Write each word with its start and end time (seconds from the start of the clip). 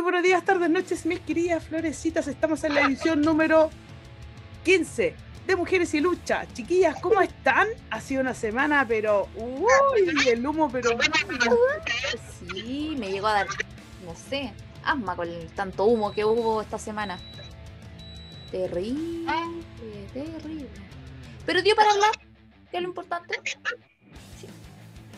Muy 0.00 0.12
buenos 0.12 0.22
días, 0.22 0.42
tardes, 0.42 0.70
noches, 0.70 1.04
mis 1.04 1.20
queridas 1.20 1.62
florecitas. 1.62 2.26
Estamos 2.26 2.64
en 2.64 2.74
la 2.74 2.80
edición 2.80 3.20
número 3.20 3.68
15 4.64 5.14
de 5.46 5.56
Mujeres 5.56 5.92
y 5.92 6.00
Lucha. 6.00 6.46
Chiquillas, 6.54 6.98
¿cómo 7.02 7.20
están? 7.20 7.68
Ha 7.90 8.00
sido 8.00 8.22
una 8.22 8.32
semana, 8.32 8.86
pero. 8.88 9.28
¡Uy! 9.36 10.26
El 10.26 10.46
humo, 10.46 10.70
pero. 10.72 10.98
Sí, 12.48 12.96
me 12.98 13.10
llegó 13.10 13.26
a 13.26 13.34
dar, 13.34 13.46
no 14.06 14.14
sé, 14.16 14.54
asma 14.86 15.14
con 15.16 15.28
el 15.28 15.48
tanto 15.48 15.84
humo 15.84 16.12
que 16.12 16.24
hubo 16.24 16.62
esta 16.62 16.78
semana. 16.78 17.18
Terrible, 18.50 19.34
terrible. 20.14 20.70
Pero 21.44 21.60
dio 21.60 21.76
para 21.76 21.90
hablar, 21.90 22.12
que 22.70 22.78
es 22.78 22.82
lo 22.82 22.88
importante. 22.88 23.38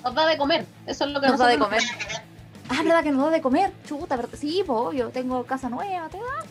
Nos 0.02 0.12
da 0.12 0.26
de 0.26 0.36
comer, 0.36 0.66
eso 0.88 1.04
es 1.04 1.10
lo 1.12 1.20
que 1.20 1.28
Nos 1.28 1.38
da 1.38 1.46
de 1.46 1.58
comer. 1.60 1.82
Ah, 2.72 2.82
¿verdad 2.82 3.02
que 3.02 3.12
nos 3.12 3.26
da 3.26 3.30
de 3.30 3.42
comer? 3.42 3.70
Chuta, 3.86 4.16
¿verdad? 4.16 4.38
sí, 4.38 4.62
pues 4.66 4.78
obvio, 4.78 5.10
tengo 5.10 5.44
casa 5.44 5.68
nueva, 5.68 6.08
te 6.08 6.16
das. 6.16 6.46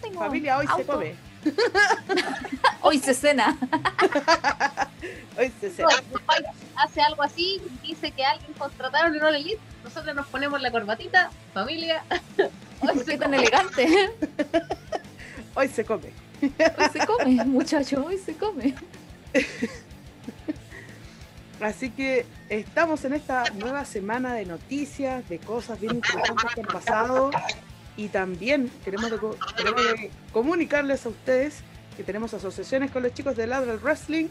Tengo 0.00 0.20
Familia, 0.20 0.56
hoy 0.58 0.66
se 0.74 0.84
come. 0.84 1.14
Hoy 2.80 2.98
se 2.98 3.14
cena. 3.14 3.56
Hoy 5.38 5.52
se. 5.60 5.82
No, 5.82 5.88
país 6.26 6.46
hace 6.76 7.00
algo 7.00 7.22
así, 7.22 7.60
dice 7.82 8.10
que 8.10 8.24
alguien 8.24 8.52
contrataron 8.54 9.14
y 9.14 9.18
no 9.18 9.30
le. 9.30 9.58
Nosotros 9.84 10.14
nos 10.14 10.26
ponemos 10.26 10.60
la 10.60 10.70
corbatita, 10.70 11.30
familia. 11.52 12.02
Hoy 12.38 12.48
¿Por 12.80 13.04
se 13.04 13.18
tan 13.18 13.34
elegante? 13.34 14.12
Hoy 15.54 15.68
se 15.68 15.84
come. 15.84 16.12
Hoy 16.42 16.88
se 16.92 17.06
come, 17.06 17.44
muchacho, 17.44 18.04
hoy 18.04 18.18
se 18.18 18.34
come. 18.34 18.74
Así 21.60 21.90
que 21.90 22.26
estamos 22.50 23.04
en 23.04 23.14
esta 23.14 23.44
nueva 23.54 23.84
semana 23.84 24.34
de 24.34 24.44
noticias, 24.44 25.26
de 25.28 25.38
cosas 25.38 25.80
bien 25.80 25.96
importantes 25.96 26.54
que 26.54 26.60
han 26.60 26.66
pasado. 26.66 27.30
Y 27.96 28.08
también 28.08 28.70
queremos, 28.84 29.10
comunicarles 30.32 31.06
a 31.06 31.08
ustedes 31.08 31.60
que 31.96 32.02
tenemos 32.02 32.34
asociaciones 32.34 32.90
con 32.90 33.02
los 33.02 33.14
chicos 33.14 33.36
de 33.36 33.46
Ladra 33.46 33.76
Wrestling. 33.76 34.26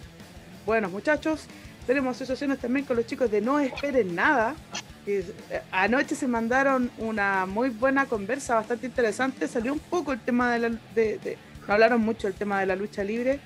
Buenos 0.68 0.92
muchachos. 0.92 1.46
Tenemos 1.88 2.16
asociaciones 2.16 2.60
también 2.60 2.86
con 2.86 2.96
los 2.96 3.08
chicos 3.08 3.30
de 3.32 3.42
No 3.42 3.60
Esperen 3.60 4.14
Nada. 4.16 4.56
que, 5.04 5.20
eh, 5.20 5.62
anoche 5.72 6.16
se 6.16 6.28
mandaron 6.28 6.92
una 6.98 7.46
muy 7.46 7.70
buena 7.70 8.06
conversa, 8.08 8.56
bastante 8.56 8.86
interesante. 8.88 9.48
Salió 9.48 9.74
un 9.74 9.80
poco 9.80 10.14
el 10.14 10.20
tema 10.20 10.52
de 10.54 10.60
la... 10.60 10.70
de- 10.94 11.38
no 11.68 11.74
hablaron 11.74 12.02
mucho 12.02 12.28
del 12.28 12.36
tema 12.36 12.60
de 12.60 12.68
la 12.68 12.76
lucha 12.76 13.04
libre, 13.04 13.40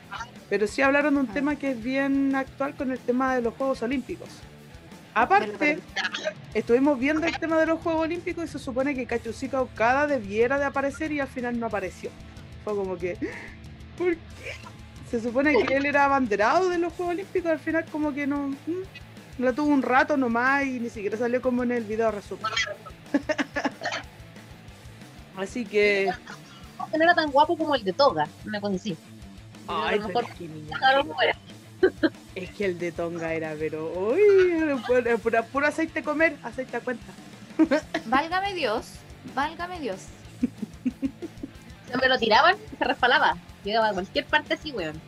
pero 0.50 0.68
sí 0.68 0.82
hablaron 0.82 1.16
de 1.16 1.20
un 1.22 1.30
Ah. 1.30 1.34
tema 1.34 1.56
que 1.56 1.72
es 1.72 1.84
bien 1.84 2.36
actual 2.36 2.76
con 2.76 2.92
el 2.92 3.00
tema 3.00 3.36
de 3.36 3.42
los 3.42 3.54
Juegos 3.54 3.82
Olímpicos. 3.82 4.30
Aparte, 5.14 5.80
estuvimos 6.54 6.98
viendo 7.00 7.26
el 7.26 7.38
tema 7.40 7.58
de 7.60 7.66
los 7.66 7.80
Juegos 7.82 8.04
Olímpicos 8.04 8.46
y 8.46 8.48
se 8.48 8.60
supone 8.60 8.94
que 8.96 9.06
Kachushika 9.06 9.62
Okada 9.62 10.08
debiera 10.08 10.58
de 10.58 10.66
aparecer 10.66 11.12
y 11.12 11.20
al 11.20 11.28
final 11.28 11.60
no 11.60 11.66
apareció. 11.66 12.10
Fue 12.64 12.76
como 12.76 12.98
que, 12.98 13.18
¿por 13.98 14.16
qué? 14.16 14.20
Se 15.10 15.20
supone 15.20 15.66
que 15.66 15.76
él 15.76 15.86
era 15.88 16.06
abanderado 16.06 16.70
de 16.70 16.78
los 16.78 16.94
Juegos 16.94 17.16
Olímpicos, 17.16 17.52
al 17.52 17.60
final 17.60 17.86
como 17.92 18.14
que 18.14 18.28
no, 18.28 18.50
mm, 18.50 18.56
la 19.40 19.54
tuvo 19.54 19.68
un 19.74 19.82
rato 19.82 20.16
nomás 20.18 20.66
y 20.66 20.80
ni 20.80 20.90
siquiera 20.90 21.18
salió 21.18 21.42
como 21.42 21.64
en 21.64 21.72
el 21.72 21.84
video 21.84 22.12
resumen. 22.12 22.46
Así 25.38 25.66
que, 25.66 26.12
No 26.96 27.04
era 27.04 27.16
tan 27.16 27.32
guapo 27.32 27.58
como 27.58 27.74
el 27.76 27.84
de 27.84 27.94
Toga, 27.94 28.28
una 28.46 28.62
cosa 28.62 28.76
así. 28.76 28.96
Ay, 29.70 29.98
a 29.98 30.02
lo 30.02 30.08
mejor 30.08 30.24
es 30.26 30.36
que 30.36 30.48
niña, 30.48 30.68
dejaron 30.78 31.08
fuera. 31.14 31.36
es 32.36 32.50
que 32.52 32.66
el 32.66 32.80
de 32.80 32.92
Tonga 32.92 33.34
era, 33.34 33.56
pero, 33.58 33.92
uy, 33.94 34.82
puro, 34.88 35.18
puro- 35.20 35.44
puro 35.46 35.68
aceite 35.68 36.04
comer, 36.04 36.36
aceite 36.44 36.78
a 36.78 36.82
cuenta. 36.82 37.06
Válgame 38.06 38.54
Dios, 38.54 38.94
válgame 39.36 39.80
Dios. 39.80 40.00
Se 41.92 41.98
me 41.98 42.08
lo 42.08 42.18
tiraban 42.20 42.56
se 42.78 42.84
resbalaba. 42.86 43.38
Llegaba 43.64 43.90
a 43.90 43.94
cualquier 43.94 44.26
parte 44.26 44.54
así, 44.54 44.72
weón. 44.72 45.00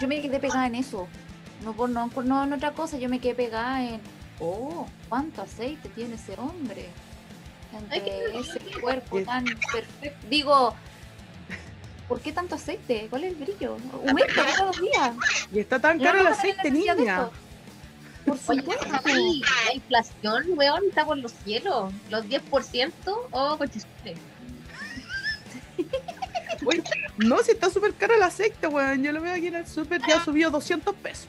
Yo 0.00 0.08
me 0.08 0.20
quedé 0.20 0.38
pegada 0.38 0.66
en 0.66 0.74
eso. 0.74 1.08
No 1.64 1.72
por 1.72 1.88
no, 1.88 2.08
por 2.10 2.24
no 2.24 2.44
en 2.44 2.52
otra 2.52 2.72
cosa, 2.72 2.98
yo 2.98 3.08
me 3.08 3.18
quedé 3.18 3.34
pegada 3.34 3.82
en. 3.82 4.00
Oh, 4.40 4.86
cuánto 5.08 5.42
aceite 5.42 5.88
tiene 5.90 6.16
ese 6.16 6.34
hombre. 6.38 6.88
Ay, 7.90 7.98
Entre 7.98 8.38
ese 8.38 8.60
cuerpo 8.80 9.20
tan 9.22 9.44
perfecto. 9.72 10.26
Digo, 10.28 10.74
¿por 12.08 12.20
qué 12.20 12.32
tanto 12.32 12.54
aceite? 12.54 13.06
¿Cuál 13.10 13.24
es 13.24 13.32
el 13.32 13.44
brillo? 13.44 13.76
Aumenta 13.92 14.34
cada 14.34 14.66
dos 14.66 14.80
días. 14.80 15.16
Y 15.52 15.58
está 15.58 15.78
tan 15.78 15.98
caro 15.98 16.20
el 16.20 16.26
aceite, 16.26 16.70
niña. 16.70 17.28
Por 18.24 18.38
Oye, 18.46 18.60
supuesto. 18.62 18.86
sí, 19.04 19.42
la 19.66 19.74
inflación, 19.74 20.44
weón, 20.56 20.82
está 20.88 21.04
por 21.04 21.18
los 21.18 21.32
cielos. 21.44 21.92
Los 22.10 22.24
10%, 22.24 22.92
oh, 23.30 23.58
conchisule. 23.58 24.16
Uy, 26.64 26.82
no, 27.18 27.38
si 27.42 27.50
está 27.50 27.68
súper 27.68 27.92
caro 27.94 28.14
el 28.14 28.22
aceite, 28.22 28.66
weón. 28.66 29.02
Yo 29.02 29.12
lo 29.12 29.20
veo 29.20 29.34
aquí 29.34 29.48
en 29.48 29.56
el 29.56 29.66
súper, 29.66 30.00
ya 30.06 30.24
subió 30.24 30.50
200 30.50 30.94
pesos. 30.96 31.28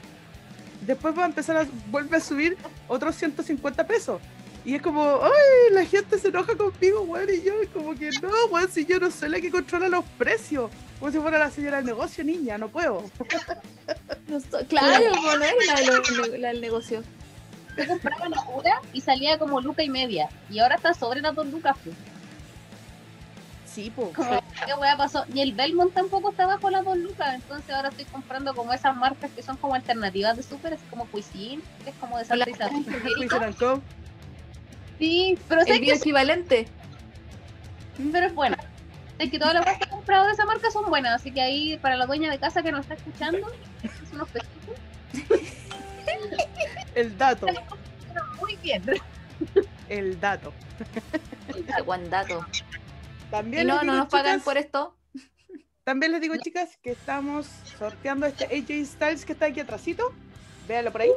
Después 0.80 1.18
va 1.18 1.24
a 1.24 1.26
empezar 1.26 1.56
a 1.56 1.66
vuelve 1.90 2.16
a 2.16 2.20
subir 2.20 2.56
otros 2.88 3.16
150 3.16 3.86
pesos. 3.86 4.20
Y 4.66 4.74
es 4.74 4.82
como, 4.82 5.20
ay, 5.22 5.74
la 5.74 5.84
gente 5.84 6.18
se 6.18 6.26
enoja 6.26 6.56
conmigo, 6.56 7.02
weón. 7.02 7.28
Y 7.32 7.40
yo, 7.40 7.54
como 7.72 7.94
que 7.94 8.10
no, 8.20 8.28
weón, 8.50 8.68
si 8.68 8.84
yo 8.84 8.98
no 8.98 9.12
soy 9.12 9.28
la 9.28 9.40
que 9.40 9.48
controla 9.48 9.88
los 9.88 10.04
precios. 10.18 10.72
Como 10.98 11.12
si 11.12 11.18
fuera 11.18 11.38
la 11.38 11.52
señora 11.52 11.76
del 11.76 11.86
negocio, 11.86 12.24
niña, 12.24 12.58
no 12.58 12.68
puedo. 12.68 13.04
No 14.26 14.40
claro, 14.68 15.04
bueno, 15.22 15.44
es 15.44 16.40
la, 16.40 16.48
del 16.48 16.60
negocio. 16.60 17.04
Yo 17.76 17.86
compraba 17.86 18.28
la 18.28 18.42
pura 18.42 18.80
y 18.92 19.00
salía 19.00 19.38
como 19.38 19.60
luca 19.60 19.84
y 19.84 19.88
media. 19.88 20.28
Y 20.50 20.58
ahora 20.58 20.74
está 20.74 20.92
sobre 20.94 21.20
las 21.20 21.32
dos 21.32 21.46
lucas, 21.46 21.76
pues. 21.84 21.94
Sí. 23.72 23.92
Como, 23.94 24.42
¿Qué 24.66 24.74
weá 24.74 24.96
pasó? 24.96 25.24
Y 25.32 25.42
el 25.42 25.52
Belmont 25.52 25.94
tampoco 25.94 26.30
está 26.30 26.46
bajo 26.46 26.70
las 26.70 26.84
dos 26.84 26.96
lucas. 26.96 27.36
Entonces 27.36 27.70
ahora 27.70 27.90
estoy 27.90 28.06
comprando 28.06 28.52
como 28.52 28.72
esas 28.72 28.96
marcas 28.96 29.30
que 29.30 29.44
son 29.44 29.56
como 29.58 29.76
alternativas 29.76 30.36
de 30.36 30.42
súper, 30.42 30.74
así 30.74 30.84
como 30.90 31.06
Cuisine, 31.06 31.62
que 31.84 31.90
es 31.90 31.96
como 32.00 32.18
de 32.18 32.26
Hola, 32.28 32.46
Sí, 34.98 35.38
pero 35.48 35.62
sé 35.62 35.72
El 35.72 35.78
que 35.80 35.84
bioequivalente. 35.86 36.68
pero 38.12 38.26
es 38.26 38.34
buena. 38.34 38.56
Sé 39.18 39.30
que 39.30 39.38
todas 39.38 39.54
las 39.54 39.64
cosas 39.64 39.78
que 39.78 39.84
he 39.84 39.88
comprado 39.88 40.26
de 40.26 40.32
esa 40.32 40.44
marca 40.44 40.70
son 40.70 40.88
buenas, 40.90 41.14
así 41.14 41.30
que 41.30 41.40
ahí 41.40 41.78
para 41.78 41.96
la 41.96 42.06
dueña 42.06 42.30
de 42.30 42.38
casa 42.38 42.62
que 42.62 42.70
nos 42.72 42.80
está 42.80 42.94
escuchando, 42.94 43.50
es 43.82 44.12
unos 44.12 44.28
pesitos, 44.30 44.76
El 46.94 47.16
dato, 47.16 47.46
pero 47.46 48.24
muy 48.40 48.56
bien. 48.56 48.82
el 49.88 50.20
dato. 50.20 50.52
Qué 51.54 51.82
buen 51.82 52.08
dato. 52.10 52.44
También 53.30 53.62
Y 53.62 53.66
no, 53.66 53.82
no 53.82 53.96
nos 53.96 54.08
pagan 54.08 54.40
por 54.40 54.56
esto. 54.58 54.94
También 55.84 56.12
les 56.12 56.20
digo, 56.20 56.34
chicas, 56.36 56.78
que 56.82 56.90
estamos 56.90 57.46
sorteando 57.78 58.26
este 58.26 58.44
AJ 58.46 58.86
Styles 58.86 59.24
que 59.24 59.32
está 59.32 59.46
aquí 59.46 59.60
atrásito. 59.60 60.12
Véanlo 60.68 60.90
por 60.92 61.02
ahí. 61.02 61.10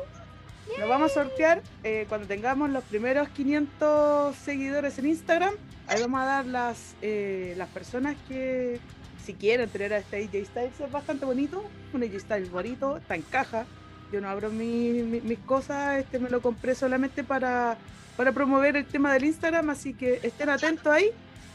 Lo 0.78 0.88
vamos 0.88 1.12
a 1.12 1.14
sortear 1.14 1.62
eh, 1.84 2.06
cuando 2.08 2.28
tengamos 2.28 2.70
los 2.70 2.84
primeros 2.86 3.28
500 3.30 4.36
seguidores 4.36 4.98
en 5.00 5.08
Instagram. 5.08 5.54
Ahí 5.88 6.02
vamos 6.02 6.22
a 6.22 6.26
dar 6.26 6.46
las, 6.46 6.96
eh, 7.02 7.54
las 7.58 7.68
personas 7.70 8.16
que, 8.28 8.80
si 9.26 9.34
quieren 9.34 9.70
tener 9.70 9.94
a 9.94 9.98
este 9.98 10.18
AJ 10.18 10.46
Styles, 10.48 10.80
es 10.80 10.92
bastante 10.92 11.26
bonito. 11.26 11.64
Un 11.94 12.04
AJ 12.04 12.20
Styles 12.22 12.52
bonito, 12.52 12.98
está 12.98 13.16
en 13.16 13.24
caja. 13.24 13.66
Yo 14.12 14.22
no 14.22 14.30
abro 14.30 14.50
mi- 14.50 15.04
mi- 15.04 15.22
mis 15.22 15.40
cosas, 15.40 15.98
este 16.00 16.18
me 16.20 16.30
lo 16.30 16.42
compré 16.42 16.76
solamente 16.76 17.24
para, 17.24 17.78
para 18.16 18.32
promover 18.32 18.78
el 18.78 18.86
tema 18.86 19.14
del 19.14 19.26
Instagram. 19.26 19.70
Así 19.72 19.94
que 19.94 20.20
estén 20.24 20.50
atentos 20.50 20.88
ahí. 20.88 21.10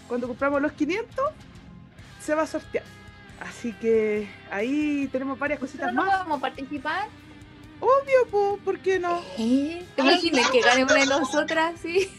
Cuando 0.09 0.27
compramos 0.29 0.61
los 0.61 0.73
500, 0.73 1.25
se 2.21 2.35
va 2.35 2.43
a 2.43 2.47
sortear. 2.47 2.85
Así 3.41 3.73
que 3.73 4.29
ahí 4.51 5.09
tenemos 5.11 5.39
varias 5.39 5.59
cositas 5.59 5.87
Pero 5.91 5.97
no 5.97 6.05
más. 6.07 6.19
vamos 6.21 6.39
a 6.39 6.41
participar. 6.43 7.09
Obvio, 7.85 8.27
po, 8.31 8.59
¿por 8.65 8.79
qué 8.79 8.99
no? 8.99 9.21
¿Eh? 9.39 9.85
¿Te 9.95 10.01
imaginas 10.03 10.51
que 10.51 10.61
gane 10.63 10.85
una 10.85 10.95
de 10.95 11.07
nosotras? 11.07 11.75
Sí. 11.83 12.11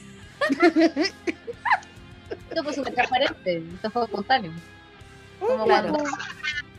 Esto 2.50 2.64
fue 2.64 2.74
súper 2.74 2.94
transparente, 2.94 3.64
esto 3.74 3.90
fue 3.90 4.04
espontáneo. 4.04 4.52
Como, 5.40 5.54
Obvio, 5.54 5.66
Claro. 5.66 5.94
po. 5.94 6.04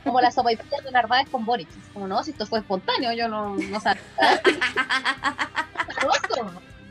como 0.05 0.21
la 0.21 0.31
sopa 0.31 0.53
y 0.53 0.57
de 0.57 0.91
Narváez 0.93 1.29
con 1.31 1.45
Boric. 1.45 1.69
Como 1.93 2.07
no, 2.07 2.23
si 2.23 2.31
esto 2.31 2.47
fue 2.47 2.61
espontáneo, 2.61 3.13
yo 3.13 3.27
no, 3.29 3.57
no 3.57 3.81
sabía. 3.81 4.03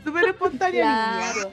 Súper. 0.04 0.36
Claro. 0.70 1.52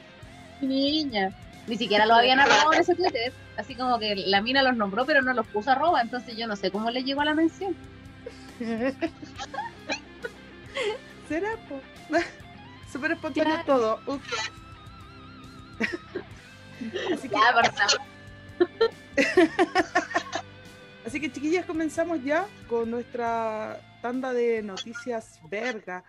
niña. 0.62 1.32
Ni 1.68 1.78
siquiera 1.78 2.06
lo 2.06 2.16
habían 2.16 2.40
arrobado 2.42 2.74
en 2.74 2.82
ese 2.82 2.96
Twitter. 2.96 3.32
Así 3.58 3.76
como 3.76 3.98
que 3.98 4.16
la 4.16 4.42
mina 4.42 4.62
los 4.62 4.76
nombró, 4.76 5.06
pero 5.06 5.22
no 5.22 5.34
los 5.34 5.48
puso 5.48 5.72
arroba. 5.72 6.02
Entonces 6.02 6.36
yo 6.36 6.48
no 6.48 6.56
sé 6.58 6.70
cómo 6.70 6.92
le 6.92 7.04
llegó 7.04 7.22
a 7.22 7.26
la 7.26 7.34
mención. 7.34 7.76
¿Será, 11.34 11.58
po? 11.68 11.82
Súper 12.92 13.14
espontáneo 13.14 13.56
Claro. 13.66 13.66
todo. 13.66 14.00
Así 17.12 17.28
que, 17.28 17.36
así 21.08 21.20
que, 21.20 21.32
chiquillas, 21.32 21.66
comenzamos 21.66 22.24
ya 22.24 22.46
con 22.68 22.92
nuestra 22.92 23.82
tanda 24.04 24.32
de 24.32 24.62
noticias 24.62 25.40
verga. 25.50 26.04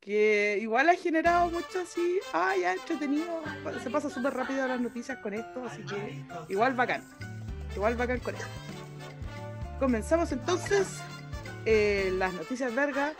que 0.00 0.58
igual 0.60 0.90
ha 0.90 0.94
generado 0.94 1.48
mucho 1.50 1.80
así, 1.80 2.20
ah, 2.34 2.54
ya 2.60 2.74
entretenido, 2.74 3.42
se 3.82 3.88
pasa 3.90 4.10
súper 4.10 4.34
rápido 4.34 4.68
las 4.68 4.80
noticias 4.80 5.18
con 5.18 5.32
esto, 5.34 5.64
así 5.64 5.82
que 5.84 6.22
igual 6.48 6.74
bacán, 6.74 7.02
igual 7.74 7.96
bacán 7.96 8.20
con 8.20 8.34
esto. 8.34 8.46
Comenzamos 9.80 10.30
entonces 10.32 11.00
eh, 11.64 12.10
las 12.14 12.32
noticias 12.34 12.74
verga, 12.74 13.14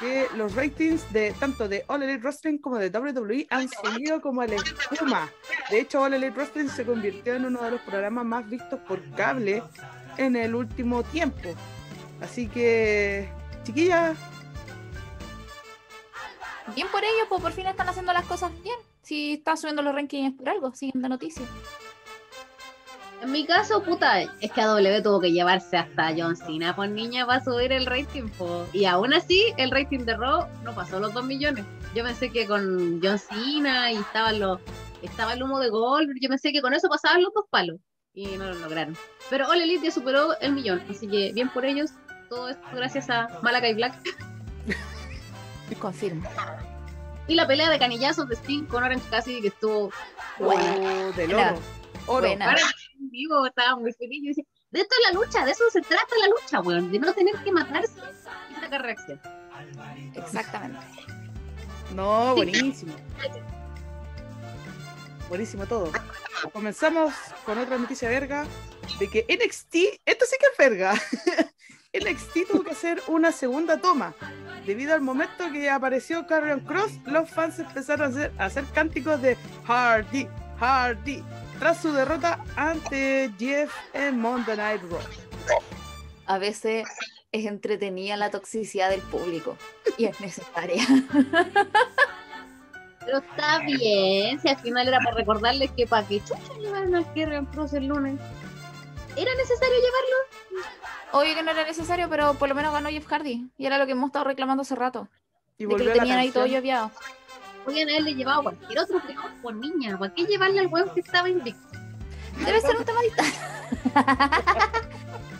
que 0.00 0.26
los 0.36 0.54
ratings 0.54 1.12
de 1.12 1.32
tanto 1.38 1.68
de 1.68 1.84
All 1.86 2.02
Elite 2.02 2.22
Wrestling 2.22 2.58
como 2.58 2.78
de 2.78 2.88
WWE 2.88 3.46
han 3.50 3.68
subido 3.68 4.20
como 4.20 4.42
el 4.42 4.54
espuma. 4.54 5.30
De 5.70 5.80
hecho, 5.80 6.00
All 6.00 6.14
Elite 6.14 6.32
Wrestling 6.32 6.68
se 6.68 6.84
convirtió 6.84 7.34
en 7.34 7.44
uno 7.44 7.62
de 7.62 7.72
los 7.72 7.80
programas 7.82 8.24
más 8.24 8.48
vistos 8.48 8.80
por 8.80 9.02
cable 9.14 9.62
en 10.16 10.36
el 10.36 10.54
último 10.54 11.02
tiempo. 11.04 11.50
Así 12.20 12.48
que, 12.48 13.28
chiquillas, 13.62 14.16
Bien 16.74 16.86
por 16.88 17.02
ellos, 17.02 17.26
pues 17.28 17.42
por 17.42 17.52
fin 17.52 17.66
están 17.66 17.88
haciendo 17.88 18.12
las 18.12 18.26
cosas 18.26 18.52
bien. 18.62 18.76
Si 19.02 19.34
están 19.34 19.56
subiendo 19.56 19.82
los 19.82 19.94
rankings 19.94 20.36
por 20.36 20.48
algo, 20.48 20.74
siguen 20.74 21.02
de 21.02 21.08
noticias. 21.08 21.48
En 23.22 23.32
mi 23.32 23.44
caso, 23.44 23.82
puta, 23.82 24.22
es 24.22 24.50
que 24.52 24.60
AW 24.62 25.02
tuvo 25.02 25.20
que 25.20 25.30
llevarse 25.30 25.76
hasta 25.76 26.14
John 26.16 26.36
Cena 26.36 26.74
por 26.74 26.88
niña 26.88 27.26
para 27.26 27.44
subir 27.44 27.70
el 27.70 27.84
rating. 27.84 28.28
po. 28.30 28.66
Y 28.72 28.86
aún 28.86 29.12
así, 29.12 29.52
el 29.58 29.70
rating 29.70 30.00
de 30.00 30.16
Raw 30.16 30.46
no 30.64 30.74
pasó 30.74 30.98
los 31.00 31.12
2 31.12 31.24
millones. 31.24 31.64
Yo 31.94 32.02
pensé 32.02 32.30
que 32.30 32.46
con 32.46 33.00
John 33.02 33.18
Cena 33.18 33.92
y 33.92 33.96
estaba, 33.96 34.32
los, 34.32 34.60
estaba 35.02 35.34
el 35.34 35.42
humo 35.42 35.58
de 35.58 35.68
Goldberg, 35.68 36.18
yo 36.20 36.28
pensé 36.30 36.50
que 36.52 36.62
con 36.62 36.72
eso 36.72 36.88
pasaban 36.88 37.22
los 37.22 37.34
dos 37.34 37.44
palos. 37.50 37.76
Y 38.14 38.26
no 38.38 38.46
lo 38.46 38.54
lograron. 38.54 38.96
Pero 39.28 39.48
All 39.48 39.60
Elite 39.60 39.84
ya 39.86 39.90
superó 39.90 40.38
el 40.40 40.52
millón. 40.52 40.82
Así 40.88 41.06
que 41.06 41.32
bien 41.32 41.50
por 41.50 41.64
ellos. 41.64 41.90
Todo 42.28 42.48
esto 42.48 42.62
gracias 42.72 43.10
a 43.10 43.28
Malakai 43.42 43.74
Black. 43.74 43.94
Confirmo. 45.78 46.28
Y 47.28 47.34
la 47.34 47.46
pelea 47.46 47.70
de 47.70 47.78
canillazos 47.78 48.28
de 48.28 48.34
Sting 48.34 48.64
con 48.64 48.82
Orange 48.82 49.08
Cassidy 49.08 49.40
que 49.40 49.48
estuvo 49.48 49.92
Buena. 50.38 50.74
oh, 50.78 51.12
del 51.12 51.34
oro. 51.34 51.60
Oro. 52.06 52.26
Buena. 52.26 52.56
En 53.10 53.12
vivo 53.12 53.46
estaba 53.46 53.76
muy 53.76 53.92
feliz. 53.92 54.22
Yo 54.22 54.28
decía, 54.28 54.44
de 54.70 54.80
esto 54.80 54.94
es 54.98 55.12
la 55.12 55.20
lucha, 55.20 55.44
de 55.44 55.50
eso 55.50 55.64
se 55.70 55.80
trata 55.80 56.14
la 56.20 56.28
lucha, 56.28 56.60
weón. 56.60 56.90
De 56.90 56.98
no 56.98 57.12
tener 57.12 57.34
que 57.42 57.52
matarse 57.52 58.00
y 58.50 58.60
sacar 58.60 58.82
reacción. 58.82 59.20
Exactamente. 60.14 60.80
No, 61.94 62.34
buenísimo. 62.34 62.94
Buenísimo 65.28 65.66
todo. 65.66 65.92
Comenzamos 66.52 67.12
con 67.44 67.58
otra 67.58 67.78
noticia 67.78 68.08
verga 68.08 68.46
de 68.98 69.08
que 69.08 69.26
NXT, 69.28 70.00
esto 70.04 70.24
sí 70.24 70.36
que 70.40 70.46
es 70.46 70.70
verga. 70.70 70.94
NXT 71.92 72.48
tuvo 72.50 72.62
que 72.62 72.70
hacer 72.70 73.02
una 73.08 73.32
segunda 73.32 73.80
toma. 73.80 74.14
Debido 74.64 74.94
al 74.94 75.00
momento 75.00 75.50
que 75.52 75.68
apareció 75.68 76.26
Carrion 76.26 76.60
Cross, 76.60 77.00
los 77.06 77.28
fans 77.30 77.58
empezaron 77.58 78.06
a 78.06 78.08
hacer, 78.10 78.32
a 78.38 78.44
hacer 78.44 78.64
cánticos 78.72 79.20
de 79.20 79.36
Hardy, 79.66 80.28
Hardy, 80.58 81.24
tras 81.60 81.80
su 81.82 81.92
derrota 81.92 82.42
ante 82.56 83.30
Jeff 83.38 83.70
en 83.92 84.18
Monday 84.18 84.56
Night 84.56 84.82
Raw. 84.90 84.98
A 86.24 86.38
veces 86.38 86.88
es 87.32 87.44
entretenida 87.44 88.16
la 88.16 88.30
toxicidad 88.30 88.88
del 88.88 89.02
público 89.02 89.56
y 89.98 90.06
es 90.06 90.18
necesaria. 90.20 90.82
Pero 93.04 93.18
está 93.18 93.58
bien, 93.58 94.40
si 94.40 94.48
al 94.48 94.58
final 94.58 94.88
era 94.88 94.98
para 94.98 95.16
recordarles 95.16 95.70
que 95.72 95.86
para 95.86 96.06
que 96.06 96.20
chucha 96.20 96.54
llevaron 96.58 96.94
al 96.94 97.12
Kerrion 97.12 97.46
Cross 97.46 97.74
el 97.74 97.86
lunes. 97.86 98.18
¿Era 99.16 99.34
necesario 99.34 99.74
llevarlo? 99.74 100.16
Obvio 101.12 101.34
que 101.34 101.42
no 101.42 101.50
era 101.50 101.64
necesario, 101.64 102.08
pero 102.08 102.34
por 102.34 102.48
lo 102.48 102.54
menos 102.54 102.72
ganó 102.72 102.88
Jeff 102.88 103.06
Hardy. 103.06 103.50
Y 103.58 103.66
era 103.66 103.78
lo 103.78 103.86
que 103.86 103.92
hemos 103.92 104.06
estado 104.06 104.24
reclamando 104.26 104.62
hace 104.62 104.76
rato. 104.76 105.08
Y 105.58 105.64
De 105.64 105.68
que 105.68 105.74
volvió 105.74 105.88
lo 105.88 105.92
tenían 105.92 106.18
ahí 106.18 106.30
todo 106.30 106.46
lloviado. 106.46 106.92
Podían 107.64 107.88
haberle 107.90 108.14
llevado 108.14 108.40
a 108.40 108.42
cualquier 108.44 108.78
otro 108.80 109.00
peor 109.06 109.30
por 109.42 109.54
niña. 109.54 109.98
¿Para 109.98 110.14
qué 110.14 110.24
llevarle 110.24 110.60
al 110.60 110.66
weón 110.68 110.90
que 110.94 111.00
estaba 111.00 111.28
invicto? 111.28 111.68
Debe 112.44 112.60
ser 112.60 112.76
un 112.76 112.84
tema 112.84 113.00
de 113.00 113.06
historia. 113.08 113.34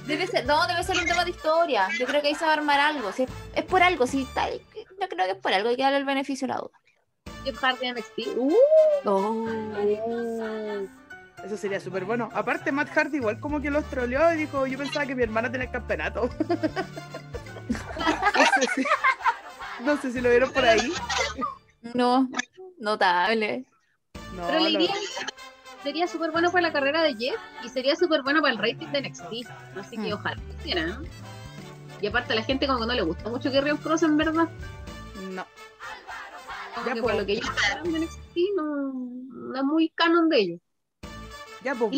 debe 0.07 0.27
ser, 0.27 0.47
no, 0.47 0.67
debe 0.67 0.83
ser 0.85 0.99
un 0.99 1.07
tema 1.07 1.25
de 1.25 1.31
historia. 1.31 1.89
Yo 1.99 2.07
creo 2.07 2.21
que 2.21 2.29
ahí 2.29 2.35
se 2.35 2.45
va 2.45 2.51
a 2.51 2.55
armar 2.55 2.81
algo. 2.81 3.13
Si 3.13 3.23
es, 3.23 3.31
es 3.55 3.65
por 3.65 3.83
algo, 3.83 4.07
si 4.07 4.27
ahí, 4.37 4.61
yo 4.75 5.09
creo 5.09 5.27
que 5.27 5.33
es 5.33 5.39
por 5.39 5.53
algo. 5.53 5.71
Hay 5.71 5.77
que 5.77 5.83
darle 5.83 5.99
el 5.99 6.05
beneficio 6.05 6.45
a 6.47 6.49
la 6.49 6.57
duda. 6.57 6.81
Jeff 7.45 7.59
Hardy 7.59 7.93
NXT. 7.93 8.37
Uh, 8.37 8.55
Oh. 9.05 9.47
Eso 11.45 11.57
sería 11.57 11.81
súper 11.81 12.05
bueno. 12.05 12.29
Aparte, 12.35 12.71
Matt 12.71 12.91
Hardy 12.91 13.17
igual 13.17 13.41
como 13.41 13.63
que 13.63 13.71
los 13.71 13.85
troleó 13.87 14.33
y 14.35 14.37
dijo, 14.37 14.67
yo 14.67 14.77
pensaba 14.77 15.07
que 15.07 15.15
mi 15.15 15.23
hermana 15.23 15.51
tenía 15.51 15.67
el 15.67 15.73
campeonato. 15.73 16.29
no, 18.37 18.45
sé 18.45 18.69
si, 18.75 18.85
no 19.83 19.97
sé 19.97 20.13
si 20.13 20.21
lo 20.21 20.29
vieron 20.29 20.53
por 20.53 20.67
ahí. 20.67 20.93
No, 21.95 22.29
notable. 22.79 23.65
No, 24.35 24.47
Pero 24.47 24.61
la 24.61 24.69
lo- 24.71 24.81
idea 24.81 24.95
sería 25.83 26.07
súper 26.07 26.31
bueno 26.31 26.51
para 26.53 26.63
la 26.69 26.73
carrera 26.73 27.03
de 27.03 27.15
Jeff 27.17 27.41
y 27.65 27.69
sería 27.69 27.97
súper 27.97 28.23
bueno 28.23 28.41
para 28.43 28.53
el 28.53 28.59
rating 28.59 28.89
de 28.89 28.99
NXT. 29.01 29.47
Así 29.79 29.97
que 29.97 30.11
Mm. 30.11 30.19
ojalá 30.19 30.37
lo 30.37 30.55
hicieran. 30.61 31.05
Y 32.01 32.07
aparte 32.07 32.33
a 32.33 32.37
la 32.37 32.43
gente 32.43 32.67
como 32.67 32.81
que 32.81 32.87
no 32.87 32.95
le 32.95 33.03
gusta 33.03 33.29
mucho 33.29 33.51
que 33.51 33.61
Rion 33.61 33.77
Cross 33.79 34.03
en 34.03 34.17
verdad. 34.17 34.49
no. 35.33 35.47
Ya, 36.87 36.95
que 36.95 37.01
pues. 37.01 37.03
por 37.03 37.15
lo 37.15 37.27
que 37.27 37.33
ellos 37.35 37.49
hablaron 37.51 37.93
de 37.93 37.99
NXT 38.01 38.37
no, 38.57 38.93
no 38.95 39.57
es 39.57 39.65
muy 39.65 39.89
canon 39.91 40.29
de 40.29 40.39
ellos. 40.39 40.61
Ya, 41.63 41.75
pues, 41.75 41.93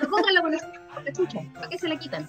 le 0.00 0.06
pónganlo 0.08 0.42
con 0.42 0.54
esa 0.54 0.66
con 0.94 1.04
la 1.04 1.12
chucha. 1.12 1.40
¿Para 1.54 1.68
qué 1.68 1.78
se 1.78 1.88
la 1.88 1.98
quitan? 1.98 2.28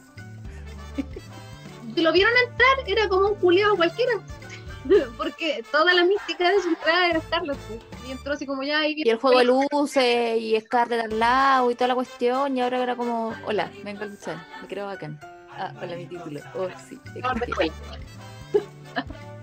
Si 1.95 2.01
lo 2.01 2.11
vieron 2.13 2.31
entrar, 2.47 2.77
era 2.87 3.09
como 3.09 3.27
un 3.29 3.35
culiado 3.35 3.75
cualquiera. 3.75 4.13
Porque 5.17 5.63
toda 5.71 5.93
la 5.93 6.03
mística 6.03 6.49
de 6.49 6.61
su 6.61 6.69
entrada 6.69 7.09
era 7.09 7.21
Scarlett. 7.21 7.57
pues. 7.67 7.79
Y 8.07 8.11
entró 8.11 8.33
así 8.33 8.45
como 8.45 8.63
ya 8.63 8.87
y 8.87 8.93
Y 8.97 9.09
el 9.09 9.17
juego 9.17 9.39
de 9.39 9.45
luces 9.45 10.39
y 10.39 10.59
Scarlett 10.59 11.11
al 11.11 11.19
lado 11.19 11.69
y 11.71 11.75
toda 11.75 11.89
la 11.89 11.95
cuestión. 11.95 12.57
Y 12.57 12.61
ahora 12.61 12.81
era 12.81 12.95
como, 12.95 13.33
hola, 13.45 13.71
vengo 13.83 14.03
a 14.03 14.07
luchar. 14.07 14.45
Me 14.61 14.67
creo 14.67 14.85
bacán. 14.85 15.19
Ah, 15.51 15.73
hola 15.81 15.95
mi 15.95 16.05
título. 16.05 16.39
Oh, 16.55 16.67
sí. 16.87 16.99
No. 17.21 17.33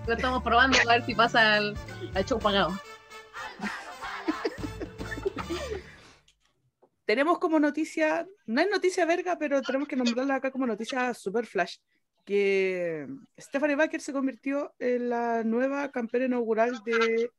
Lo 0.07 0.13
estamos 0.13 0.41
probando 0.41 0.77
a 0.79 0.93
ver 0.93 1.05
si 1.05 1.13
pasa 1.13 1.55
al, 1.55 1.77
al 2.15 2.25
show 2.25 2.39
pagado. 2.39 2.73
Tenemos 7.05 7.39
como 7.39 7.57
noticia, 7.57 8.27
no 8.47 8.59
es 8.61 8.69
noticia 8.69 9.05
verga, 9.05 9.37
pero 9.37 9.61
tenemos 9.61 9.87
que 9.87 9.95
nombrarla 9.95 10.35
acá 10.35 10.51
como 10.51 10.67
noticia 10.67 11.13
super 11.13 11.45
flash, 11.45 11.77
que 12.27 13.07
Stephanie 13.39 13.77
Baker 13.77 14.01
se 14.01 14.11
convirtió 14.11 14.75
en 14.79 15.09
la 15.09 15.45
nueva 15.45 15.89
campeona 15.91 16.25
inaugural 16.25 16.83
de... 16.83 17.31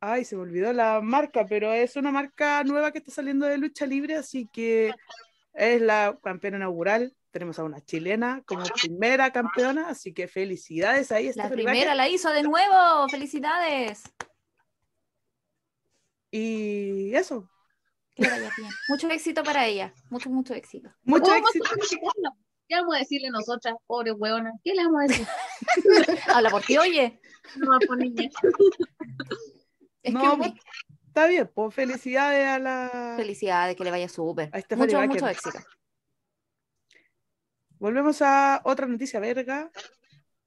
Ay, 0.00 0.24
se 0.24 0.34
me 0.34 0.42
olvidó 0.42 0.72
la 0.72 1.00
marca, 1.02 1.46
pero 1.46 1.72
es 1.72 1.94
una 1.96 2.10
marca 2.10 2.64
nueva 2.64 2.90
que 2.90 2.98
está 2.98 3.10
saliendo 3.12 3.44
de 3.46 3.58
lucha 3.58 3.84
libre, 3.86 4.16
así 4.16 4.48
que 4.50 4.92
es 5.52 5.80
la 5.82 6.18
campeona 6.22 6.56
inaugural. 6.56 7.14
Tenemos 7.30 7.58
a 7.58 7.64
una 7.64 7.80
chilena 7.84 8.42
como 8.46 8.64
primera 8.64 9.30
campeona, 9.30 9.88
así 9.88 10.14
que 10.14 10.26
felicidades 10.26 11.12
ahí, 11.12 11.26
La 11.26 11.32
Stephanie 11.32 11.54
primera 11.64 11.90
Baker. 11.90 11.96
la 11.96 12.08
hizo 12.08 12.30
de 12.30 12.42
nuevo. 12.44 13.08
¡Felicidades! 13.10 14.04
Y 16.30 17.14
eso, 17.14 17.48
Que 18.14 18.22
le 18.22 18.30
vaya 18.30 18.50
bien. 18.56 18.70
Mucho 18.88 19.08
éxito 19.10 19.42
para 19.42 19.66
ella. 19.66 19.92
Mucho, 20.10 20.30
mucho 20.30 20.54
éxito. 20.54 20.90
mucho 21.02 21.24
¿Cómo 21.24 21.36
éxito. 21.36 21.64
vamos 21.64 21.86
a 21.86 21.88
criticarla? 21.88 22.30
¿Qué 22.68 22.76
vamos 22.76 22.94
a 22.96 22.98
decirle 22.98 23.30
nosotras, 23.30 23.74
pobre 23.86 24.12
hueona? 24.12 24.52
¿Qué 24.62 24.72
le 24.74 24.84
vamos 24.84 25.00
a 25.00 25.06
decir? 25.06 25.26
Habla 26.34 26.50
por 26.50 26.62
ti, 26.62 26.78
oye. 26.78 27.20
No 27.56 27.70
va 27.70 27.76
a 27.76 27.80
poner 27.80 28.10
niña. 28.10 28.30
Es 30.02 30.12
No, 30.12 30.32
que 30.32 30.36
pues, 30.38 30.52
Está 31.08 31.26
bien, 31.26 31.48
pues 31.54 31.72
felicidades 31.72 32.44
a 32.48 32.58
la... 32.58 33.14
felicidades, 33.16 33.76
que 33.76 33.84
le 33.84 33.90
vaya 33.92 34.08
súper. 34.08 34.50
Mucho, 34.76 34.96
Baker. 34.96 35.08
mucho 35.08 35.28
éxito. 35.28 35.58
Volvemos 37.78 38.20
a 38.20 38.60
otra 38.64 38.86
noticia 38.86 39.20
verga. 39.20 39.70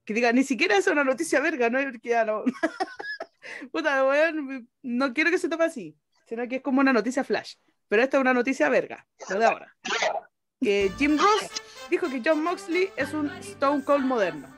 Que 0.04 0.12
diga, 0.12 0.30
ni 0.32 0.44
siquiera 0.44 0.76
es 0.76 0.86
una 0.86 1.04
noticia 1.04 1.40
verga, 1.40 1.70
¿no? 1.70 1.78
Porque 1.90 2.10
ya 2.10 2.24
no. 2.24 2.44
Puta, 3.72 4.04
weón, 4.06 4.68
no 4.82 5.14
quiero 5.14 5.30
que 5.30 5.38
se 5.38 5.48
tome 5.48 5.64
así, 5.64 5.96
sino 6.26 6.46
que 6.48 6.56
es 6.56 6.62
como 6.62 6.80
una 6.80 6.92
noticia 6.92 7.24
flash. 7.24 7.54
Pero 7.88 8.02
esta 8.02 8.18
es 8.18 8.20
una 8.20 8.34
noticia 8.34 8.68
verga, 8.68 9.06
lo 9.30 9.38
de 9.38 9.44
ahora. 9.46 9.74
Que 10.60 10.92
Jim 10.98 11.16
Ross 11.16 11.50
dijo 11.90 12.08
que 12.08 12.22
John 12.24 12.42
Moxley 12.42 12.90
es 12.96 13.12
un 13.12 13.30
Stone 13.38 13.84
Cold 13.84 14.04
moderno. 14.04 14.48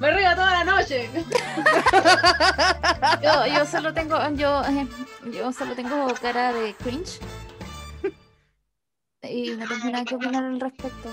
Me 0.00 0.12
río 0.12 0.30
toda 0.34 0.52
la 0.52 0.64
noche. 0.64 1.10
Yo, 3.22 3.46
yo 3.46 3.66
solo 3.66 3.92
tengo, 3.92 4.16
yo, 4.30 4.62
eh, 4.64 4.86
yo 5.32 5.52
solo 5.52 5.74
tengo 5.74 6.06
cara 6.22 6.52
de 6.52 6.72
cringe. 6.74 7.18
Y 9.22 9.50
no 9.50 9.66
tengo 9.66 9.90
nada 9.90 10.04
que 10.04 10.14
opinar 10.14 10.44
al 10.44 10.60
respecto. 10.60 11.10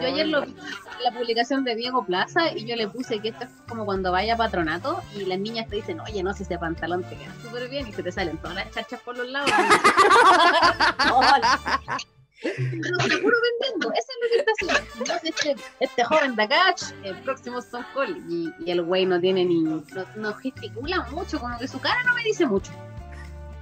Yo 0.00 0.06
ayer 0.06 0.28
lo 0.28 0.42
vi 0.42 0.50
en 0.50 1.04
la 1.04 1.12
publicación 1.12 1.64
de 1.64 1.74
Diego 1.74 2.04
Plaza 2.04 2.52
y 2.52 2.64
yo 2.64 2.76
le 2.76 2.88
puse 2.88 3.20
que 3.20 3.28
esto 3.28 3.44
es 3.44 3.50
como 3.68 3.84
cuando 3.84 4.12
vaya 4.12 4.34
a 4.34 4.36
patronato 4.36 5.00
y 5.14 5.24
las 5.24 5.38
niñas 5.38 5.68
te 5.68 5.76
dicen, 5.76 6.00
oye, 6.00 6.22
no 6.22 6.32
sé, 6.34 6.44
ese 6.44 6.58
pantalón 6.58 7.02
te 7.04 7.16
queda 7.16 7.34
súper 7.42 7.68
bien 7.68 7.86
y 7.88 7.92
se 7.92 8.02
te 8.02 8.12
salen 8.12 8.38
todas 8.38 8.56
las 8.56 8.70
chachas 8.70 9.00
por 9.00 9.16
los 9.16 9.28
lados. 9.28 9.50
Pero 12.42 12.98
seguro 13.08 13.36
vendiendo, 13.60 13.92
eso 13.92 14.10
es 14.10 14.16
lo 14.20 14.28
que 14.28 14.36
está 14.40 14.50
haciendo. 14.52 14.82
este, 15.22 15.54
este 15.78 16.02
joven 16.04 16.34
de 16.34 16.42
acá, 16.42 16.74
el 17.04 17.16
próximo 17.22 17.60
Stone 17.60 17.86
Cold. 17.94 18.16
Y, 18.28 18.52
y 18.64 18.70
el 18.72 18.82
güey 18.82 19.06
no 19.06 19.20
tiene 19.20 19.44
ni. 19.44 19.62
No, 19.62 19.84
no 20.16 20.34
gesticula 20.34 21.06
mucho, 21.12 21.38
como 21.38 21.56
que 21.58 21.68
su 21.68 21.78
cara 21.80 22.02
no 22.04 22.14
me 22.14 22.24
dice 22.24 22.44
mucho. 22.44 22.72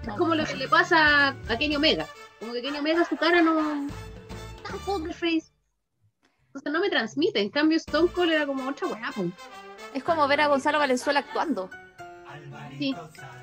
Es 0.03 0.15
como 0.15 0.35
lo 0.35 0.47
que 0.47 0.57
le 0.57 0.67
pasa 0.67 1.29
a 1.29 1.59
Kenny 1.59 1.77
Omega. 1.77 2.07
Como 2.39 2.55
que 2.55 2.63
Kenny 2.63 2.79
Omega, 2.79 3.05
su 3.05 3.17
cara 3.17 3.43
no. 3.43 3.87
Tan 4.67 4.79
poker 4.87 5.13
face. 5.13 5.53
O 6.55 6.59
sea, 6.59 6.73
no 6.73 6.81
me 6.81 6.91
transmite. 6.91 7.41
En 7.41 7.51
cambio, 7.51 7.77
Stone 7.77 8.09
Cold 8.13 8.33
era 8.33 8.47
como 8.47 8.69
otra 8.69 8.89
weá. 8.89 9.13
Es 9.95 10.03
como 10.05 10.27
ver 10.29 10.41
a 10.41 10.47
Gonzalo 10.49 10.79
Valenzuela 10.79 11.21
actuando. 11.21 11.71
Sí. 12.79 12.95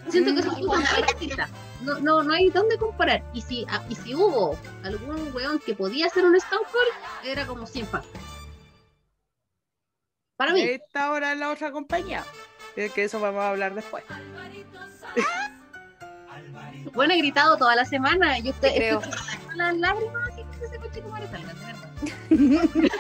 Siento 0.10 0.34
que 0.34 0.40
eso 0.40 0.52
es 0.52 0.58
un 0.64 0.84
artista. 0.84 1.50
No, 1.84 2.00
no, 2.00 2.24
no 2.24 2.34
hay 2.34 2.50
dónde 2.50 2.78
comparar. 2.78 3.24
Y 3.34 3.42
si, 3.42 3.66
ah, 3.70 3.84
y 3.90 3.96
si 3.96 4.16
hubo 4.16 4.58
algún 4.84 5.34
weón 5.34 5.60
que 5.60 5.74
podía 5.74 6.10
ser 6.10 6.26
un 6.26 6.36
Stone 6.36 6.66
Cold, 6.72 7.28
era 7.30 7.46
como 7.46 7.66
100 7.66 7.88
fans. 7.88 8.08
Para 10.38 10.54
mí. 10.54 10.62
Esta 10.62 11.06
ahora 11.06 11.32
en 11.32 11.40
la 11.40 11.52
otra 11.52 11.72
compañía. 11.72 12.24
Que 12.76 13.04
eso 13.04 13.20
vamos 13.20 13.42
a 13.42 13.50
hablar 13.50 13.74
después. 13.74 14.04
Bueno, 16.94 17.14
he 17.14 17.18
gritado 17.18 17.58
toda 17.58 17.76
la 17.76 17.86
semana. 17.86 18.38
Y 18.40 18.50
usted 18.50 18.70
Te 18.70 18.76
creo. 18.78 19.00
estoy 19.00 19.38
con 19.46 19.58
las 19.58 19.76
lágrimas 19.78 20.30
y 20.38 20.58
que 20.58 20.66
ese 20.66 20.78
coche 20.78 21.02
madre 21.04 21.28
salga, 21.28 21.54
de 21.54 21.66
verdad. 21.66 21.87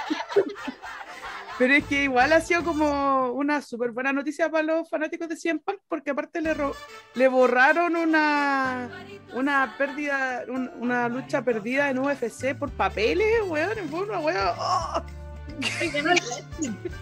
Pero 1.58 1.74
es 1.74 1.86
que 1.86 2.04
igual 2.04 2.32
ha 2.34 2.42
sido 2.42 2.63
como 2.63 3.32
una 3.32 3.63
súper 3.63 3.89
buena 3.92 4.13
noticia 4.13 4.48
para 4.48 4.62
los 4.63 4.88
fanáticos 4.88 5.27
de 5.27 5.36
CM 5.36 5.60
Punk, 5.60 5.80
porque 5.89 6.12
aparte 6.12 6.39
le, 6.39 6.54
ro- 6.54 6.75
le 7.16 7.27
borraron 7.27 7.96
una, 7.96 8.88
una 9.34 9.74
pérdida, 9.75 10.44
un- 10.48 10.70
una 10.80 11.10
lucha 11.10 11.42
perdida 11.42 11.89
en 11.89 11.98
UFC 11.98 12.54
por 12.56 12.70
papeles, 12.72 13.42
weón, 13.48 13.75
fue 13.89 14.01
una 14.04 14.20
weón. 14.20 14.56
¡oh! 14.60 15.04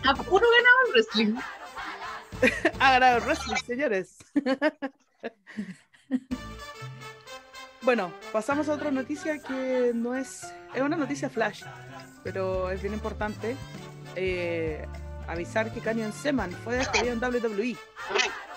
A 0.06 0.14
puro 0.16 0.46
ganado 0.58 0.80
el 0.86 0.92
wrestling. 0.94 1.36
Ha 2.80 2.92
ganado 2.94 3.18
el 3.18 3.24
wrestling, 3.24 3.56
señores. 3.66 4.18
bueno, 7.86 8.12
pasamos 8.34 8.68
a 8.68 8.74
otra 8.74 8.92
noticia 8.92 9.40
que 9.40 9.92
no 9.94 10.16
es. 10.16 10.52
Es 10.74 10.82
una 10.82 10.98
noticia 10.98 11.30
flash, 11.30 11.64
pero 12.24 12.70
es 12.72 12.82
bien 12.82 12.94
importante. 12.94 13.56
eh, 14.16 14.86
avisar 15.28 15.74
que 15.74 15.80
Canyon 15.80 16.14
Seman 16.14 16.52
fue 16.52 16.76
despedido 16.76 17.14
en 17.14 17.20
WWE. 17.20 17.76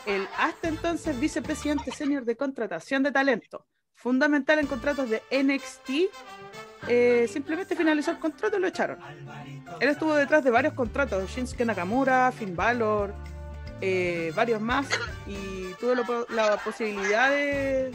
El 0.07 0.29
hasta 0.39 0.69
entonces 0.69 1.19
vicepresidente 1.19 1.91
senior 1.91 2.25
de 2.25 2.37
contratación 2.37 3.03
de 3.03 3.13
talento, 3.13 3.67
fundamental 3.95 4.59
en 4.59 4.67
contratos 4.67 5.09
de 5.11 5.23
NXT, 5.31 6.11
eh, 6.89 7.27
simplemente 7.31 7.75
finalizó 7.77 8.11
el 8.13 8.19
contrato 8.19 8.57
y 8.57 8.61
lo 8.61 8.69
echaron. 8.69 8.99
Él 9.81 9.89
estuvo 9.89 10.15
detrás 10.15 10.45
de 10.45 10.51
varios 10.51 10.75
contratos, 10.75 11.31
Shinsuke 11.31 11.65
Nakamura, 11.65 12.33
Finn 12.33 12.55
Balor, 12.55 13.13
eh, 13.81 14.33
varios 14.35 14.61
más 14.61 14.89
y 15.27 15.73
tuve 15.81 15.97
la, 15.97 16.05
la 16.31 16.57
posibilidad 16.59 17.31
de, 17.31 17.93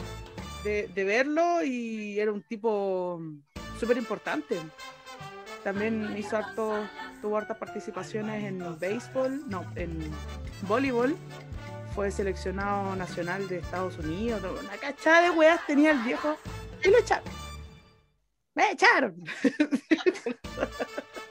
de- 0.64 0.88
de 0.94 1.04
verlo 1.04 1.64
y 1.64 2.20
era 2.20 2.32
un 2.32 2.42
tipo 2.44 3.22
súper 3.80 3.98
importante. 3.98 4.58
También 5.64 6.16
hizo 6.18 6.36
harto, 6.38 6.88
tuvo 7.22 7.38
hartas 7.38 7.58
participaciones 7.58 8.44
en 8.44 8.80
béisbol, 8.80 9.50
no, 9.50 9.66
en 9.76 10.12
voleibol. 10.68 11.16
Fue 11.96 12.10
seleccionado 12.12 12.96
nacional 12.96 13.48
de 13.48 13.60
Estados 13.60 13.98
Unidos. 14.00 14.42
Una 14.60 14.78
cachada 14.78 15.22
de 15.22 15.30
weas 15.30 15.66
tenía 15.68 15.92
el 15.92 16.00
viejo 16.00 16.36
y 16.84 16.90
lo 16.90 16.98
echaron. 16.98 17.24
¡Me 18.56 18.72
echaron! 18.72 19.16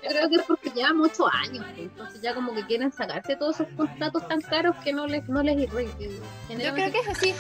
Yo 0.03 0.09
creo 0.09 0.29
que 0.29 0.37
es 0.37 0.43
porque 0.47 0.71
lleva 0.71 0.93
muchos 0.93 1.27
años, 1.33 1.65
pues, 1.75 1.79
entonces 1.79 2.21
ya 2.23 2.35
como 2.35 2.53
que 2.55 2.67
quieren 2.67 2.91
sacarse 2.93 3.37
todos 3.37 3.61
esos 3.61 3.73
contratos 3.77 4.27
tan 4.27 4.41
caros 4.41 4.75
que 4.83 4.93
no 4.93 5.07
les, 5.07 5.29
no 5.29 5.43
les 5.43 5.57
irri- 5.57 5.89
que 5.99 6.09
Yo 6.59 6.75
creo 6.75 6.91
que 6.91 6.99
es 6.99 7.09
así. 7.09 7.35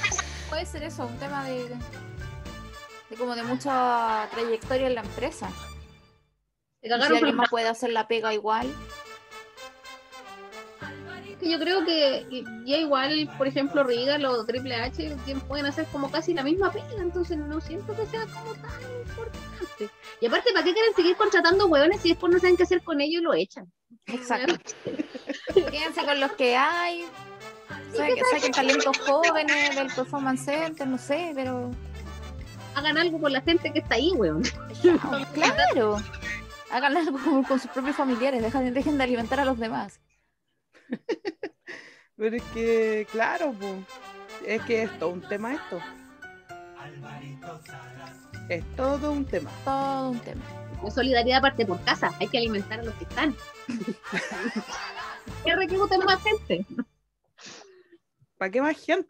Puede 0.52 0.66
ser 0.66 0.82
eso, 0.82 1.06
un 1.06 1.16
tema 1.16 1.46
de, 1.46 1.66
de 3.08 3.16
como 3.16 3.34
de 3.34 3.42
mucha 3.42 4.28
trayectoria 4.32 4.86
en 4.86 4.96
la 4.96 5.00
empresa. 5.00 5.48
Y 6.82 6.88
si 6.88 6.92
alguien 6.92 7.36
más 7.36 7.48
puede 7.48 7.68
hacer 7.68 7.88
la 7.88 8.06
pega 8.06 8.34
igual. 8.34 8.70
que 11.40 11.50
yo 11.50 11.58
creo 11.58 11.86
que 11.86 12.44
ya 12.66 12.76
igual, 12.76 13.30
por 13.38 13.46
ejemplo, 13.46 13.82
Regal 13.82 14.26
o 14.26 14.44
Triple 14.44 14.74
H 14.74 15.16
pueden 15.48 15.64
hacer 15.64 15.86
como 15.86 16.10
casi 16.10 16.34
la 16.34 16.42
misma 16.42 16.70
pega, 16.70 17.00
entonces 17.00 17.38
no 17.38 17.58
siento 17.62 17.96
que 17.96 18.04
sea 18.04 18.26
como 18.26 18.52
tan 18.56 18.82
importante. 19.08 19.90
Y 20.20 20.26
aparte, 20.26 20.52
¿para 20.52 20.66
qué 20.66 20.74
quieren 20.74 20.94
seguir 20.94 21.16
contratando 21.16 21.66
hueones 21.66 22.02
si 22.02 22.10
después 22.10 22.30
no 22.30 22.38
saben 22.38 22.58
qué 22.58 22.64
hacer 22.64 22.82
con 22.82 23.00
ellos 23.00 23.22
y 23.22 23.24
lo 23.24 23.32
echan? 23.32 23.72
Exacto. 24.04 24.54
Quédense 25.54 26.04
con 26.04 26.20
los 26.20 26.32
que 26.32 26.54
hay. 26.56 27.06
Saquen, 27.96 28.24
saquen 28.30 28.52
talentos 28.52 28.98
jóvenes 28.98 29.76
del 29.76 29.88
Performance 29.88 30.44
Center, 30.44 30.86
no 30.86 30.98
sé, 30.98 31.32
pero. 31.34 31.70
Hagan 32.74 32.96
algo 32.96 33.20
por 33.20 33.30
la 33.30 33.42
gente 33.42 33.72
que 33.72 33.80
está 33.80 33.96
ahí, 33.96 34.12
weón. 34.12 34.42
Claro. 35.34 35.98
Hagan 36.70 36.96
algo 36.96 37.18
con, 37.18 37.44
con 37.44 37.60
sus 37.60 37.70
propios 37.70 37.96
familiares, 37.96 38.42
dejen, 38.42 38.72
dejen 38.72 38.96
de 38.96 39.04
alimentar 39.04 39.38
a 39.40 39.44
los 39.44 39.58
demás. 39.58 40.00
Pero 42.16 42.36
es 42.36 42.42
que, 42.54 43.06
claro, 43.10 43.52
po, 43.52 43.74
es 44.46 44.62
que 44.62 44.84
es 44.84 44.98
todo 44.98 45.10
un 45.10 45.22
tema 45.22 45.54
esto. 45.54 45.80
Es 48.48 48.64
todo 48.76 49.12
un 49.12 49.24
tema. 49.24 49.50
Todo 49.64 50.10
un 50.10 50.20
tema. 50.20 50.42
La 50.82 50.90
solidaridad 50.90 51.40
parte 51.40 51.64
por 51.64 51.80
casa, 51.84 52.12
hay 52.20 52.28
que 52.28 52.38
alimentar 52.38 52.80
a 52.80 52.84
los 52.84 52.94
que 52.94 53.04
están. 53.04 53.34
que 55.44 55.56
recluten 55.56 56.00
más 56.04 56.22
gente. 56.22 56.66
¿Para 58.42 58.50
qué 58.50 58.60
más 58.60 58.76
gente? 58.84 59.08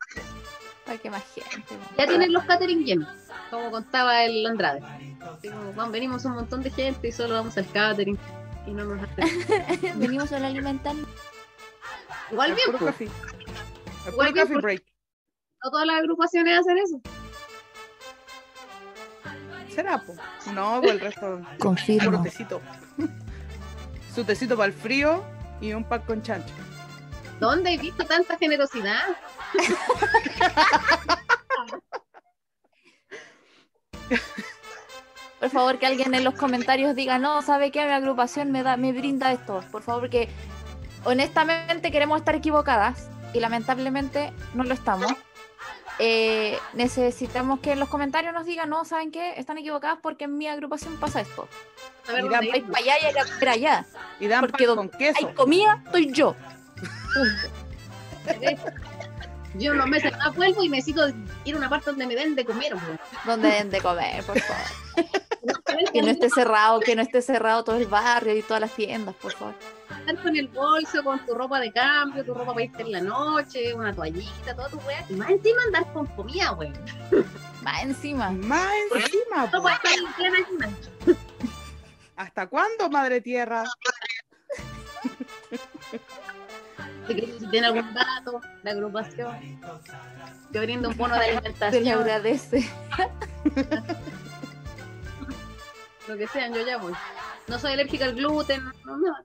Para 0.85 0.99
que 0.99 1.09
más 1.09 1.23
gente. 1.35 1.75
Ya 1.97 2.07
tienen 2.07 2.35
los 2.35 2.45
catering 2.45 2.85
llenos, 2.85 3.09
como 3.51 3.71
contaba 3.71 4.25
el 4.25 4.45
Andrade. 4.47 4.83
Así 5.23 5.49
como, 5.49 5.73
"Juan, 5.73 5.91
venimos 5.91 6.23
un 6.27 6.33
montón 6.33 6.63
de 6.63 6.69
gente 6.71 7.09
y 7.09 7.13
solo 7.13 7.33
vamos 7.37 7.57
al 7.57 7.67
catering 7.73 8.19
y 8.67 8.73
no 8.73 8.85
nos. 8.85 9.01
Venimos 9.97 10.31
a 10.33 10.37
alimentar. 10.37 10.95
Igual 12.31 12.53
bien, 12.55 12.67
puro 12.73 12.79
coffee. 12.81 13.07
El 13.09 14.13
Igual 14.13 14.29
puro 14.29 14.33
bien, 14.35 14.47
coffee 14.49 14.61
break. 14.61 14.85
no 15.65 15.71
todas 15.71 15.87
las 15.87 15.97
agrupaciones 16.01 16.59
hacen 16.61 16.77
eso. 16.77 17.01
¿Será, 19.75 19.97
po? 19.97 20.15
No, 20.53 20.81
pues 20.83 20.93
el 20.93 21.01
resto, 21.01 21.41
Confirmo. 21.59 22.23
tecito. 22.23 22.61
Su 24.15 24.25
tecito 24.25 24.59
para 24.59 24.67
el 24.67 24.75
frío 24.75 25.25
y 25.63 25.73
un 25.73 25.85
pan 25.85 26.03
con 26.03 26.21
chancho. 26.21 26.53
¿Dónde 27.43 27.73
he 27.73 27.77
visto 27.77 28.05
tanta 28.07 28.39
generosidad? 28.39 29.17
Por 35.41 35.51
favor, 35.51 35.79
que 35.79 35.87
alguien 35.87 36.15
en 36.15 36.23
los 36.23 36.35
comentarios 36.35 36.95
diga, 36.95 37.19
no, 37.19 37.43
¿sabe 37.43 37.73
qué? 37.73 37.85
Mi 37.85 37.91
agrupación 37.93 38.53
me 38.53 38.63
da, 38.63 38.77
me 38.77 38.93
brinda 38.93 39.33
esto. 39.33 39.65
Por 39.73 39.83
favor, 39.83 40.03
porque 40.03 40.29
honestamente 41.05 41.91
queremos 41.91 42.19
estar 42.21 42.37
equivocadas 42.37 43.09
y 43.35 43.41
lamentablemente 43.41 44.33
no 44.55 44.63
lo 44.63 44.73
estamos. 44.73 45.13
Eh, 45.99 46.57
necesitamos 46.75 47.59
que 47.61 47.73
en 47.73 47.81
los 47.81 47.89
comentarios 47.89 48.33
nos 48.33 48.47
digan, 48.47 48.71
no, 48.71 48.85
¿saben 48.85 49.11
qué? 49.11 49.33
Están 49.37 49.59
equivocadas 49.59 49.99
porque 50.01 50.25
en 50.25 50.39
mi 50.39 50.47
agrupación 50.47 50.97
pasa 51.01 51.21
esto. 51.21 51.49
A 52.09 52.13
ver, 52.13 52.23
Mira, 52.23 52.37
¿dónde 52.37 52.53
Hay 52.53 52.61
hay? 52.61 52.63
para 52.63 52.79
allá 52.79 52.95
y 53.01 53.05
hay 53.07 53.13
que 53.41 53.49
allá. 53.49 53.87
Y 54.21 54.29
dan 54.29 54.41
Porque 54.43 54.65
pan 54.67 54.77
don- 54.77 54.89
con 54.89 54.99
queso. 54.99 55.27
Hay 55.27 55.35
comida, 55.35 55.83
estoy 55.85 56.13
yo. 56.13 56.37
Yo 59.55 59.73
unos 59.73 59.87
meses 59.87 60.13
más 60.17 60.35
vuelvo 60.35 60.63
y 60.63 60.69
necesito 60.69 61.09
ir 61.45 61.55
a 61.55 61.59
una 61.59 61.69
parte 61.69 61.91
donde 61.91 62.07
me 62.07 62.15
den 62.15 62.35
de 62.35 62.45
comer. 62.45 62.75
Donde 63.27 63.49
den 63.49 63.71
de 63.71 63.81
comer, 63.81 64.25
por 64.25 64.39
favor. 64.41 65.93
Que 65.93 66.01
no 66.01 66.09
esté 66.09 66.31
cerrado, 66.31 66.81
que 66.81 66.95
no 66.95 67.03
esté 67.03 67.21
cerrado 67.21 67.65
todo 67.65 67.77
el 67.77 67.87
barrio 67.87 68.37
y 68.37 68.43
todas 68.43 68.61
las 68.61 68.73
tiendas, 68.73 69.15
por 69.17 69.33
favor. 69.33 69.55
Estar 69.99 70.23
con 70.23 70.37
el 70.37 70.49
bolso, 70.49 71.03
con 71.03 71.25
tu 71.27 71.35
ropa 71.35 71.61
de 71.61 71.73
cambio, 71.73 72.25
tu 72.25 72.33
ropa 72.33 72.53
para 72.53 72.65
irte 72.65 72.83
en 72.83 72.93
la 72.93 73.01
noche, 73.01 73.75
una 73.75 73.95
toallita, 73.95 74.55
toda 74.55 74.69
tu 74.69 74.79
weá. 74.79 75.05
Y 75.09 75.15
más 75.15 75.31
encima 75.31 75.63
andar 75.65 75.93
con 75.93 76.07
comida, 76.07 76.53
weón. 76.53 76.73
Más 77.63 77.83
encima. 77.83 78.31
Más 78.31 78.73
encima, 78.95 79.49
No 79.53 79.63
puedes 79.63 79.79
estar 79.79 80.35
en. 80.35 81.17
¿Hasta 82.17 82.47
cuándo, 82.47 82.89
madre 82.89 83.21
tierra? 83.21 83.65
Si 87.07 87.49
tiene 87.51 87.67
algún 87.67 87.93
dato, 87.95 88.41
la 88.63 88.71
agrupación, 88.71 89.61
que 90.53 90.61
brinda 90.61 90.89
un 90.89 90.97
bono 90.97 91.17
de 91.17 91.21
Se 91.21 91.31
le 91.31 91.37
alimentación, 91.37 92.01
agradece. 92.01 92.71
lo 96.09 96.17
que 96.17 96.27
sean, 96.29 96.55
yo 96.55 96.65
ya 96.65 96.79
voy. 96.79 96.93
No 97.49 97.59
soy 97.59 97.73
alérgica 97.73 98.05
al 98.05 98.15
gluten, 98.15 98.63
no, 98.85 98.97
no. 98.97 99.17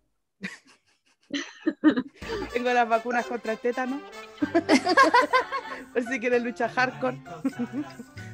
Tengo 2.54 2.74
las 2.74 2.88
vacunas 2.88 3.26
contra 3.26 3.54
el 3.54 3.60
tétano. 3.60 4.02
Por 5.94 6.04
si 6.04 6.20
quieres 6.20 6.44
lucha 6.44 6.70
hardcore. 6.70 7.18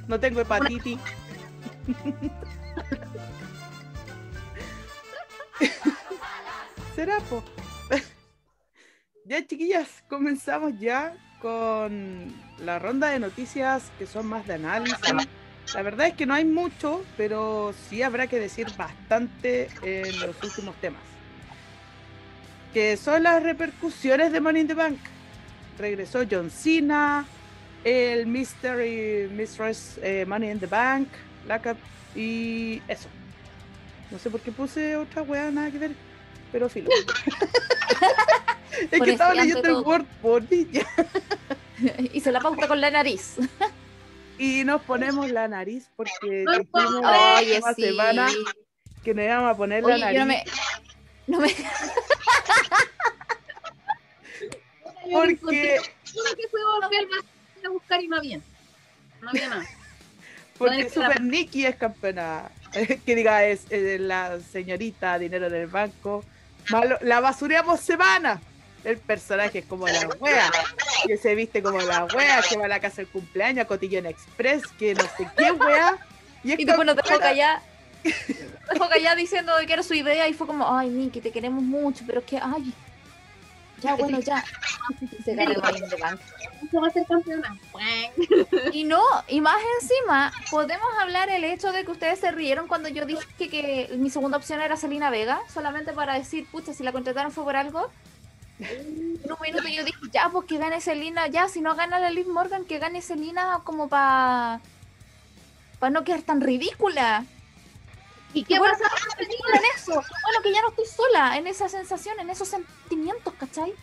No 0.07 0.19
tengo 0.19 0.41
hepatitis. 0.41 0.99
será, 6.95 7.19
po. 7.29 7.43
Ya, 9.25 9.45
chiquillas, 9.45 10.03
comenzamos 10.07 10.79
ya 10.79 11.15
con 11.41 12.33
la 12.59 12.79
ronda 12.79 13.09
de 13.09 13.19
noticias 13.19 13.91
que 13.99 14.05
son 14.05 14.27
más 14.27 14.47
de 14.47 14.55
análisis. 14.55 14.97
La 15.73 15.81
verdad 15.81 16.07
es 16.07 16.13
que 16.13 16.25
no 16.25 16.33
hay 16.33 16.45
mucho, 16.45 17.03
pero 17.17 17.73
sí 17.89 18.01
habrá 18.01 18.27
que 18.27 18.39
decir 18.39 18.67
bastante 18.77 19.69
en 19.81 20.19
los 20.19 20.41
últimos 20.43 20.75
temas. 20.75 21.01
Que 22.73 22.97
son 22.97 23.23
las 23.23 23.41
repercusiones 23.41 24.31
de 24.31 24.41
Money 24.41 24.61
in 24.61 24.67
the 24.67 24.73
Bank. 24.73 24.99
Regresó 25.77 26.23
John 26.29 26.49
Cena, 26.49 27.25
el 27.83 28.27
Mystery 28.27 29.29
Mistress 29.31 29.99
eh, 30.01 30.25
Money 30.27 30.51
in 30.51 30.59
the 30.59 30.67
Bank, 30.67 31.07
la 31.47 31.59
y 32.15 32.81
eso. 32.87 33.09
No 34.11 34.19
sé 34.19 34.29
por 34.29 34.41
qué 34.41 34.51
puse 34.51 34.95
otra 34.95 35.23
weá, 35.23 35.49
nada 35.49 35.71
que 35.71 35.79
ver, 35.79 35.91
pero 36.53 36.69
filo. 36.69 36.89
es 38.91 38.97
Por 38.99 39.03
que 39.05 39.11
estaba 39.11 39.33
leyendo 39.33 39.67
el. 39.67 39.85
Word 39.85 40.05
por 40.21 40.49
niña. 40.49 40.85
Hice 42.13 42.31
la 42.31 42.39
pauta 42.39 42.67
con 42.67 42.79
la 42.79 42.89
nariz. 42.91 43.35
Y 44.37 44.63
nos 44.63 44.81
ponemos 44.83 45.29
la 45.31 45.47
nariz 45.49 45.89
porque 45.97 46.45
favor. 46.71 47.01
la 47.01 47.35
Oye, 47.39 47.53
última 47.55 47.73
sí. 47.73 47.81
semana 47.83 48.29
que 49.03 49.13
nos 49.13 49.25
íbamos 49.25 49.51
a 49.51 49.57
poner 49.57 49.83
Oye, 49.83 49.97
la 49.97 50.13
yo 50.13 50.25
nariz. 50.25 50.45
no 51.27 51.39
me. 51.39 51.47
No 51.47 51.55
me. 51.55 51.55
Porque, 55.11 55.79
Uno 56.15 56.35
que 56.37 56.47
fue 56.49 56.59
a 56.61 56.65
volver 56.87 57.07
a 57.65 57.69
buscar 57.69 58.01
y 58.01 58.07
no 58.07 58.17
había. 58.17 58.39
No 59.21 59.29
había 59.29 59.49
nada. 59.49 59.65
porque 60.57 60.89
Super 60.89 61.21
Nikki 61.21 61.65
es 61.65 61.75
campeona. 61.75 62.51
que 63.05 63.15
diga, 63.15 63.43
es, 63.45 63.65
eh, 63.69 63.97
la 63.99 64.39
señorita 64.39 65.17
dinero 65.19 65.49
del 65.49 65.67
banco. 65.67 66.23
Malo- 66.69 66.97
la 67.01 67.19
basureamos 67.19 67.79
semana. 67.79 68.41
El 68.83 68.97
personaje 68.97 69.59
es 69.59 69.65
como 69.65 69.87
la 69.87 70.07
wea, 70.19 70.51
que 71.07 71.17
se 71.17 71.35
viste 71.35 71.63
como 71.63 71.79
la 71.79 72.03
wea, 72.05 72.41
que 72.41 72.57
va 72.57 72.65
a 72.65 72.67
la 72.67 72.81
casa 72.81 72.97
del 72.97 73.07
cumpleaños, 73.07 73.63
a 73.63 73.67
Cotillón 73.67 74.05
Express, 74.05 74.63
que 74.77 74.93
no 74.93 75.03
sé 75.17 75.25
qué 75.37 75.51
wea. 75.53 75.97
Y, 76.43 76.61
Y 76.61 76.65
después 76.65 76.85
nos 76.85 76.97
dejó 76.97 77.17
callar. 77.19 77.61
Nos 78.03 78.73
dejó 78.73 78.89
callar 78.89 79.15
diciendo 79.15 79.53
que 79.65 79.71
era 79.71 79.83
su 79.83 79.93
idea 79.93 80.27
y 80.27 80.33
fue 80.33 80.45
como, 80.47 80.77
ay, 80.77 80.89
Niki, 80.89 81.21
te 81.21 81.31
queremos 81.31 81.63
mucho, 81.63 82.03
pero 82.05 82.19
es 82.19 82.25
que, 82.25 82.37
ay. 82.37 82.73
Ya, 83.83 83.95
bueno, 83.95 84.19
ya. 84.19 84.43
Y 85.01 85.23
se 85.23 85.35
ganó 85.35 85.51
el 85.51 85.61
Money 85.61 85.81
in 85.81 85.89
the 85.89 85.95
Bank. 85.97 86.19
¿Cómo 86.71 86.81
va 86.83 86.87
a 86.87 86.91
ser 86.91 87.05
campeona? 87.05 87.57
Y 88.73 88.85
no, 88.85 89.01
y 89.27 89.41
más 89.41 89.61
encima, 89.81 90.31
podemos 90.49 90.87
hablar 90.99 91.29
el 91.29 91.43
hecho 91.43 91.71
de 91.71 91.85
que 91.85 91.91
ustedes 91.91 92.19
se 92.19 92.31
rieron 92.31 92.67
cuando 92.67 92.89
yo 92.89 93.05
dije 93.05 93.25
que, 93.37 93.49
que 93.49 93.89
mi 93.97 94.09
segunda 94.09 94.37
opción 94.37 94.61
era 94.61 94.77
Selena 94.77 95.09
Vega, 95.09 95.41
solamente 95.53 95.93
para 95.93 96.15
decir, 96.15 96.47
pucha, 96.51 96.73
si 96.73 96.83
la 96.83 96.91
contrataron 96.91 97.31
fue 97.31 97.43
por 97.43 97.55
algo. 97.55 97.91
En 98.59 99.19
un 99.31 99.37
minuto 99.41 99.67
yo 99.67 99.83
dije, 99.83 99.99
ya, 100.11 100.29
pues 100.29 100.47
que 100.47 100.57
gane 100.57 100.79
Selena, 100.79 101.27
ya, 101.27 101.47
si 101.49 101.61
no 101.61 101.75
gana 101.75 101.99
la 101.99 102.09
Liv 102.09 102.27
Morgan, 102.27 102.65
que 102.65 102.79
gane 102.79 103.01
Selena 103.01 103.61
como 103.63 103.89
para 103.89 104.61
para 105.83 105.91
no 105.91 106.05
quedar 106.05 106.21
tan 106.21 106.39
ridícula. 106.39 107.25
¿Y 108.33 108.43
qué 108.43 108.57
bueno, 108.57 108.75
pasa? 108.77 108.89
en 109.19 109.61
eso. 109.75 109.93
Bueno, 109.93 110.41
que 110.43 110.51
ya 110.51 110.61
no 110.61 110.69
estoy 110.69 110.85
sola 110.85 111.37
en 111.37 111.47
esa 111.47 111.69
sensación, 111.69 112.19
en 112.19 112.29
esos 112.29 112.47
sentimientos, 112.47 113.33
¿cachai? 113.35 113.73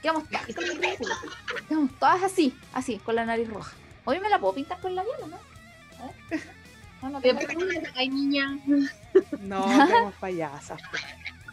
Quedamos 0.00 0.24
todas 0.28 0.46
con. 0.46 1.66
Quedamos 1.68 1.90
todas 1.98 2.22
así, 2.22 2.56
así, 2.72 2.98
con 2.98 3.16
la 3.16 3.24
nariz 3.24 3.48
roja. 3.48 3.72
Hoy 4.04 4.20
me 4.20 4.28
la 4.28 4.38
puedo 4.38 4.54
pintar 4.54 4.80
con 4.80 4.94
labial, 4.94 5.16
¿o 5.22 5.26
¿no? 5.26 5.36
A 5.36 6.06
ver. 6.30 6.40
No, 7.02 7.10
no. 7.10 7.20
Ay, 7.94 8.08
niña. 8.08 8.58
No, 9.40 9.66
quedamos 9.86 10.14
payasas. 10.14 10.80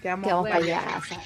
Quedamos 0.02 0.28
Quedamos 0.28 0.50
payasas. 0.50 1.20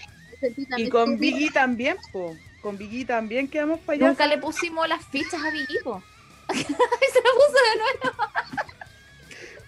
Y 0.77 0.89
con 0.89 1.17
Biggie 1.17 1.51
también, 1.51 1.97
po. 2.11 2.35
Con 2.61 2.77
Biggie 2.77 3.05
también 3.05 3.47
quedamos 3.49 3.79
payasas. 3.81 4.09
Nunca 4.09 4.27
le 4.27 4.37
pusimos 4.37 4.87
las 4.87 5.05
fichas 5.05 5.41
a 5.43 5.51
Biggie, 5.51 5.83
po. 5.83 6.01
y 6.53 6.57
se 6.57 6.71
la 6.71 7.31
puso 7.35 7.57
de 7.69 7.77
nuevo. 7.77 8.78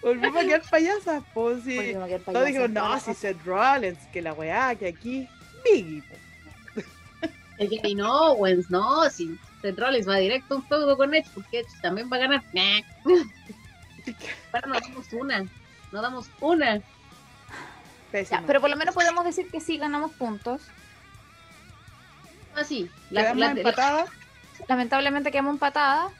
Volvimos 0.02 0.36
a 0.36 0.44
quedar 0.44 0.62
payasas, 0.68 1.22
po. 1.32 1.54
Sí. 1.60 1.76
Volvimos 1.76 2.02
a 2.02 2.06
quedar 2.06 2.20
Todos 2.22 2.46
dijimos, 2.46 2.70
no, 2.70 2.88
la 2.88 3.00
si 3.00 3.14
Seth 3.14 3.44
Rollins, 3.44 3.98
que 4.12 4.20
la 4.22 4.32
weá, 4.32 4.74
que 4.74 4.88
aquí. 4.88 5.28
Biggie, 5.64 6.02
po. 6.02 6.16
El 7.58 7.68
que 7.80 7.94
no, 7.94 8.32
Owens, 8.32 8.68
no, 8.70 9.08
si 9.10 9.38
Seth 9.60 9.78
Rollins 9.78 10.08
va 10.08 10.16
directo 10.16 10.56
un 10.56 10.66
feudo 10.66 10.96
con 10.96 11.14
Edge, 11.14 11.28
porque 11.34 11.60
Edge 11.60 11.80
también 11.80 12.10
va 12.12 12.16
a 12.16 12.20
ganar. 12.20 12.42
Ahora 14.52 14.66
nos 14.66 14.80
damos 14.82 15.12
una, 15.12 15.44
no 15.92 16.02
damos 16.02 16.30
una. 16.40 16.80
Ya, 18.12 18.42
pero 18.46 18.60
por 18.60 18.68
lo 18.68 18.76
menos 18.76 18.94
podemos 18.94 19.24
decir 19.24 19.48
que 19.50 19.60
sí 19.60 19.78
ganamos 19.78 20.10
puntos. 20.12 20.60
Así, 22.56 22.90
la, 23.10 23.22
Quedamos 23.22 23.38
la- 23.40 23.46
la- 23.54 23.60
empatadas. 23.60 24.10
lamentablemente 24.68 25.30
quedamos 25.30 25.54
empatadas. 25.54 26.12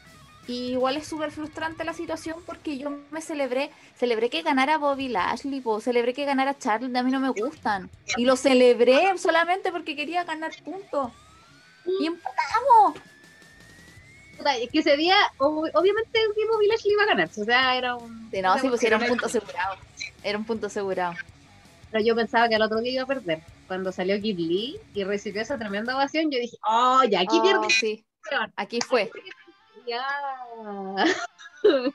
Y 0.49 0.73
igual 0.73 0.97
es 0.97 1.07
súper 1.07 1.31
frustrante 1.31 1.85
la 1.85 1.93
situación 1.95 2.37
porque 2.45 2.77
yo 2.77 2.91
me 3.13 3.21
celebré, 3.21 3.71
celebré 3.97 4.29
que 4.29 4.43
ganara 4.43 4.77
Bobby 4.77 5.07
Lashley, 5.09 5.61
po, 5.61 5.81
celebré 5.81 6.13
que 6.15 6.25
ganara 6.25 6.59
Charlotte, 6.59 6.97
a 6.97 7.03
mí 7.05 7.13
no 7.13 7.21
me 7.21 7.29
gustan. 7.31 7.89
Y 8.17 8.25
lo 8.25 8.35
celebré 8.37 9.17
solamente 9.19 9.71
porque 9.71 9.95
quería 9.95 10.25
ganar 10.25 10.51
puntos. 10.65 11.13
Y 12.01 12.07
empatamos. 12.07 12.97
es 14.61 14.71
que 14.71 14.79
ese 14.81 14.97
día, 14.97 15.15
ob- 15.39 15.71
obviamente, 15.75 16.19
Village 16.61 16.89
le 16.89 16.93
iba 16.95 17.03
a 17.05 17.07
ganar. 17.07 17.29
O 17.37 17.45
sea, 17.45 17.77
era 17.77 17.95
un. 17.97 18.29
Sí, 18.33 18.43
no, 18.43 18.59
sí, 18.59 18.69
pues 18.69 18.83
era 18.83 18.97
un 18.97 19.01
Pero 19.03 19.13
punto 19.13 19.27
asegurado. 19.27 19.77
Era 20.25 20.39
un 20.39 20.45
punto 20.45 20.67
asegurado. 20.67 21.15
yo 22.05 22.17
pensaba 22.17 22.49
que 22.49 22.57
al 22.57 22.63
otro 22.63 22.81
día 22.81 22.93
iba 22.95 23.03
a 23.05 23.07
perder. 23.07 23.41
Cuando 23.69 23.93
salió 23.93 24.21
Kid 24.21 24.39
Lee 24.39 24.81
y 24.95 25.05
recibió 25.05 25.41
esa 25.43 25.57
tremenda 25.57 25.95
ovación, 25.95 26.31
yo 26.31 26.39
dije, 26.39 26.57
oh, 26.69 27.03
ya 27.09 27.21
aquí 27.21 27.37
Oh, 27.39 27.43
pierde. 27.43 27.71
sí, 27.71 28.05
weón". 28.31 28.53
aquí 28.57 28.81
fue. 28.81 29.11
Ya. 29.87 30.05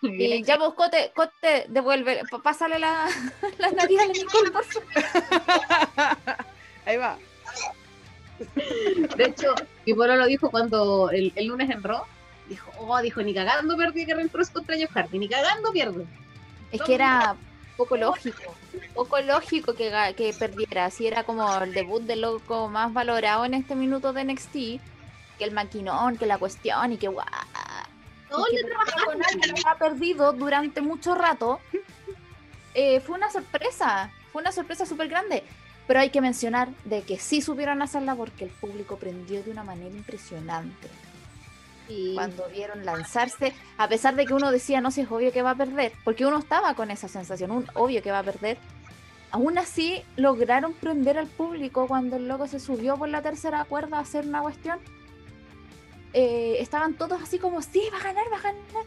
Y 0.01 0.43
ya 0.43 0.57
vos, 0.57 0.73
Cote, 0.75 1.11
Cote, 1.15 1.65
devuelve, 1.67 2.21
pásale 2.43 2.79
la, 2.79 3.07
la 3.57 3.71
nariz 3.71 3.99
a 3.99 4.05
la 4.05 4.13
Nicole, 4.13 4.51
por 4.51 4.63
favor. 4.63 4.87
Ahí 6.85 6.97
va. 6.97 7.17
De 9.17 9.25
hecho, 9.25 9.53
mi 9.85 9.93
pueblo 9.93 10.15
lo 10.15 10.25
dijo 10.25 10.49
cuando 10.49 11.09
el, 11.09 11.33
el 11.35 11.47
lunes 11.47 11.69
en 11.69 11.83
Raw. 11.83 12.03
Dijo, 12.47 12.71
oh, 12.79 13.01
dijo, 13.01 13.21
ni 13.21 13.33
cagando 13.33 13.75
perdí 13.75 14.05
que 14.05 14.29
Cross 14.29 14.51
contra 14.51 14.77
Jeff 14.77 14.91
Hardy, 14.95 15.19
ni 15.19 15.27
cagando 15.27 15.71
pierde. 15.71 16.05
Es 16.71 16.81
que 16.81 16.95
era 16.95 17.35
poco 17.75 17.97
lógico, 17.97 18.55
poco 18.93 19.19
lógico 19.19 19.73
que, 19.73 19.91
que 20.15 20.33
perdiera. 20.33 20.89
Si 20.89 21.07
era 21.07 21.23
como 21.23 21.61
el 21.61 21.73
debut 21.73 22.03
del 22.03 22.21
loco 22.21 22.69
más 22.69 22.93
valorado 22.93 23.43
en 23.43 23.53
este 23.53 23.75
minuto 23.75 24.13
de 24.13 24.23
NXT, 24.23 24.53
que 25.37 25.43
el 25.43 25.51
maquinón, 25.51 26.17
que 26.17 26.25
la 26.25 26.37
cuestión 26.37 26.93
y 26.93 26.97
que 26.97 27.09
guau. 27.09 27.25
Y 28.51 28.55
le 28.55 28.63
trabajaron. 28.63 29.05
con 29.05 29.23
alguien 29.23 29.55
que 29.55 29.61
ha 29.65 29.75
perdido 29.77 30.33
durante 30.33 30.81
mucho 30.81 31.15
rato. 31.15 31.59
eh, 32.73 32.99
fue 33.01 33.15
una 33.15 33.31
sorpresa, 33.31 34.11
fue 34.31 34.41
una 34.41 34.51
sorpresa 34.51 34.85
súper 34.85 35.07
grande. 35.07 35.43
Pero 35.87 36.01
hay 36.01 36.09
que 36.09 36.19
mencionar 36.19 36.67
de 36.83 37.01
que 37.03 37.17
sí 37.17 37.41
supieron 37.41 37.81
hacerla 37.81 38.15
porque 38.15 38.43
el 38.43 38.49
público 38.51 38.97
prendió 38.97 39.41
de 39.41 39.51
una 39.51 39.63
manera 39.63 39.95
impresionante 39.95 40.89
Sí. 41.87 42.11
cuando 42.15 42.45
vieron 42.49 42.83
lanzarse, 42.83 43.53
a 43.77 43.87
pesar 43.87 44.15
de 44.15 44.25
que 44.25 44.33
uno 44.33 44.51
decía, 44.51 44.81
no, 44.81 44.91
si 44.91 44.99
es 44.99 45.09
obvio 45.09 45.31
que 45.31 45.41
va 45.41 45.51
a 45.51 45.55
perder, 45.55 45.93
porque 46.03 46.25
uno 46.25 46.37
estaba 46.39 46.73
con 46.73 46.91
esa 46.91 47.07
sensación, 47.07 47.49
un 47.51 47.65
obvio 47.75 48.03
que 48.03 48.11
va 48.11 48.19
a 48.19 48.23
perder, 48.23 48.57
aún 49.31 49.57
así 49.57 50.03
lograron 50.17 50.73
prender 50.73 51.17
al 51.17 51.27
público 51.27 51.87
cuando 51.87 52.17
el 52.17 52.27
loco 52.27 52.45
se 52.47 52.59
subió 52.59 52.97
por 52.97 53.07
la 53.07 53.21
tercera 53.21 53.63
cuerda 53.63 53.99
a 53.99 54.01
hacer 54.01 54.25
una 54.27 54.41
cuestión. 54.41 54.79
Eh, 56.19 56.57
estaban 56.63 56.95
todos 56.95 57.21
así 57.21 57.37
como, 57.37 57.61
sí, 57.61 57.83
va 57.93 57.99
a 57.99 58.03
ganar, 58.05 58.25
va 58.33 58.37
a 58.37 58.41
ganar. 58.41 58.85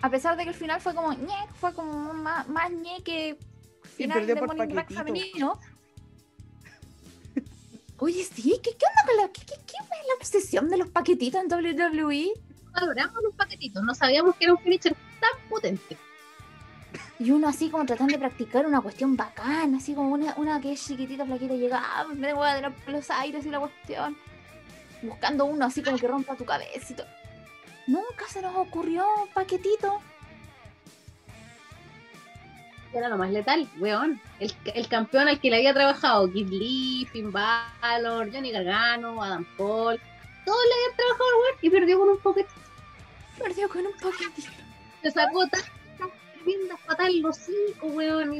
A 0.00 0.08
pesar 0.08 0.34
de 0.34 0.44
que 0.44 0.48
el 0.48 0.54
final 0.54 0.80
fue 0.80 0.94
como, 0.94 1.12
ñe, 1.12 1.36
fue 1.60 1.74
como 1.74 2.14
más, 2.14 2.48
más 2.48 2.70
ñe 2.70 3.02
que 3.04 3.36
final 3.82 4.26
de 4.26 4.32
Bank 4.32 4.56
paquetito. 4.56 4.94
femenino. 4.94 5.60
Oye, 7.98 8.24
sí, 8.24 8.58
¿qué, 8.62 8.70
qué 8.78 8.86
onda 8.86 9.02
con 9.06 9.16
la, 9.18 9.28
qué, 9.28 9.42
qué, 9.42 9.56
qué 9.66 9.76
es 9.76 10.06
la 10.08 10.14
obsesión 10.18 10.70
de 10.70 10.78
los 10.78 10.88
paquetitos 10.88 11.42
en? 11.42 11.52
WWE? 11.52 12.32
valoramos 12.72 13.22
los 13.22 13.34
paquetitos, 13.34 13.82
no 13.82 13.94
sabíamos 13.94 14.36
que 14.36 14.44
era 14.44 14.54
un 14.54 14.60
finisher 14.60 14.96
tan 15.20 15.48
potente. 15.50 15.98
Y 17.18 17.30
uno 17.30 17.48
así 17.48 17.68
como 17.68 17.84
tratando 17.84 18.12
de 18.14 18.18
practicar 18.18 18.64
una 18.64 18.80
cuestión 18.80 19.16
bacana, 19.16 19.76
así 19.76 19.94
como 19.94 20.12
una, 20.12 20.34
una 20.38 20.62
que 20.62 20.72
es 20.72 20.82
chiquitita, 20.82 21.26
flaquita, 21.26 21.52
y 21.52 21.58
llega, 21.58 21.82
ah, 21.82 22.06
me 22.14 22.32
voy 22.32 22.48
a 22.48 22.58
dar 22.58 22.74
los 22.86 23.10
aires 23.10 23.44
y 23.44 23.50
la 23.50 23.60
cuestión. 23.60 24.16
Buscando 25.02 25.44
uno 25.44 25.66
así 25.66 25.82
como 25.82 25.98
que 25.98 26.08
rompa 26.08 26.36
tu 26.36 26.44
cabeza 26.44 26.92
y 26.92 26.96
todo. 26.96 27.06
Nunca 27.86 28.26
se 28.28 28.42
nos 28.42 28.54
ocurrió 28.56 29.06
un 29.22 29.28
paquetito. 29.28 30.00
Era 32.92 33.08
lo 33.08 33.18
más 33.18 33.30
letal, 33.30 33.68
weón. 33.78 34.20
El, 34.40 34.52
el 34.74 34.88
campeón 34.88 35.28
al 35.28 35.38
que 35.38 35.50
le 35.50 35.56
había 35.56 35.74
trabajado, 35.74 36.32
Kid 36.32 36.48
Lee, 36.48 37.06
Finn 37.12 37.30
Balor, 37.30 38.32
Johnny 38.32 38.50
Gargano, 38.50 39.22
Adam 39.22 39.46
Cole, 39.56 40.00
todos 40.44 40.60
le 40.64 40.74
habían 40.74 40.96
trabajado 40.96 41.28
al 41.28 41.34
weón 41.36 41.58
y 41.62 41.70
perdió 41.70 41.98
con 41.98 42.08
un 42.08 42.18
paquetito. 42.18 42.60
Perdió 43.38 43.68
con 43.68 43.86
un 43.86 43.92
paquetito. 43.92 44.50
Se 45.02 45.10
sacó 45.10 45.46
tantas 45.48 45.70
tremendas 46.44 46.80
en 47.00 47.22
los 47.22 47.36
cinco, 47.36 47.86
weón, 47.88 48.34
y 48.34 48.38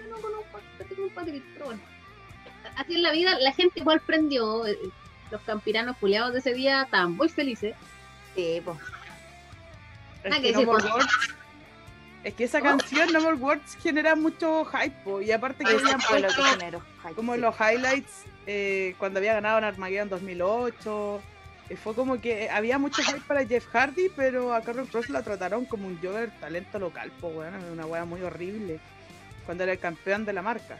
ganó 0.00 0.16
con 0.20 0.32
un 0.34 1.10
paquetito. 1.10 1.68
un. 1.68 1.80
Así 2.76 2.94
en 2.94 3.02
la 3.02 3.12
vida, 3.12 3.38
la 3.38 3.52
gente 3.52 3.80
igual 3.80 4.00
prendió. 4.00 4.66
eh, 4.66 4.78
Los 5.30 5.40
campiranos 5.42 5.96
culeados 5.98 6.32
de 6.32 6.38
ese 6.40 6.54
día 6.54 6.82
estaban 6.82 7.12
muy 7.12 7.28
felices. 7.28 7.74
Sí, 8.34 8.60
pues. 8.64 8.78
Es 10.24 10.32
Ah, 10.32 10.36
que 10.36 10.42
que 10.42 10.52
No 10.52 10.58
sí, 10.60 10.66
More. 10.66 10.84
Words- 10.84 11.34
es 12.24 12.34
que 12.34 12.44
esa 12.44 12.60
canción, 12.60 13.12
No 13.12 13.20
More 13.20 13.36
Words, 13.36 13.76
genera 13.80 14.16
mucho 14.16 14.64
hype, 14.64 14.96
po, 15.04 15.20
y 15.20 15.30
aparte 15.30 15.64
que 15.64 15.70
habían 15.76 16.00
puesto 16.00 16.82
como 17.14 17.34
sí. 17.34 17.40
los 17.40 17.54
highlights 17.60 18.24
eh, 18.48 18.94
cuando 18.98 19.18
había 19.18 19.34
ganado 19.34 19.58
en 19.58 19.64
Armageddon 19.64 20.08
2008. 20.08 21.20
eh, 21.68 21.76
fue 21.76 21.94
como 21.94 22.20
que 22.20 22.48
había 22.50 22.78
mucho 22.78 23.02
hype 23.02 23.20
para 23.26 23.44
Jeff 23.46 23.66
Hardy, 23.72 24.08
pero 24.16 24.52
a 24.54 24.60
Carol 24.62 24.86
Cross 24.88 25.08
la 25.10 25.22
trataron 25.22 25.64
como 25.66 25.86
un 25.88 25.98
Jover 26.02 26.30
talento 26.40 26.78
local, 26.80 27.10
po, 27.20 27.28
weón, 27.28 27.54
una 27.72 27.86
wea 27.86 28.04
muy 28.04 28.22
horrible. 28.22 28.78
Cuando 29.44 29.62
era 29.64 29.72
el 29.72 29.78
campeón 29.78 30.24
de 30.24 30.32
la 30.32 30.42
marca. 30.42 30.78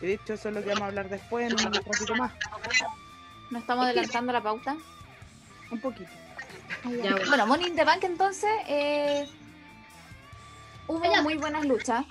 Y 0.00 0.06
de 0.06 0.14
hecho, 0.14 0.32
eso 0.34 0.48
es 0.48 0.54
lo 0.54 0.62
que 0.62 0.68
vamos 0.68 0.82
a 0.82 0.86
hablar 0.86 1.08
después 1.10 1.46
en 1.52 1.54
un 1.66 1.72
ratito 1.74 2.14
más. 2.16 2.32
¿No 3.52 3.58
estamos 3.58 3.84
adelantando 3.84 4.32
la 4.32 4.42
pauta? 4.42 4.76
Un 5.70 5.78
poquito. 5.80 6.10
Ya, 6.84 7.10
bueno. 7.10 7.16
Bueno, 7.28 7.46
Money 7.46 7.66
in 7.68 7.76
the 7.76 7.84
Bank 7.84 8.02
entonces 8.04 8.50
eh, 8.66 9.28
hubo 10.88 11.02
Ya. 11.04 11.20
muy 11.22 11.36
buenas 11.36 11.66
luchas. 11.66 12.06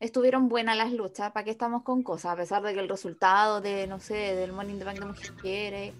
Estuvieron 0.00 0.48
buenas 0.48 0.76
las 0.76 0.90
luchas, 0.92 1.30
¿para 1.30 1.44
qué 1.44 1.52
estamos 1.52 1.82
con 1.84 2.02
cosas? 2.02 2.32
A 2.32 2.36
pesar 2.36 2.62
de 2.62 2.74
que 2.74 2.80
el 2.80 2.88
resultado 2.88 3.60
de, 3.60 3.86
no 3.86 4.00
sé, 4.00 4.14
del 4.34 4.52
Money 4.52 4.72
in 4.72 4.78
the 4.80 4.84
Bank 4.84 4.98
de 4.98 5.06
mujeres, 5.06 5.94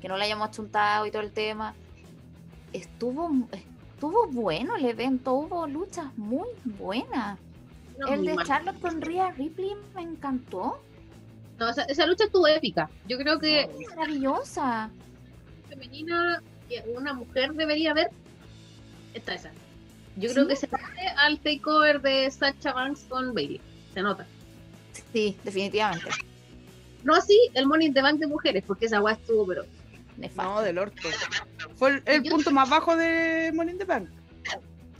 que 0.00 0.08
no 0.08 0.16
le 0.16 0.24
hayamos 0.24 0.52
chuntado 0.52 1.04
y 1.04 1.10
todo 1.10 1.22
el 1.22 1.32
tema, 1.32 1.74
estuvo, 2.72 3.30
estuvo 3.52 4.28
bueno 4.28 4.76
el 4.76 4.84
evento, 4.86 5.34
hubo 5.34 5.66
luchas 5.66 6.06
muy 6.16 6.48
buenas. 6.64 7.36
No, 7.98 8.06
el 8.06 8.20
muy 8.20 8.28
de 8.28 8.34
mal. 8.36 8.46
Charlotte 8.46 8.80
con 8.80 9.00
Rhea 9.02 9.32
Ripley 9.32 9.74
me 9.94 10.02
encantó, 10.02 10.80
No, 11.62 11.70
esa, 11.70 11.84
esa 11.84 12.06
lucha 12.06 12.24
estuvo 12.24 12.48
épica. 12.48 12.90
Yo 13.06 13.16
creo 13.18 13.38
que 13.38 13.70
maravillosa. 13.94 14.90
femenina 15.68 16.42
una 16.96 17.12
mujer 17.12 17.52
debería 17.52 17.94
ver 17.94 18.10
está 19.14 19.34
esa. 19.34 19.52
Yo 20.16 20.32
creo 20.32 20.48
que 20.48 20.56
se 20.56 20.66
parece 20.66 21.06
al 21.18 21.38
takeover 21.38 22.02
de 22.02 22.28
Sacha 22.32 22.72
Banks 22.72 23.04
con 23.08 23.32
Bailey. 23.32 23.60
Se 23.94 24.02
nota. 24.02 24.26
Sí, 25.12 25.36
definitivamente. 25.44 26.08
No 27.04 27.14
así 27.14 27.38
el 27.54 27.66
Money 27.66 27.86
in 27.86 27.94
the 27.94 28.02
Bank 28.02 28.18
de 28.18 28.26
mujeres, 28.26 28.64
porque 28.66 28.86
esa 28.86 29.00
weá 29.00 29.14
estuvo, 29.14 29.46
pero 29.46 29.64
Nefasto. 30.16 30.54
No, 30.54 30.62
del 30.62 30.78
orto. 30.78 31.08
Fue 31.76 32.02
el, 32.04 32.22
punto 32.24 32.50
más 32.50 32.68
bajo 32.68 32.96
de 32.96 33.52
Money 33.54 33.74
in 33.74 33.78
the 33.78 33.84
Bank. 33.84 34.08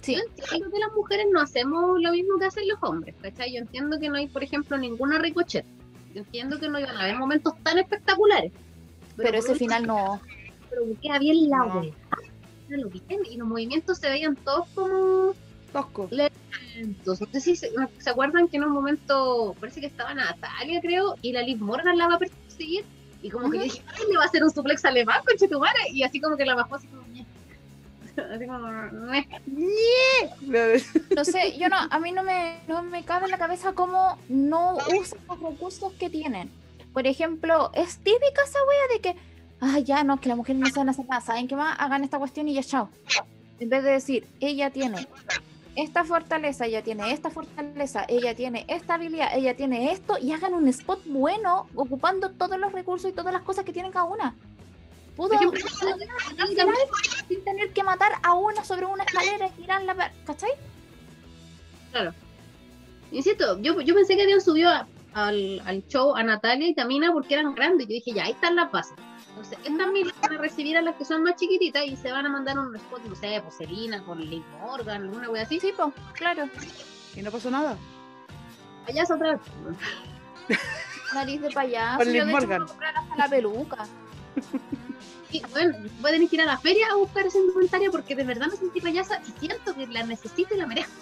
Sí. 0.01 0.15
Yo 0.15 0.23
entiendo 0.45 0.71
que 0.71 0.79
las 0.79 0.93
mujeres 0.93 1.27
no 1.33 1.41
hacemos 1.41 2.01
lo 2.01 2.13
mismo 2.13 2.39
que 2.39 2.45
hacen 2.45 2.69
los 2.69 2.79
hombres, 2.83 3.17
¿cachai? 3.21 3.53
Yo 3.53 3.59
entiendo 3.59 3.99
que 3.99 4.09
no 4.09 4.15
hay, 4.15 4.29
por 4.29 4.45
ejemplo, 4.45 4.79
ninguna 4.79 5.19
ricochet. 5.19 5.67
Yo 6.15 6.21
entiendo 6.21 6.59
que 6.59 6.69
no 6.69 6.79
iban 6.79 6.97
a 6.97 7.01
haber 7.01 7.17
momentos 7.17 7.55
tan 7.63 7.79
espectaculares. 7.79 8.53
Pero 9.17 9.39
ese 9.39 9.55
final 9.55 9.87
no. 9.87 10.21
Pero 10.71 10.83
queda 11.01 11.19
bien 11.19 11.49
la 11.49 11.59
No. 11.59 11.83
Lo 12.69 12.89
bien, 12.89 13.21
y 13.31 13.37
los 13.37 13.47
movimientos 13.47 13.99
se 13.99 14.09
veían 14.09 14.35
todos 14.35 14.67
como 14.75 15.35
Tosco. 15.73 16.09
lentos. 16.11 17.21
No 17.21 17.27
sé 17.27 17.41
si 17.41 17.57
se, 17.57 17.71
se 17.99 18.11
acuerdan 18.11 18.49
que 18.49 18.57
en 18.57 18.65
un 18.65 18.73
momento 18.73 19.55
parece 19.61 19.81
que 19.81 19.87
estaba 19.89 20.15
Natalia, 20.15 20.81
creo, 20.81 21.17
y 21.21 21.33
la 21.33 21.43
Liz 21.43 21.61
Morgan 21.61 21.99
la 21.99 22.09
va 22.09 22.15
a 22.15 22.19
perseguir. 22.19 22.85
Y 23.21 23.31
como 23.31 23.51
que 23.51 23.59
yo 23.59 23.65
dije, 23.65 23.83
ay, 23.95 24.05
le 24.11 24.17
va 24.17 24.25
a 24.25 24.27
hacer 24.27 24.43
un 24.43 24.51
suplex 24.51 24.85
alemán, 24.85 25.21
conche 25.27 25.49
tu 25.49 25.61
madre", 25.61 25.81
Y 25.93 26.03
así 26.03 26.21
como 26.21 26.37
que 26.37 26.47
la 26.47 26.55
bajó 26.55 26.77
así 26.77 26.87
como. 26.89 27.02
Así 28.17 28.47
como. 28.47 28.69
No 31.17 31.25
sé, 31.25 31.59
yo 31.59 31.69
no, 31.69 31.77
a 31.77 31.99
mí 31.99 32.13
no 32.13 32.23
me, 32.23 32.59
no 32.69 32.83
me 32.83 33.05
cabe 33.05 33.27
en 33.27 33.31
la 33.31 33.39
cabeza 33.39 33.73
cómo 33.73 34.19
no 34.29 34.77
usan 34.99 35.19
los 35.29 35.41
recursos 35.41 35.93
que 35.95 36.11
tienen. 36.11 36.51
Por 36.93 37.07
ejemplo, 37.07 37.71
es 37.75 37.99
típica 37.99 38.43
esa 38.45 38.59
wea 38.65 38.95
de 38.95 39.01
que, 39.01 39.17
ah, 39.61 39.79
ya 39.79 40.05
no, 40.05 40.21
que 40.21 40.29
las 40.29 40.37
mujeres 40.37 40.61
no 40.61 40.69
saben 40.69 40.91
hacer 40.91 41.07
nada, 41.09 41.21
¿saben 41.21 41.49
qué 41.49 41.57
más? 41.57 41.77
Hagan 41.79 42.05
esta 42.05 42.19
cuestión 42.19 42.49
y 42.49 42.55
ya 42.55 42.63
chao. 42.63 42.91
En 43.59 43.69
vez 43.69 43.83
de 43.83 43.91
decir, 43.93 44.27
ella 44.41 44.71
tiene 44.71 45.07
esta 45.77 46.05
fortaleza, 46.05 46.67
ella 46.67 46.83
tiene 46.83 47.13
esta 47.13 47.31
fortaleza, 47.31 48.05
ella 48.09 48.35
tiene 48.35 48.65
esta 48.69 48.95
habilidad, 48.95 49.29
ella 49.35 49.57
tiene 49.57 49.93
esto, 49.93 50.19
y 50.19 50.33
hagan 50.33 50.53
un 50.55 50.69
spot 50.69 51.01
bueno 51.07 51.67
ocupando 51.75 52.31
todos 52.31 52.59
los 52.59 52.73
recursos 52.73 53.11
y 53.11 53.15
todas 53.15 53.33
las 53.33 53.43
cosas 53.43 53.65
que 53.65 53.73
tienen 53.73 53.93
cada 53.93 54.05
una. 54.05 54.37
Pudo 55.17 55.39
final, 55.39 55.53
sin 57.29 57.45
tener 57.45 57.73
que 57.73 57.83
matar 57.83 58.13
a 58.23 58.35
una 58.35 58.65
sobre 58.65 58.87
una 58.87 59.05
escalera 59.05 59.47
y 59.49 59.51
tirarla, 59.51 59.95
per- 59.95 60.13
¿cachai? 60.25 60.51
Insisto, 63.11 63.59
yo, 63.61 63.81
yo 63.83 63.95
pensé 63.95 64.17
que 64.17 64.23
habían 64.23 64.41
subido 64.41 64.71
a- 64.71 64.87
al, 65.13 65.61
al 65.67 65.87
show 65.89 66.15
a 66.17 66.23
Natalia 66.23 66.69
y 66.69 66.75
Tamina 66.75 67.13
porque 67.13 67.35
eran 67.35 67.55
grandes. 67.55 67.87
Yo 67.87 67.95
dije, 67.95 68.13
ya, 68.13 68.25
ahí 68.25 68.33
están 68.33 68.57
las 68.57 68.73
bases. 68.73 68.95
Entonces, 69.29 69.59
estas 69.65 69.93
minas 69.93 70.15
van 70.23 70.35
a 70.35 70.39
recibir 70.39 70.77
a 70.79 70.83
las 70.83 70.97
que 70.97 71.05
son 71.05 71.23
más 71.23 71.37
chiquititas 71.37 71.85
y 71.85 71.97
se 71.97 72.11
van 72.11 72.25
a 72.27 72.29
mandar 72.31 72.59
un 72.59 72.75
spot, 72.77 73.03
no 73.05 73.15
sé, 73.15 73.41
por 73.43 73.53
Selena, 73.53 74.03
por 74.05 74.17
Liv 74.19 74.43
Morgan, 74.61 75.03
alguna 75.03 75.29
wea 75.31 75.43
así. 75.43 75.61
Sí, 75.61 75.73
pues, 75.77 75.89
claro. 76.15 76.49
Y 77.15 77.21
no 77.23 77.31
pasó 77.31 77.51
nada. 77.51 77.77
Allá 78.89 79.03
es 79.03 79.11
otra. 79.11 79.39
Nariz 81.15 81.41
de 81.43 81.51
payaso. 81.51 81.99
Con 81.99 82.07
Yo 82.07 82.13
Liv 82.13 82.25
de 82.25 82.33
hecho 82.33 82.55
hasta 82.65 83.17
la 83.17 83.29
peluca. 83.29 83.87
Y 85.33 85.43
bueno, 85.51 85.79
voy 86.01 86.11
a 86.11 86.15
tener 86.15 86.29
que 86.29 86.37
ir 86.37 86.43
a 86.43 86.47
la 86.47 86.59
feria 86.59 86.89
a 86.93 86.97
buscar 86.97 87.27
ese 87.27 87.39
inventario 87.39 87.91
porque 87.91 88.15
de 88.15 88.25
verdad 88.25 88.49
me 88.51 88.57
sentí 88.57 88.81
payasa 88.81 89.21
y 89.27 89.41
siento 89.41 89.75
que 89.75 89.87
la 89.87 90.03
necesito 90.05 90.55
y 90.55 90.59
la 90.59 90.67
merezco. 90.67 90.93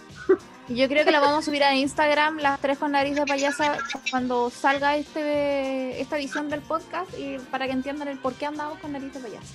Y 0.68 0.76
yo 0.76 0.86
creo 0.88 1.04
que 1.04 1.10
la 1.10 1.18
vamos 1.18 1.40
a 1.40 1.42
subir 1.42 1.64
a 1.64 1.74
Instagram, 1.74 2.38
las 2.38 2.60
tres 2.60 2.78
con 2.78 2.92
nariz 2.92 3.16
de 3.16 3.26
payasa, 3.26 3.78
cuando 4.10 4.50
salga 4.50 4.96
este 4.96 6.00
esta 6.00 6.16
edición 6.16 6.48
del 6.48 6.60
podcast 6.60 7.10
y 7.18 7.38
para 7.50 7.66
que 7.66 7.72
entiendan 7.72 8.06
el 8.06 8.18
por 8.18 8.34
qué 8.34 8.46
andamos 8.46 8.78
con 8.78 8.92
nariz 8.92 9.12
de 9.12 9.20
payasa. 9.20 9.54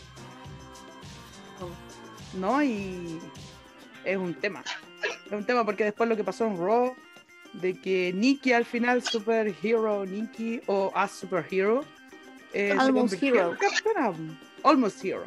¿no? 2.34 2.62
Y 2.62 3.20
es 4.04 4.18
un 4.18 4.34
tema. 4.34 4.64
Es 5.26 5.32
un 5.32 5.46
tema 5.46 5.66
porque 5.66 5.86
después 5.86 6.10
lo 6.10 6.16
que 6.16 6.24
pasó 6.24 6.46
en 6.48 6.58
Raw, 6.58 6.94
de 7.54 7.80
que 7.80 8.12
Nikki 8.14 8.52
al 8.54 8.66
final, 8.66 9.02
Superhero 9.04 10.06
Nikki 10.06 10.62
o 10.68 10.92
As 10.94 11.12
Superhero, 11.12 11.86
eh, 12.54 12.74
se 12.74 12.80
Almost 12.80 13.14
convirtió 13.16 13.42
Hero. 13.42 13.52
en 13.52 13.58
campeona. 13.58 14.40
Almost 14.66 15.04
Hero. 15.06 15.26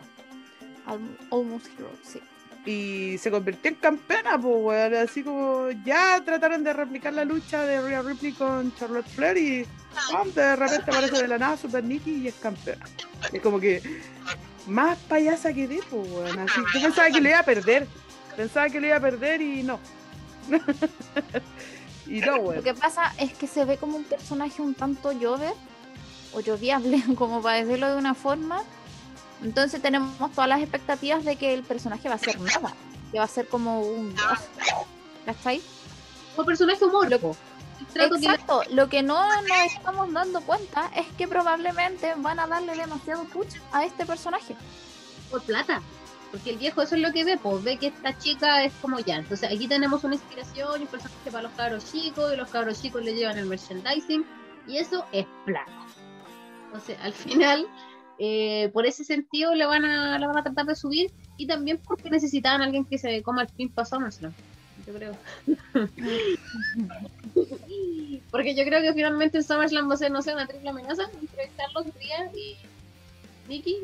Al- 0.87 1.19
Almost 1.31 1.67
Hero, 1.79 1.91
sí. 2.03 2.21
Y 2.67 3.17
se 3.19 3.31
convirtió 3.31 3.71
en 3.71 3.77
campeona, 3.77 4.39
pues, 4.39 4.55
weón. 4.59 4.95
Así 4.95 5.23
como 5.23 5.71
ya 5.87 6.21
trataron 6.25 6.63
de 6.65 6.73
replicar 6.75 7.15
la 7.15 7.25
lucha 7.25 7.63
de 7.65 7.81
Rhea 7.81 8.03
Ripley 8.03 8.33
con 8.33 8.75
Charlotte 8.77 9.07
Flair 9.07 9.39
y 9.39 9.67
¡pam! 10.13 10.31
de 10.35 10.57
repente 10.57 10.91
aparece 10.91 11.23
de 11.23 11.29
la 11.29 11.39
nada 11.39 11.57
Super 11.57 11.83
Nikki 11.85 12.11
y 12.11 12.29
es 12.29 12.35
campeona. 12.35 12.85
Es 13.33 13.41
como 13.41 13.59
que 13.59 13.81
más 14.67 14.99
payasa 15.09 15.53
que 15.55 15.67
de, 15.67 15.81
pues, 15.89 16.11
weón. 16.11 16.39
Así, 16.41 16.61
yo 16.75 16.83
pensaba 16.83 17.09
que 17.11 17.21
le 17.21 17.31
iba 17.31 17.39
a 17.39 17.45
perder. 17.45 17.87
Pensaba 18.37 18.69
que 18.69 18.81
le 18.81 18.89
iba 18.89 18.97
a 18.97 19.01
perder 19.01 19.41
y 19.41 19.63
no. 19.63 19.79
y 22.07 22.21
no, 22.21 22.37
Lo 22.37 22.43
weón. 22.43 22.63
que 22.65 22.75
pasa 22.75 23.13
es 23.19 23.33
que 23.35 23.47
se 23.47 23.65
ve 23.65 23.77
como 23.77 23.97
un 23.97 24.05
personaje 24.05 24.63
un 24.63 24.75
tanto 24.75 25.13
llover 25.13 25.53
o 26.33 26.41
lloviable, 26.41 27.03
como 27.17 27.41
para 27.41 27.65
decirlo 27.65 27.89
de 27.91 27.97
una 27.97 28.15
forma. 28.15 28.63
Entonces 29.43 29.81
tenemos 29.81 30.17
todas 30.33 30.49
las 30.49 30.61
expectativas 30.61 31.25
de 31.25 31.37
que 31.37 31.55
el 31.55 31.63
personaje 31.63 32.09
va 32.09 32.17
a 32.17 32.19
ser 32.19 32.41
nada, 32.41 32.75
que 33.13 33.19
va 33.19 33.25
a 33.25 33.29
ser 33.29 33.47
como 33.49 33.81
un 33.81 34.15
dios. 34.15 34.39
¿Cachai? 35.25 35.61
Como 36.35 36.47
personaje 36.47 36.81
que 38.19 38.27
le- 38.29 38.35
Exacto, 38.35 38.63
lo 38.71 38.89
que 38.89 39.03
no 39.03 39.25
nos 39.43 39.73
estamos 39.75 40.13
dando 40.13 40.41
cuenta 40.41 40.91
es 40.97 41.07
que 41.17 41.29
probablemente 41.29 42.15
van 42.17 42.41
a 42.41 42.47
darle 42.47 42.75
demasiado 42.77 43.25
push 43.25 43.55
a 43.73 43.85
este 43.85 44.05
personaje. 44.07 44.57
por 45.31 45.43
plata. 45.43 45.83
Porque 46.31 46.51
el 46.51 46.59
viejo 46.59 46.83
eso 46.83 46.95
es 46.95 47.01
lo 47.03 47.13
que 47.13 47.25
ve, 47.25 47.39
pues 47.39 47.63
ve 47.65 47.77
que 47.79 47.87
esta 47.89 48.17
chica 48.19 48.63
es 48.65 48.73
como 48.83 48.99
ya. 48.99 49.17
Entonces 49.17 49.51
aquí 49.51 49.69
tenemos 49.69 50.05
una 50.05 50.15
inspiración 50.15 50.81
y 50.81 50.85
un 50.85 50.89
personaje 50.89 51.31
para 51.31 51.43
los 51.45 51.53
cabros 51.53 51.91
chicos, 51.93 52.33
y 52.33 52.37
los 52.37 52.49
cabros 52.51 52.81
chicos 52.83 53.03
le 53.03 53.15
llevan 53.15 53.39
el 53.39 53.47
merchandising, 53.47 54.27
y 54.67 54.79
eso 54.79 55.05
es 55.13 55.27
plata. 55.45 55.71
Entonces 56.67 56.99
al 57.03 57.13
final, 57.13 57.67
eh, 58.19 58.71
por 58.73 58.87
ese 58.87 59.05
sentido, 59.05 59.55
le 59.55 59.65
van, 59.65 59.85
a, 59.85 60.19
la 60.19 60.27
van 60.27 60.39
a 60.39 60.43
tratar 60.43 60.67
de 60.67 60.75
subir, 60.75 61.13
y 61.37 61.47
también 61.47 61.79
porque 61.79 62.11
necesitaban 62.11 62.63
a 62.63 62.65
alguien 62.65 62.85
que 62.85 62.99
se 62.99 63.23
coma 63.23 63.43
el 63.43 63.49
pin 63.49 63.71
para 63.71 63.87
SummerSlam. 63.87 64.33
Yo 64.87 64.95
creo. 64.95 65.17
porque 68.31 68.55
yo 68.55 68.65
creo 68.65 68.81
que 68.81 68.95
finalmente 68.95 69.39
en 69.39 69.45
SummerSlam 69.45 69.89
va 69.89 69.95
a 69.95 69.99
ser, 69.99 70.11
no 70.11 70.23
sé, 70.23 70.33
una 70.33 70.47
triple 70.47 70.71
amenaza 70.71 71.05
entre 71.21 71.51
Carlos 71.57 71.87
Ría 71.99 72.31
y 72.35 72.57
Nikki. 73.49 73.77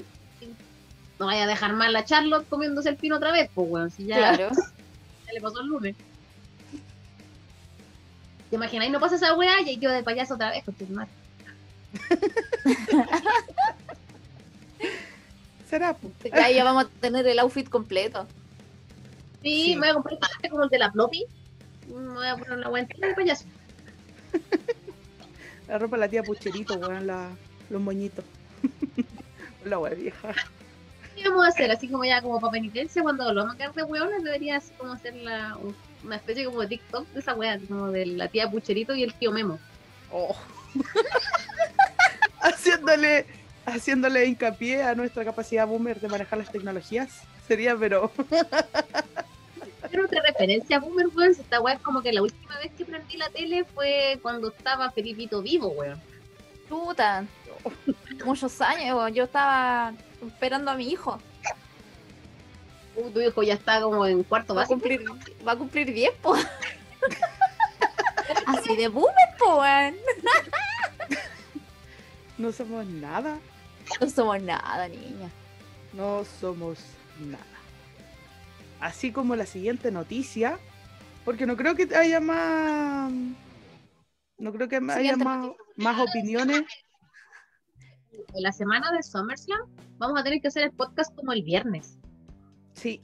No 1.18 1.26
vaya 1.26 1.44
a 1.44 1.46
dejar 1.46 1.74
mal 1.74 1.94
a 1.94 2.04
Charlotte 2.04 2.48
comiéndose 2.48 2.88
el 2.88 2.96
pino 2.96 3.16
otra 3.16 3.30
vez, 3.30 3.48
pues 3.54 3.70
weón, 3.70 3.90
si 3.90 4.06
ya, 4.06 4.16
Claro. 4.16 4.50
ya 5.26 5.32
le 5.32 5.40
pasó 5.40 5.60
el 5.60 5.68
lunes. 5.68 5.94
¿Te 8.50 8.56
imagináis? 8.56 8.90
No 8.90 8.98
pasa 8.98 9.14
esa 9.14 9.34
weá 9.34 9.60
y 9.60 9.68
ahí 9.68 9.78
quedo 9.78 9.92
de 9.92 10.02
payaso 10.02 10.34
otra 10.34 10.50
vez, 10.50 10.64
con 10.64 10.74
tu 10.74 10.86
madre. 10.86 11.10
Será, 15.74 15.94
pues. 15.94 16.14
Ya, 16.32 16.50
ya 16.50 16.62
vamos 16.62 16.84
a 16.84 16.88
tener 17.00 17.26
el 17.26 17.36
outfit 17.40 17.68
completo. 17.68 18.28
Sí, 19.42 19.64
Sí. 19.64 19.76
me 19.76 19.80
voy 19.80 19.90
a 19.90 19.94
comprar 19.94 20.18
como 20.48 20.62
el 20.62 20.70
de 20.70 20.78
la 20.78 20.92
Floppy. 20.92 21.26
Me 21.88 22.14
voy 22.14 22.26
a 22.28 22.36
poner 22.36 22.58
una 22.58 22.68
buena 22.68 22.86
de 22.96 23.14
payaso. 23.14 23.44
La 25.66 25.78
ropa 25.78 25.96
de 25.96 26.00
la 26.00 26.08
tía 26.08 26.22
Pucherito, 26.22 26.74
weón, 26.74 27.06
la, 27.06 27.30
los 27.70 27.80
moñitos. 27.80 28.24
la 29.64 29.78
wea 29.78 29.94
vieja. 29.94 30.34
¿Qué 31.16 31.26
vamos 31.28 31.46
a 31.46 31.48
hacer? 31.48 31.70
Así 31.70 31.88
como 31.88 32.04
ya 32.04 32.20
como 32.20 32.38
para 32.38 32.52
penitencia, 32.52 33.02
cuando 33.02 33.32
lo 33.32 33.40
vamos 33.40 33.54
a 33.54 33.58
quedar 33.58 33.74
de 33.74 33.82
hueones, 33.82 34.22
debería 34.22 34.58
así 34.58 34.72
como 34.76 34.92
hacer 34.92 35.14
la, 35.16 35.56
una 36.04 36.16
especie 36.16 36.44
como 36.44 36.60
de 36.60 36.66
TikTok 36.68 37.08
de 37.08 37.20
esa 37.20 37.34
wea, 37.34 37.58
como 37.66 37.90
de 37.90 38.04
la 38.04 38.28
tía 38.28 38.50
Pucherito 38.50 38.94
y 38.94 39.02
el 39.04 39.14
tío 39.14 39.32
Memo. 39.32 39.58
Oh. 40.12 40.36
haciéndole, 42.42 43.26
haciéndole 43.66 44.26
hincapié 44.26 44.82
a 44.82 44.94
nuestra 44.94 45.24
capacidad 45.24 45.66
boomer 45.66 46.00
de 46.00 46.08
manejar 46.08 46.38
las 46.38 46.50
tecnologías. 46.50 47.22
Sería, 47.46 47.76
pero. 47.76 48.10
Pero 49.90 50.06
otra 50.06 50.22
referencia, 50.22 50.80
Boomer, 50.80 51.06
weón, 51.14 51.34
si 51.34 51.42
esta 51.42 51.60
weá 51.60 51.74
es 51.74 51.80
como 51.80 52.02
que 52.02 52.12
la 52.12 52.22
última 52.22 52.58
vez 52.58 52.72
que 52.76 52.84
prendí 52.84 53.16
la 53.16 53.28
tele 53.28 53.64
fue 53.64 54.18
cuando 54.22 54.48
estaba 54.48 54.90
Felipito 54.90 55.40
vivo, 55.42 55.68
weón. 55.68 56.00
Puta. 56.68 57.24
Muchos 58.24 58.60
años, 58.60 58.96
weón. 58.96 59.14
yo 59.14 59.24
estaba 59.24 59.92
esperando 60.26 60.72
a 60.72 60.74
mi 60.74 60.88
hijo. 60.88 61.20
Uh, 62.96 63.10
tu 63.10 63.20
hijo 63.20 63.42
ya 63.42 63.54
está 63.54 63.80
como 63.80 64.06
en 64.06 64.22
cuarto 64.24 64.54
Va 64.54 64.62
a 64.62 64.66
cumplir, 64.66 65.04
va 65.46 65.52
a 65.52 65.56
cumplir 65.56 65.92
10, 65.92 66.12
po. 66.22 66.34
Así 68.46 68.74
de 68.74 68.88
boomer, 68.88 69.28
po, 69.38 69.60
weón. 69.60 69.94
No 72.38 72.50
somos 72.50 72.84
nada. 72.86 73.38
No 74.00 74.08
somos 74.10 74.42
nada, 74.42 74.88
niña. 74.88 75.30
No 75.92 76.24
somos 76.40 76.78
nada. 77.20 77.44
Así 78.80 79.12
como 79.12 79.36
la 79.36 79.46
siguiente 79.46 79.90
noticia, 79.90 80.58
porque 81.24 81.46
no 81.46 81.56
creo 81.56 81.74
que 81.74 81.88
haya 81.94 82.20
más. 82.20 83.12
No 84.38 84.52
creo 84.52 84.68
que 84.68 84.76
haya 84.76 84.94
Siguiente 84.96 85.24
más, 85.24 85.48
más 85.76 86.00
opiniones. 86.00 86.62
En 88.12 88.42
la 88.42 88.52
semana 88.52 88.90
de 88.92 89.02
SummerSlam 89.02 89.60
vamos 89.98 90.20
a 90.20 90.24
tener 90.24 90.40
que 90.40 90.48
hacer 90.48 90.64
el 90.64 90.72
podcast 90.72 91.14
como 91.14 91.32
el 91.32 91.42
viernes. 91.42 91.98
Sí, 92.74 93.00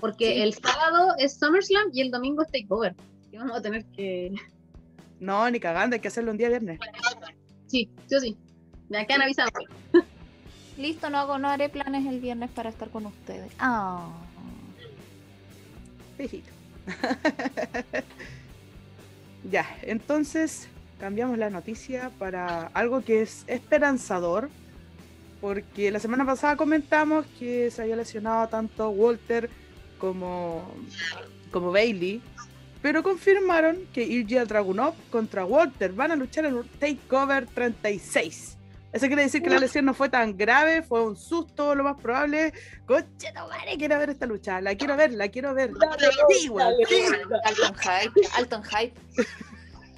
Porque 0.00 0.34
Sí. 0.34 0.42
el 0.42 0.54
sábado 0.54 1.14
es 1.18 1.38
SummerSlam 1.38 1.90
y 1.92 2.00
el 2.02 2.10
domingo 2.10 2.42
es 2.42 2.50
Takeover. 2.50 2.94
Y 3.32 3.36
vamos 3.38 3.56
a 3.58 3.62
tener 3.62 3.84
que. 3.86 4.32
no, 5.18 5.50
ni 5.50 5.58
cagando, 5.60 5.94
hay 5.94 6.00
que 6.00 6.08
hacerlo 6.08 6.30
un 6.30 6.36
día 6.38 6.48
viernes. 6.48 6.78
Sí, 7.66 7.90
sí 8.06 8.14
o 8.14 8.20
sí. 8.20 8.36
Me 8.88 9.06
quedan 9.06 9.22
avisados. 9.22 9.52
Listo, 10.76 11.08
no 11.08 11.18
hago, 11.18 11.38
no 11.38 11.48
haré 11.48 11.68
planes 11.68 12.06
el 12.06 12.20
viernes 12.20 12.50
para 12.50 12.68
estar 12.68 12.90
con 12.90 13.06
ustedes. 13.06 13.52
Ah. 13.58 14.08
Besito. 16.18 16.50
ya, 19.50 19.66
entonces 19.82 20.68
cambiamos 20.98 21.38
la 21.38 21.50
noticia 21.50 22.10
para 22.18 22.66
algo 22.74 23.02
que 23.02 23.22
es 23.22 23.44
esperanzador, 23.46 24.50
porque 25.40 25.90
la 25.90 25.98
semana 25.98 26.24
pasada 26.24 26.56
comentamos 26.56 27.24
que 27.38 27.70
se 27.70 27.82
había 27.82 27.96
lesionado 27.96 28.48
tanto 28.48 28.90
Walter 28.90 29.48
como, 29.98 30.68
como 31.50 31.72
Bailey, 31.72 32.20
pero 32.82 33.02
confirmaron 33.02 33.78
que 33.92 34.02
Ilya 34.02 34.44
Dragunov 34.44 34.94
contra 35.10 35.44
Walter 35.44 35.92
van 35.92 36.12
a 36.12 36.16
luchar 36.16 36.46
en 36.46 36.54
un 36.54 36.68
Takeover 36.68 37.46
36. 37.46 38.58
Eso 38.94 39.08
quiere 39.08 39.22
decir 39.22 39.42
que 39.42 39.50
la 39.50 39.58
lesión 39.58 39.86
no 39.86 39.92
fue 39.92 40.08
tan 40.08 40.36
grave, 40.36 40.84
fue 40.84 41.02
un 41.02 41.16
susto, 41.16 41.74
lo 41.74 41.82
más 41.82 42.00
probable. 42.00 42.52
Conche, 42.86 43.32
no 43.32 43.48
vale, 43.48 43.76
quiero 43.76 43.98
ver 43.98 44.10
esta 44.10 44.24
lucha, 44.24 44.60
la 44.60 44.76
quiero 44.76 44.96
ver, 44.96 45.12
la 45.14 45.28
quiero 45.28 45.52
ver. 45.52 45.72
Sí, 46.28 46.48
weón, 46.48 46.74
sí. 46.88 47.02
Alton 47.44 47.74
Hype, 47.74 48.28
Alton 48.36 48.62
Hype. 48.62 48.94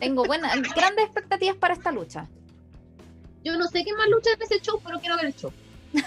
Tengo 0.01 0.25
buenas, 0.25 0.57
grandes 0.75 1.05
expectativas 1.05 1.57
para 1.57 1.75
esta 1.75 1.93
lucha. 1.93 2.27
Yo 3.45 3.59
no 3.59 3.69
sé 3.69 3.85
qué 3.85 3.93
más 3.93 4.09
lucha 4.09 4.31
en 4.33 4.41
ese 4.41 4.61
show, 4.61 4.81
pero 4.83 4.99
quiero 4.99 5.17
ver 5.17 5.27
el 5.27 5.37
show. 5.37 5.53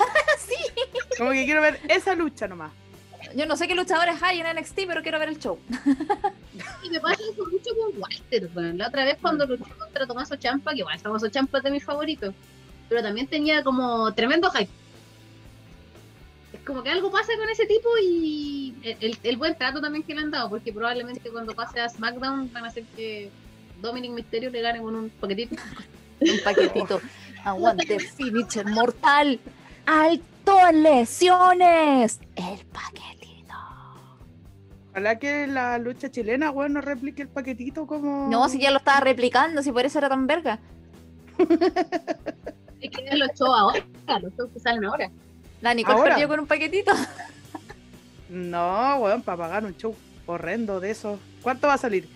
Como 1.20 1.30
que 1.30 1.46
quiero 1.46 1.62
ver 1.62 1.80
esa 1.90 2.16
lucha 2.16 2.48
nomás. 2.48 2.72
Yo 3.36 3.46
no 3.46 3.56
sé 3.56 3.68
qué 3.68 3.76
luchadores 3.76 4.16
hay 4.24 4.42
en 4.42 4.48
NXT, 4.58 4.80
pero 4.88 5.04
quiero 5.04 5.20
ver 5.20 5.30
el 5.30 5.38
show. 5.38 5.60
Y 6.84 6.90
me 6.90 7.00
pasa 7.00 7.22
eso 7.32 7.46
mucho 7.50 7.70
con 7.76 8.02
Walter. 8.02 8.50
La 8.76 8.88
otra 8.88 9.06
vez 9.06 9.18
cuando 9.22 9.46
luchó 9.46 9.64
contra 9.78 10.08
Tomaso 10.08 10.36
Champa, 10.38 10.72
que 10.72 10.80
igual 10.80 11.00
Tomaso 11.02 11.30
Champa 11.30 11.60
es 11.60 11.64
de 11.64 11.72
mis 11.72 11.84
favoritos, 11.84 12.34
pero 12.90 13.02
también 13.04 13.28
tenía 13.28 13.64
como 13.64 14.12
tremendo 14.14 14.50
hype. 14.52 14.70
Es 16.54 16.60
como 16.66 16.82
que 16.84 16.90
algo 16.90 17.12
pasa 17.12 17.32
con 17.40 17.48
ese 17.50 17.66
tipo 17.68 17.88
y 18.02 18.76
el, 18.84 18.98
el- 19.02 19.20
el 19.24 19.38
buen 19.38 19.56
trato 19.58 19.80
también 19.80 20.04
que 20.04 20.14
le 20.16 20.22
han 20.22 20.32
dado, 20.32 20.50
porque 20.50 20.74
probablemente 20.74 21.30
cuando 21.30 21.54
pase 21.56 21.80
a 21.80 21.88
SmackDown 21.90 22.52
van 22.52 22.66
a 22.66 22.68
hacer 22.70 22.84
que 22.96 23.30
Dominic 23.82 24.12
Mysterio 24.12 24.50
le 24.50 24.62
gane 24.62 24.82
con 24.82 24.96
un 24.96 25.10
paquetito. 25.10 25.56
Un 26.22 26.40
paquetito. 26.44 27.00
Aguante, 27.46 27.98
finisher 28.00 28.66
mortal. 28.66 29.40
Alto 29.86 30.58
en 30.70 30.84
lesiones. 30.84 32.20
El 32.36 32.66
paquetito. 32.66 33.56
Ojalá 34.92 35.18
que 35.18 35.48
la 35.48 35.78
lucha 35.78 36.12
chilena, 36.12 36.52
weón, 36.52 36.74
no 36.74 36.82
replique 36.82 37.22
el 37.22 37.30
paquetito 37.30 37.88
como. 37.88 38.28
No, 38.30 38.50
si 38.50 38.60
ya 38.60 38.70
lo 38.72 38.80
estaba 38.80 39.00
replicando, 39.00 39.64
si 39.64 39.72
por 39.72 39.86
eso 39.86 40.00
era 40.00 40.10
tan 40.10 40.28
verga. 40.28 40.60
Es 42.82 42.90
que 42.92 43.16
los 43.18 43.30
shows 43.38 43.58
ahora, 43.58 43.84
los 44.22 44.34
shows 44.36 44.50
que 44.54 44.60
salen 44.60 44.86
ahora. 44.86 45.10
La 45.62 45.74
Nicole 45.74 45.98
Ahora. 45.98 46.10
perdió 46.12 46.28
con 46.30 46.40
un 46.40 46.48
paquetito. 46.48 46.92
No, 48.30 48.98
weón, 49.00 49.22
para 49.22 49.38
pagar 49.38 49.66
un 49.66 49.76
show 49.76 49.96
horrendo 50.26 50.80
de 50.80 50.92
eso. 50.92 51.20
¿Cuánto 51.42 51.68
va 51.68 51.74
a 51.74 51.78
salir? 51.78 52.08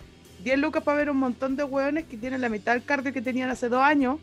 10 0.43 0.59
lucas 0.59 0.83
para 0.83 0.97
ver 0.97 1.09
un 1.09 1.17
montón 1.17 1.55
de 1.55 1.63
weones 1.63 2.05
que 2.05 2.17
tienen 2.17 2.41
la 2.41 2.49
mitad 2.49 2.73
del 2.73 2.83
cardio 2.83 3.13
que 3.13 3.21
tenían 3.21 3.49
hace 3.49 3.69
dos 3.69 3.81
años. 3.81 4.19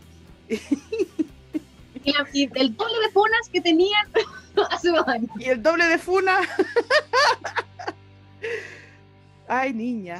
Y, 0.49 2.13
la- 2.13 2.27
y 2.33 2.45
el 2.59 2.77
doble 2.77 2.95
de 3.07 3.11
fonas 3.13 3.49
que 3.53 3.61
tenían 3.61 4.07
hace 4.71 4.89
dos 4.89 5.07
años. 5.09 5.31
Y 5.39 5.45
el 5.45 5.63
doble 5.63 5.85
de 5.87 5.99
funa. 5.99 6.41
Ay, 9.49 9.73
niña. 9.73 10.19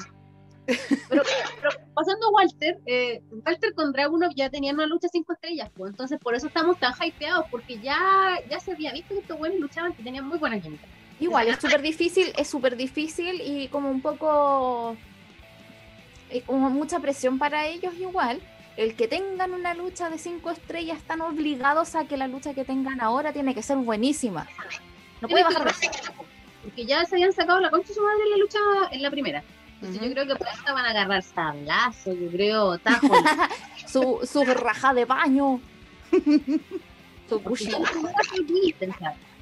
Pero, 1.09 1.23
pero 1.61 1.71
pasando 1.95 2.27
a 2.27 2.31
Walter, 2.31 2.79
eh, 2.87 3.23
Walter 3.45 3.75
con 3.75 3.93
Dragunov 3.93 4.33
ya 4.35 4.51
tenían 4.51 4.77
una 4.77 4.87
lucha 4.87 5.09
cinco 5.11 5.33
estrellas, 5.33 5.71
pues 5.77 5.91
entonces 5.91 6.19
por 6.19 6.35
eso 6.35 6.47
estamos 6.47 6.79
tan 6.79 6.93
hypeados, 7.03 7.47
porque 7.51 7.79
ya, 7.79 8.39
ya 8.49 8.61
se 8.61 8.73
había 8.73 8.93
visto 8.93 9.15
que 9.15 9.21
estos 9.21 9.39
buenos 9.39 9.59
luchaban 9.61 9.93
que 9.95 10.03
tenían 10.03 10.27
muy 10.27 10.39
buena 10.39 10.61
química. 10.61 10.85
Igual, 11.19 11.49
es 11.49 11.59
súper 11.59 11.83
difícil, 11.83 12.33
es 12.37 12.49
súper 12.49 12.77
difícil 12.77 13.41
y 13.41 13.69
como 13.69 13.91
un 13.91 14.01
poco... 14.01 14.97
eh, 16.31 16.43
como 16.47 16.71
mucha 16.71 16.99
presión 17.01 17.39
para 17.39 17.67
ellos 17.67 17.95
igual. 17.99 18.41
El 18.77 18.95
que 18.95 19.09
tengan 19.09 19.53
una 19.53 19.75
lucha 19.75 20.09
de 20.09 20.17
cinco 20.17 20.51
estrellas 20.51 20.99
están 20.99 21.21
obligados 21.21 21.95
a 21.97 22.07
que 22.07 22.17
la 22.17 22.29
lucha 22.29 22.55
que 22.55 22.65
tengan 22.65 23.01
ahora 23.01 23.33
tiene 23.33 23.55
que 23.55 23.63
ser 23.63 23.77
buenísima. 23.77 24.47
No 25.21 25.29
puede 25.29 25.45
bajar. 25.45 25.71
Porque 26.63 26.87
ya 26.87 27.05
se 27.05 27.17
habían 27.17 27.33
sacado 27.33 27.61
la 27.61 27.69
concha 27.71 27.89
de 27.89 27.95
su 27.95 28.03
madre 28.03 28.23
en 28.25 28.31
la 28.31 28.37
lucha 28.37 28.59
en 28.93 29.03
la 29.03 29.11
primera. 29.11 29.45
Entonces 29.81 30.03
yo 30.03 30.13
creo 30.13 30.27
que 30.27 30.37
por 30.37 30.47
esta 30.49 30.73
van 30.75 30.85
a 30.85 30.91
agarrar 30.91 31.23
sablazo, 31.23 32.13
yo 32.13 32.31
creo, 32.31 32.79
tajo. 32.79 33.09
Su, 33.87 34.21
su 34.25 34.45
raja 34.45 34.95
de 34.95 35.05
baño. 35.05 35.61
su. 37.29 37.41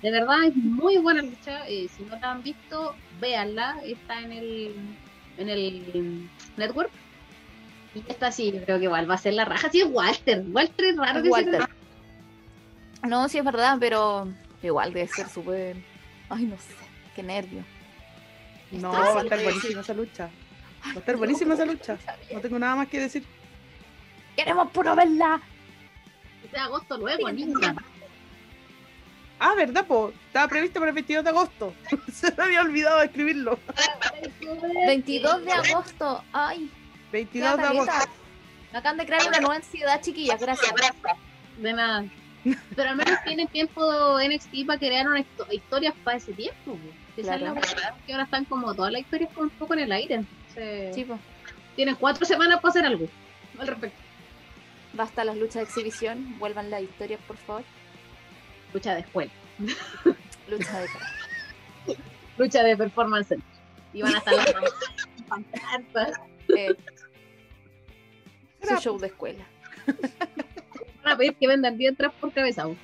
De 0.00 0.10
verdad 0.10 0.44
es 0.44 0.56
muy 0.56 0.96
buena 0.98 1.22
lucha. 1.22 1.68
eh, 1.68 1.88
si 1.94 2.04
no 2.04 2.16
la 2.16 2.30
han 2.30 2.42
visto, 2.42 2.94
véanla. 3.20 3.76
Está 3.84 4.20
en 4.20 4.32
el 4.32 4.74
en 5.36 5.48
el 5.48 6.30
network. 6.56 6.90
Y 7.94 8.02
esta 8.08 8.30
sí, 8.32 8.52
yo 8.52 8.62
creo 8.64 8.78
que 8.78 8.84
igual 8.84 9.10
va 9.10 9.14
a 9.14 9.18
ser 9.18 9.34
la 9.34 9.44
raja. 9.44 9.70
Sí, 9.70 9.80
es 9.80 9.88
Walter. 9.90 10.44
Walter 10.50 10.84
es 10.86 10.96
raro 10.96 11.22
que 11.22 11.28
Walter. 11.28 11.68
No, 13.06 13.28
sí 13.28 13.38
es 13.38 13.44
verdad, 13.44 13.76
pero 13.78 14.28
igual 14.62 14.92
debe 14.92 15.08
ser 15.08 15.28
súper... 15.28 15.76
Ay, 16.28 16.44
no 16.44 16.56
sé, 16.56 16.74
qué 17.14 17.22
nervio. 17.22 17.64
No, 18.70 18.92
va 18.92 19.20
a 19.20 19.22
estar 19.22 19.42
buenísima 19.42 19.80
esa 19.80 19.94
lucha. 19.94 20.30
Va 20.86 20.92
a 20.92 20.98
estar 20.98 21.16
buenísima 21.16 21.54
esa 21.54 21.64
lucha. 21.64 21.98
No 22.32 22.40
tengo 22.40 22.58
nada 22.58 22.76
más 22.76 22.88
que 22.88 23.00
decir. 23.00 23.24
Queremos 24.36 24.70
puro 24.70 24.94
verla. 24.94 25.40
que 26.42 26.48
sea 26.48 26.64
agosto 26.64 26.96
luego, 26.98 27.30
niña. 27.32 27.74
Ah, 29.40 29.54
¿verdad, 29.56 29.86
po? 29.86 30.12
Estaba 30.26 30.48
previsto 30.48 30.80
para 30.80 30.90
el 30.90 30.94
22 30.96 31.24
de 31.24 31.30
agosto. 31.30 31.74
Se 32.12 32.32
me 32.34 32.42
había 32.44 32.60
olvidado 32.62 32.98
de 33.00 33.06
escribirlo. 33.06 33.58
22 34.86 35.44
de 35.44 35.52
agosto. 35.52 36.24
Ay, 36.32 36.70
22 37.12 37.56
de 37.56 37.62
agosto. 37.62 37.92
Me 38.72 38.78
acaban 38.78 38.98
de 38.98 39.06
crear 39.06 39.26
una 39.28 39.38
nueva 39.40 39.56
ansiedad, 39.56 40.00
chiquillas. 40.02 40.40
Gracias. 40.40 40.72
De 41.58 41.72
nada. 41.72 42.04
Pero 42.76 42.90
al 42.90 42.96
menos 42.96 43.18
tienen 43.24 43.46
tiempo 43.48 44.18
NXT 44.20 44.66
para 44.66 44.78
crear 44.78 45.06
una 45.08 45.20
histo- 45.20 45.46
historias 45.52 45.94
para 46.04 46.16
ese 46.18 46.32
tiempo. 46.32 46.72
po. 46.72 46.78
Esa 47.20 47.34
es 47.34 47.40
la 47.42 47.52
Claro. 47.52 47.54
verdad, 47.66 47.94
que 48.06 48.12
ahora 48.12 48.24
están 48.24 48.44
como 48.44 48.74
todas 48.74 48.92
las 48.92 49.00
historias 49.02 49.30
un 49.36 49.50
poco 49.50 49.74
en 49.74 49.80
el 49.80 49.92
aire. 49.92 50.24
Sí. 50.94 51.06
Tienen 51.76 51.94
cuatro 51.96 52.24
semanas 52.24 52.60
para 52.60 52.70
hacer 52.70 52.84
algo 52.86 53.06
al 53.58 53.66
respecto. 53.66 53.98
Basta 54.92 55.24
las 55.24 55.36
luchas 55.36 55.54
de 55.56 55.62
exhibición. 55.62 56.38
Vuelvan 56.38 56.70
las 56.70 56.82
historias, 56.82 57.20
por 57.26 57.36
favor. 57.36 57.62
Lucha 58.72 58.94
de 58.94 59.00
escuela, 59.00 59.30
Lucha 60.48 60.80
de 60.80 60.88
lucha 62.38 62.62
de 62.62 62.76
performance. 62.76 63.34
Y 63.92 64.02
van 64.02 64.14
a 64.14 64.18
estar 64.18 64.34
las 64.34 64.54
pancartas. 65.28 66.20
eh, 66.56 66.74
su 68.62 68.76
show 68.76 68.98
de 68.98 69.06
escuela. 69.08 69.44
Van 71.04 71.12
a 71.14 71.16
pedir 71.16 71.34
que 71.36 71.46
vendan 71.48 71.76
10 71.78 71.90
entradas 71.90 72.14
por 72.20 72.32
cabeza. 72.32 72.66
weón. 72.66 72.78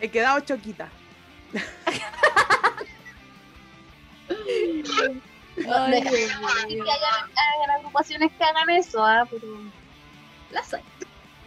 He 0.00 0.10
quedado 0.10 0.40
choquita. 0.40 0.88
Ay, 4.28 4.82
Deja- 5.56 6.10
Dios 6.10 6.84
que 6.84 6.90
hagan, 6.90 7.70
agrupaciones 7.78 8.32
que 8.32 8.44
hagan 8.44 8.70
eso, 8.70 9.04
ah, 9.04 9.26
pero 9.30 9.46
las 10.50 10.72
hay. 10.74 10.82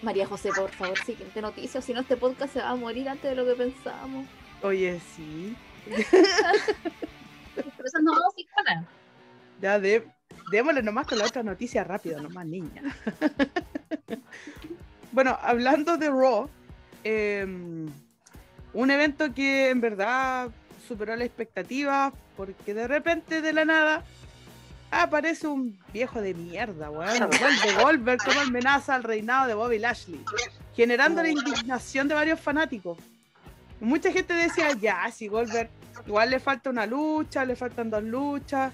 María 0.01 0.27
José, 0.27 0.49
por 0.53 0.69
favor, 0.71 0.97
siguiente 1.05 1.41
noticia, 1.41 1.81
si 1.81 1.93
no 1.93 2.01
este 2.01 2.17
podcast 2.17 2.53
se 2.53 2.59
va 2.59 2.69
a 2.69 2.75
morir 2.75 3.07
antes 3.07 3.29
de 3.29 3.35
lo 3.35 3.45
que 3.45 3.55
pensábamos. 3.55 4.27
Oye, 4.61 4.99
sí. 5.15 5.55
Pero 5.85 7.85
esas 7.85 8.01
no 8.01 8.11
vamos 8.11 8.33
a. 8.67 8.83
Ya 9.61 9.79
de, 9.79 10.05
démosle 10.51 10.83
nomás 10.83 11.07
con 11.07 11.17
la 11.19 11.25
otra 11.25 11.41
noticia 11.41 11.83
rápido, 11.85 12.21
nomás 12.21 12.45
niña. 12.45 12.81
bueno, 15.13 15.37
hablando 15.41 15.95
de 15.97 16.09
Raw, 16.09 16.49
em, 17.03 17.87
un 18.73 18.91
evento 18.91 19.33
que 19.33 19.69
en 19.69 19.81
verdad 19.81 20.49
superó 20.87 21.15
la 21.15 21.23
expectativa 21.23 22.13
porque 22.35 22.73
de 22.73 22.87
repente 22.87 23.41
de 23.41 23.53
la 23.53 23.65
nada 23.65 24.03
aparece 24.91 25.47
un 25.47 25.77
viejo 25.91 26.21
de 26.21 26.33
mierda, 26.33 26.89
weón. 26.89 27.29
de 27.29 27.83
Goldberg 27.83 28.23
como 28.23 28.39
amenaza 28.41 28.95
al 28.95 29.03
reinado 29.03 29.47
de 29.47 29.53
Bobby 29.53 29.79
Lashley, 29.79 30.23
generando 30.75 31.21
la 31.21 31.29
indignación 31.29 32.07
de 32.07 32.15
varios 32.15 32.39
fanáticos. 32.39 32.97
Mucha 33.79 34.11
gente 34.11 34.33
decía, 34.33 34.71
ya, 34.73 35.09
si 35.11 35.27
Goldberg 35.27 35.69
igual 36.05 36.29
le 36.29 36.39
falta 36.39 36.69
una 36.69 36.85
lucha, 36.85 37.43
le 37.43 37.55
faltan 37.55 37.89
dos 37.89 38.03
luchas, 38.03 38.71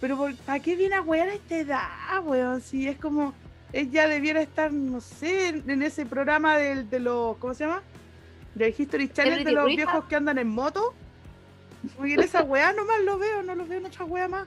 pero 0.00 0.28
¿para 0.46 0.60
qué 0.60 0.76
viene 0.76 0.96
a 0.96 1.02
wear 1.02 1.28
a 1.28 1.34
esta 1.34 1.56
edad, 1.56 2.24
weón? 2.24 2.60
Si 2.60 2.86
es 2.86 2.98
como, 2.98 3.34
ella 3.72 4.08
debiera 4.08 4.40
estar, 4.42 4.72
no 4.72 5.00
sé, 5.00 5.48
en 5.48 5.70
en 5.70 5.82
ese 5.82 6.04
programa 6.06 6.56
del, 6.58 6.88
de 6.90 7.00
los, 7.00 7.36
¿cómo 7.38 7.54
se 7.54 7.64
llama? 7.64 7.82
Del 8.54 8.74
History 8.76 9.08
Channel 9.08 9.44
de 9.44 9.52
los 9.52 9.66
viejos 9.66 10.04
que 10.06 10.16
andan 10.16 10.38
en 10.38 10.48
moto. 10.48 10.94
Porque 11.96 12.14
en 12.14 12.20
esa 12.20 12.42
weá 12.42 12.72
nomás 12.72 13.00
lo 13.02 13.18
veo, 13.18 13.42
no 13.42 13.54
lo 13.54 13.66
veo 13.66 13.78
en 13.78 13.86
otra 13.86 14.04
weá 14.04 14.28
más. 14.28 14.46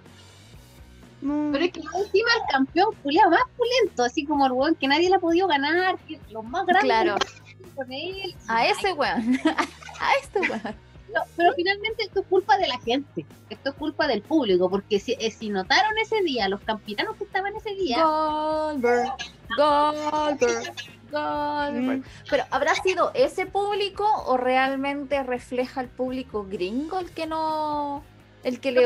No. 1.22 1.50
Pero 1.52 1.66
es 1.66 1.72
que 1.72 1.80
encima 1.80 2.30
el 2.36 2.52
campeón 2.52 2.94
culiao 3.02 3.30
más 3.30 3.42
pulento, 3.58 4.04
así 4.04 4.26
como 4.26 4.46
el 4.46 4.52
weón 4.52 4.76
que 4.76 4.88
nadie 4.88 5.10
le 5.10 5.16
ha 5.16 5.20
podido 5.20 5.48
ganar, 5.48 5.98
que 6.08 6.20
los 6.32 6.44
más 6.46 6.66
grandes 6.66 6.84
Claro. 6.86 7.16
con 7.76 7.92
él. 7.92 8.36
A 8.48 8.68
ese 8.68 8.94
weón. 8.94 9.40
A 10.00 10.14
este 10.22 10.40
weón. 10.42 10.76
Pero 11.36 11.54
finalmente 11.54 12.04
esto 12.04 12.22
es 12.22 12.28
culpa 12.28 12.58
de 12.58 12.68
la 12.68 12.80
gente, 12.80 13.26
esto 13.50 13.70
es 13.70 13.76
culpa 13.76 14.08
del 14.08 14.22
público, 14.22 14.70
porque 14.70 15.00
si, 15.00 15.14
eh, 15.20 15.32
si 15.32 15.50
notaron 15.50 15.98
ese 15.98 16.22
día, 16.22 16.50
los 16.50 16.62
campeonatos 16.62 17.16
que 17.18 17.24
estaban 17.26 17.56
ese 17.56 17.74
día, 17.76 18.04
Goldberg, 18.04 19.14
Goldberg, 19.58 20.74
Goldberg. 21.12 22.00
Mm, 22.00 22.04
Pero 22.30 22.44
¿habrá 22.52 22.76
sido 22.76 23.12
ese 23.14 23.46
público 23.46 24.06
o 24.26 24.38
realmente 24.38 25.22
refleja 25.24 25.82
el 25.82 25.88
público 25.88 26.46
gringo 26.50 27.00
el 27.00 27.12
que 27.12 27.28
no... 27.28 28.04
El 28.44 28.60
que 28.60 28.72
le... 28.72 28.86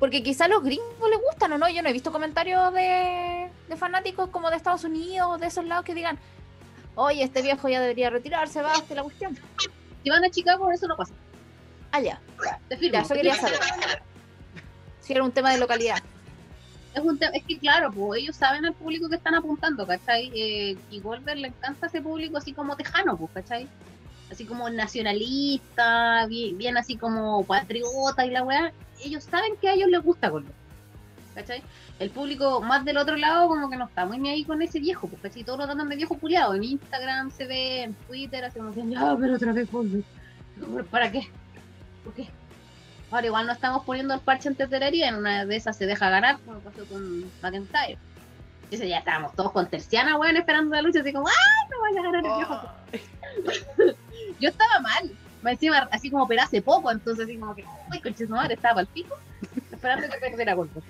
Porque 0.00 0.22
quizá 0.22 0.46
a 0.46 0.48
los 0.48 0.64
gringos 0.64 1.10
les 1.10 1.20
gustan 1.20 1.52
o 1.52 1.58
no. 1.58 1.68
Yo 1.68 1.80
no 1.80 1.88
he 1.88 1.92
visto 1.92 2.10
comentarios 2.10 2.72
de, 2.74 3.48
de 3.68 3.76
fanáticos 3.76 4.30
como 4.30 4.50
de 4.50 4.56
Estados 4.56 4.82
Unidos, 4.82 5.40
de 5.40 5.46
esos 5.46 5.64
lados 5.64 5.84
que 5.84 5.94
digan, 5.94 6.18
oye, 6.96 7.22
este 7.22 7.40
viejo 7.40 7.68
ya 7.68 7.80
debería 7.80 8.10
retirarse, 8.10 8.62
basta 8.62 8.94
la 8.96 9.04
cuestión. 9.04 9.38
si 10.02 10.10
van 10.10 10.24
a 10.24 10.30
Chicago, 10.30 10.72
eso 10.72 10.88
no 10.88 10.96
pasa. 10.96 11.12
Allá. 11.96 12.20
Te 12.68 12.76
firmo. 12.76 12.92
Ya, 12.92 13.00
eso 13.00 13.14
quería 13.14 13.34
saber. 13.34 13.58
Si 15.00 15.14
era 15.14 15.24
un 15.24 15.32
tema 15.32 15.50
de 15.52 15.58
localidad. 15.58 15.98
Es, 16.94 17.02
un 17.02 17.18
es 17.20 17.44
que 17.44 17.58
claro, 17.58 17.90
pues 17.90 18.22
ellos 18.22 18.36
saben 18.36 18.66
al 18.66 18.74
público 18.74 19.08
que 19.08 19.16
están 19.16 19.34
apuntando, 19.34 19.86
¿cachai? 19.86 20.30
Eh, 20.34 20.76
y 20.90 21.00
Goldberg 21.00 21.38
le 21.38 21.48
encanta 21.48 21.86
ese 21.86 22.02
público 22.02 22.36
así 22.36 22.52
como 22.52 22.76
tejano, 22.76 23.16
pues, 23.16 23.30
¿cachai? 23.32 23.66
Así 24.30 24.44
como 24.44 24.68
nacionalista, 24.68 26.26
bien, 26.26 26.58
bien 26.58 26.76
así 26.76 26.96
como 26.96 27.44
patriota 27.44 28.26
y 28.26 28.30
la 28.30 28.44
weá. 28.44 28.72
Ellos 29.02 29.24
saben 29.24 29.56
que 29.58 29.68
a 29.68 29.74
ellos 29.74 29.88
les 29.88 30.02
gusta 30.02 30.28
Goldberg, 30.28 30.54
¿cachai? 31.34 31.62
El 31.98 32.10
público 32.10 32.60
más 32.60 32.84
del 32.84 32.98
otro 32.98 33.16
lado 33.16 33.48
como 33.48 33.70
que 33.70 33.76
no 33.76 33.86
está 33.86 34.04
muy 34.04 34.18
ni 34.18 34.28
ahí 34.28 34.44
con 34.44 34.60
ese 34.60 34.80
viejo, 34.80 35.08
pues, 35.08 35.22
¿cachai? 35.22 35.44
Todos 35.44 35.60
lo 35.60 35.66
tratan 35.66 35.88
de 35.88 35.96
viejo 35.96 36.18
culiado. 36.18 36.54
En 36.54 36.64
Instagram 36.64 37.30
se 37.30 37.46
ve, 37.46 37.82
en 37.84 37.94
Twitter, 38.06 38.44
así 38.44 38.58
como 38.58 38.74
que, 38.74 38.86
ya, 38.86 39.16
pero 39.18 39.36
otra 39.36 39.52
vez 39.54 39.70
Goldberg. 39.70 40.04
¿Para 40.90 41.10
qué? 41.10 41.30
¿Por 42.06 42.14
qué? 42.14 42.28
Ahora 43.10 43.26
igual 43.26 43.46
no 43.46 43.52
estamos 43.52 43.84
poniendo 43.84 44.14
el 44.14 44.20
parche 44.20 44.48
en 44.48 44.54
teterería, 44.54 45.08
en 45.08 45.16
una 45.16 45.44
de 45.44 45.56
esas 45.56 45.76
se 45.76 45.86
deja 45.86 46.08
ganar, 46.08 46.38
como 46.44 46.60
pasó 46.60 46.86
con 46.86 47.24
McIntyre. 47.42 47.98
Ese 48.70 48.88
ya 48.88 48.98
estábamos 48.98 49.34
todos 49.34 49.50
con 49.50 49.68
terciana, 49.68 50.16
weón, 50.16 50.36
esperando 50.36 50.76
la 50.76 50.82
lucha, 50.82 51.00
así 51.00 51.12
como, 51.12 51.26
¡ay, 51.26 51.68
no 51.68 51.80
vaya 51.80 52.00
a 52.00 52.02
ganar 52.04 52.24
el 52.24 52.36
viejo! 52.36 53.96
Yo 54.40 54.48
estaba 54.48 54.78
mal, 54.80 55.10
más 55.42 55.54
encima, 55.54 55.88
así 55.90 56.10
como 56.10 56.24
operé 56.24 56.42
hace 56.42 56.62
poco, 56.62 56.92
entonces 56.92 57.24
así 57.24 57.36
como 57.36 57.56
que, 57.56 57.64
uy, 57.90 58.00
conches 58.00 58.28
madre, 58.28 58.54
estaba 58.54 58.80
al 58.80 58.86
pico, 58.86 59.16
esperando 59.72 60.08
que 60.08 60.18
perdiera 60.18 60.54
golpe. 60.54 60.80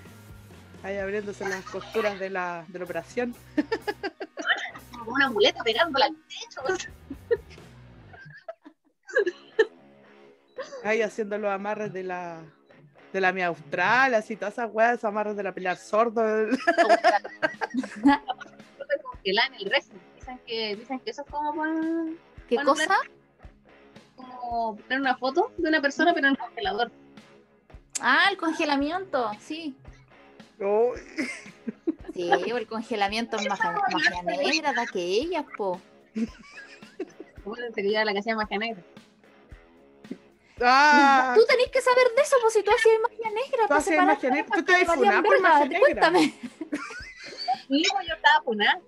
ahí 0.83 0.97
abriéndose 0.97 1.49
las 1.49 1.65
costuras 1.65 2.19
de 2.19 2.29
la, 2.29 2.63
de 2.67 2.77
la 2.77 2.85
operación. 2.85 3.35
Como 4.91 5.11
una 5.11 5.31
muleta 5.31 5.63
pegándola 5.63 6.05
al 6.05 6.15
techo. 6.27 6.89
Ahí 10.87 11.01
haciendo 11.01 11.37
los 11.37 11.51
amarres 11.51 11.91
de 11.91 12.03
la 12.03 12.41
de 13.11 13.19
la 13.19 13.33
mía 13.33 13.47
austral, 13.47 14.13
así 14.13 14.37
todas 14.37 14.53
esas 14.53 14.69
weas, 14.71 14.93
esos 14.93 15.05
amarres 15.05 15.35
de 15.35 15.43
la 15.43 15.53
pelear 15.53 15.75
sordo. 15.75 16.21
congelada 19.03 19.47
en 19.47 19.53
el 19.55 19.65
wrestling. 19.65 19.99
Dicen 20.15 20.39
que, 20.45 20.75
dicen 20.77 20.99
que 21.01 21.11
eso 21.11 21.23
es 21.23 21.29
como 21.29 21.53
para, 21.55 21.73
¿Qué 22.47 22.55
Bueno, 22.55 22.71
cosa? 22.71 22.95
como 24.15 24.77
poner 24.77 25.01
una 25.01 25.17
foto 25.17 25.51
de 25.57 25.67
una 25.67 25.81
persona, 25.81 26.13
pero 26.13 26.27
en 26.27 26.33
el 26.33 26.39
congelador. 26.39 26.91
Ah, 27.99 28.27
el 28.31 28.37
congelamiento, 28.37 29.31
sí. 29.41 29.75
Oh, 30.61 30.93
Sí, 32.13 32.31
el 32.31 32.65
congelamiento 32.65 33.35
es 33.35 33.47
magia, 33.49 33.73
magia 33.91 34.23
negra 34.23 34.71
de 34.71 34.81
aquellas, 34.81 35.45
po. 35.57 35.81
¿Cómo 37.43 37.55
sería 37.75 38.05
la 38.05 38.13
que 38.13 38.19
hacía 38.19 38.37
magia 38.37 38.57
negra? 38.57 38.81
Ah, 40.61 41.33
Tú 41.35 41.45
tenés 41.47 41.69
que 41.69 41.81
saber 41.81 42.07
de 42.15 42.21
eso, 42.21 42.35
pues 42.41 42.53
si 42.53 42.63
tú 42.63 42.71
hacías 42.71 42.99
magia 43.01 43.29
negra. 43.29 43.61
Tú 43.63 43.67
para 43.67 43.79
hacías 43.79 43.95
separar 43.95 44.15
magia 44.15 44.29
negra. 44.29 44.55
Tú 44.55 44.63
te 44.63 44.73
habías 44.73 44.93
funado 44.93 45.23
por 45.23 45.31
verga, 45.33 45.49
magia 45.49 45.65
negra. 45.65 45.79
Cuéntame. 45.79 46.33
Pues 47.67 47.81
yo 48.07 48.13
estaba 48.15 48.41
funada. 48.45 48.79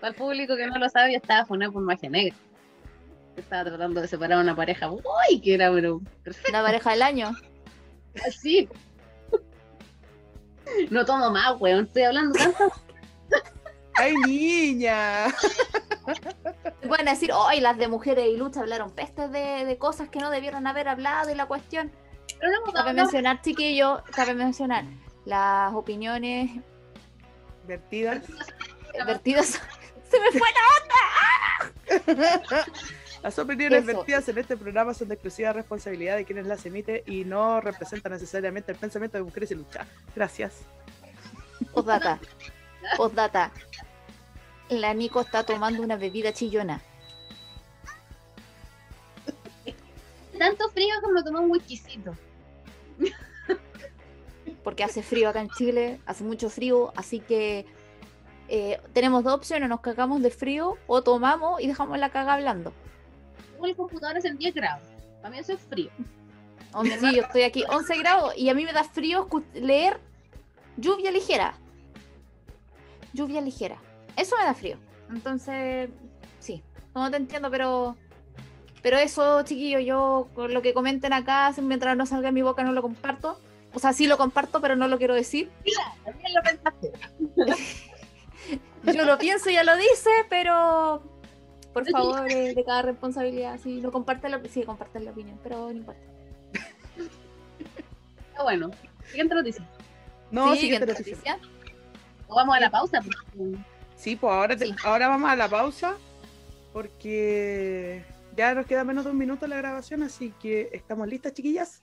Para 0.00 0.10
el 0.10 0.14
público 0.14 0.56
que 0.56 0.66
no 0.66 0.78
lo 0.78 0.88
sabe, 0.88 1.12
yo 1.12 1.18
estaba 1.18 1.44
funada 1.44 1.70
por 1.70 1.82
magia 1.82 2.08
negra. 2.08 2.34
Estaba 3.36 3.64
tratando 3.64 4.00
de 4.00 4.08
separar 4.08 4.38
a 4.38 4.40
una 4.40 4.56
pareja. 4.56 4.90
Uy, 4.90 5.40
que 5.42 5.54
era, 5.54 5.70
pero 5.70 6.00
La 6.50 6.62
pareja 6.62 6.92
del 6.92 7.02
año. 7.02 7.30
así. 8.26 8.68
No 10.90 11.04
tomo 11.04 11.30
más, 11.30 11.60
weón. 11.60 11.84
Estoy 11.84 12.04
hablando 12.04 12.38
tanto. 12.38 12.72
¡Ay, 13.96 14.14
niña! 14.26 15.26
Te 16.80 16.88
pueden 16.88 17.06
decir, 17.06 17.32
hoy 17.32 17.60
las 17.60 17.76
de 17.78 17.88
mujeres 17.88 18.26
y 18.28 18.36
lucha 18.36 18.60
hablaron 18.60 18.90
pestes 18.90 19.30
de, 19.32 19.64
de 19.64 19.78
cosas 19.78 20.08
que 20.08 20.18
no 20.20 20.30
debieron 20.30 20.66
haber 20.66 20.88
hablado 20.88 21.30
y 21.30 21.34
la 21.34 21.46
cuestión. 21.46 21.90
Pero 22.38 22.52
no 22.52 22.72
Cabe 22.72 22.90
hablado. 22.90 23.06
mencionar, 23.06 23.40
chiquillo, 23.42 24.02
cabe 24.14 24.34
mencionar 24.34 24.84
las 25.24 25.72
opiniones 25.74 26.50
Vertidas. 27.66 28.22
vertidas. 29.06 29.60
Se 30.10 30.20
me 30.20 30.30
fue 30.38 30.48
Las 33.22 33.38
opiniones 33.40 33.82
Eso. 33.82 33.96
vertidas 33.98 34.28
en 34.28 34.38
este 34.38 34.56
programa 34.56 34.94
son 34.94 35.08
de 35.08 35.14
exclusiva 35.14 35.52
responsabilidad 35.52 36.16
de 36.16 36.24
quienes 36.24 36.46
las 36.46 36.64
emiten 36.64 37.02
y 37.06 37.24
no 37.24 37.60
representan 37.60 38.12
necesariamente 38.12 38.70
el 38.70 38.78
pensamiento 38.78 39.18
de 39.18 39.24
mujeres 39.24 39.50
y 39.50 39.56
lucha. 39.56 39.84
Gracias. 40.14 40.60
Postdata. 41.72 42.20
Postdata. 42.96 43.50
La 44.68 44.94
Nico 44.94 45.20
está 45.20 45.44
tomando 45.44 45.82
una 45.82 45.96
bebida 45.96 46.32
chillona. 46.32 46.80
Tanto 50.38 50.68
frío 50.70 50.94
me 51.14 51.22
tomé 51.22 51.40
un 51.40 51.50
whiskycito. 51.50 52.14
Porque 54.62 54.84
hace 54.84 55.02
frío 55.02 55.28
acá 55.28 55.40
en 55.40 55.48
Chile, 55.50 56.00
hace 56.06 56.24
mucho 56.24 56.50
frío, 56.50 56.92
así 56.96 57.20
que 57.20 57.64
eh, 58.48 58.80
tenemos 58.92 59.22
dos 59.24 59.34
opciones, 59.34 59.68
nos 59.68 59.80
cagamos 59.80 60.20
de 60.22 60.30
frío 60.30 60.76
o 60.88 61.02
tomamos 61.02 61.60
y 61.60 61.68
dejamos 61.68 61.98
la 61.98 62.10
caga 62.10 62.34
hablando. 62.34 62.72
Tengo 63.52 63.66
el 63.66 63.76
computador 63.76 64.18
en 64.26 64.36
10 64.36 64.54
grados. 64.54 64.82
Para 65.22 65.30
mí 65.30 65.38
eso 65.38 65.52
es 65.52 65.60
frío. 65.60 65.90
Once- 66.72 66.98
sí, 66.98 67.14
yo 67.16 67.22
estoy 67.22 67.42
aquí 67.42 67.64
11 67.68 67.96
grados 67.96 68.36
y 68.36 68.48
a 68.50 68.54
mí 68.54 68.64
me 68.64 68.72
da 68.72 68.84
frío 68.84 69.28
leer 69.54 70.00
lluvia 70.76 71.10
ligera. 71.12 71.54
Lluvia 73.14 73.40
ligera. 73.40 73.78
Eso 74.16 74.36
me 74.38 74.44
da 74.44 74.54
frío. 74.54 74.76
Entonces, 75.10 75.90
sí, 76.40 76.62
no 76.94 77.10
te 77.10 77.16
entiendo, 77.16 77.50
pero 77.50 77.96
pero 78.82 78.98
eso, 78.98 79.42
chiquillo, 79.42 79.80
yo 79.80 80.28
con 80.34 80.54
lo 80.54 80.62
que 80.62 80.72
comenten 80.72 81.12
acá, 81.12 81.52
mientras 81.60 81.96
no 81.96 82.06
salga 82.06 82.28
de 82.28 82.32
mi 82.32 82.42
boca 82.42 82.62
no 82.62 82.72
lo 82.72 82.82
comparto. 82.82 83.40
o 83.74 83.78
sea, 83.78 83.92
sí 83.92 84.06
lo 84.06 84.16
comparto, 84.16 84.60
pero 84.60 84.76
no 84.76 84.86
lo 84.88 84.96
quiero 84.98 85.14
decir. 85.14 85.50
Mira, 85.64 85.92
también 86.04 86.34
lo 86.34 86.42
pensaste. 86.42 86.92
Yo 88.94 89.04
lo 89.04 89.18
pienso, 89.18 89.50
ya 89.50 89.64
lo 89.64 89.76
dice, 89.76 90.10
pero 90.30 91.02
por 91.72 91.84
favor, 91.90 92.30
eh, 92.30 92.54
de 92.54 92.64
cada 92.64 92.82
responsabilidad, 92.82 93.58
sí, 93.60 93.80
no 93.80 93.90
comparte 93.90 94.28
la, 94.28 94.40
sí, 94.48 94.62
comparte 94.62 95.00
la 95.00 95.10
opinión, 95.10 95.40
pero 95.42 95.64
no 95.64 95.72
importa. 95.72 96.00
Pero 98.32 98.44
bueno, 98.44 98.70
siguiente 99.08 99.34
noticia. 99.34 99.68
No, 100.30 100.52
Sí, 100.54 100.60
siguiente 100.60 100.86
¿qué 100.86 100.92
noticia. 100.92 101.16
noticia? 101.16 101.38
O 102.28 102.36
vamos 102.36 102.56
a 102.56 102.60
la 102.60 102.70
pausa. 102.70 103.00
Sí, 104.06 104.14
pues 104.14 104.32
ahora, 104.32 104.56
te- 104.56 104.66
Sí. 104.66 104.74
ahora 104.84 105.08
vamos 105.08 105.28
a 105.28 105.34
la 105.34 105.48
pausa 105.48 105.96
porque 106.72 108.04
ya 108.36 108.54
nos 108.54 108.64
queda 108.64 108.84
menos 108.84 109.04
de 109.04 109.10
un 109.10 109.18
minuto 109.18 109.48
la 109.48 109.56
grabación, 109.56 110.04
así 110.04 110.32
que 110.40 110.68
estamos 110.72 111.08
listas, 111.08 111.32
chiquillas. 111.34 111.82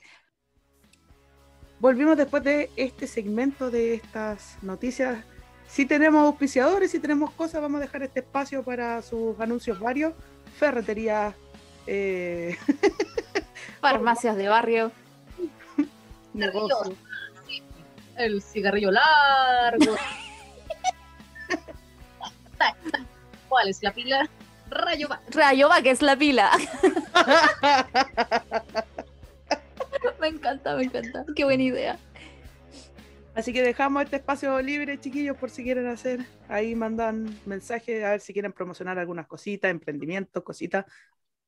Volvimos 1.82 2.16
después 2.16 2.42
de 2.46 2.70
este 2.78 3.08
segmento 3.08 3.70
de 3.70 3.96
estas 3.96 4.58
noticias. 4.62 5.22
Si 5.68 5.86
tenemos 5.86 6.26
auspiciadores, 6.26 6.92
si 6.92 7.00
tenemos 7.00 7.30
cosas, 7.32 7.62
vamos 7.62 7.80
a 7.80 7.82
dejar 7.82 8.04
este 8.04 8.22
espacio 8.22 8.64
para 8.64 9.02
sus 9.02 9.38
anuncios 9.42 9.78
varios. 9.82 10.14
Ferretería, 10.58 11.36
eh, 11.88 12.56
Farmacias 13.82 14.38
de 14.38 14.48
barrio. 14.48 14.94
negocio. 16.34 16.96
El 18.16 18.42
cigarrillo 18.42 18.92
largo. 18.92 19.98
¿Cuál 23.50 23.70
es 23.70 23.84
la 23.84 23.94
pila? 23.94 24.30
Rayo 24.70 25.08
va. 25.08 25.22
Rayo 25.30 25.70
va, 25.70 25.82
que 25.82 25.92
es 25.92 26.02
la 26.02 26.16
pila. 26.16 26.52
me 30.20 30.28
encanta, 30.28 30.76
me 30.76 30.84
encanta. 30.84 31.26
Qué 31.36 31.44
buena 31.44 31.64
idea. 31.64 32.00
Así 33.36 33.52
que 33.52 33.64
dejamos 33.64 34.04
este 34.04 34.18
espacio 34.18 34.62
libre, 34.62 35.00
chiquillos, 35.00 35.36
por 35.38 35.50
si 35.50 35.64
quieren 35.64 35.88
hacer. 35.88 36.26
Ahí 36.48 36.76
mandan 36.76 37.40
mensajes 37.46 38.04
a 38.04 38.12
ver 38.12 38.22
si 38.22 38.32
quieren 38.32 38.54
promocionar 38.54 39.00
algunas 39.00 39.26
cositas, 39.26 39.72
emprendimientos, 39.72 40.44
cositas, 40.44 40.86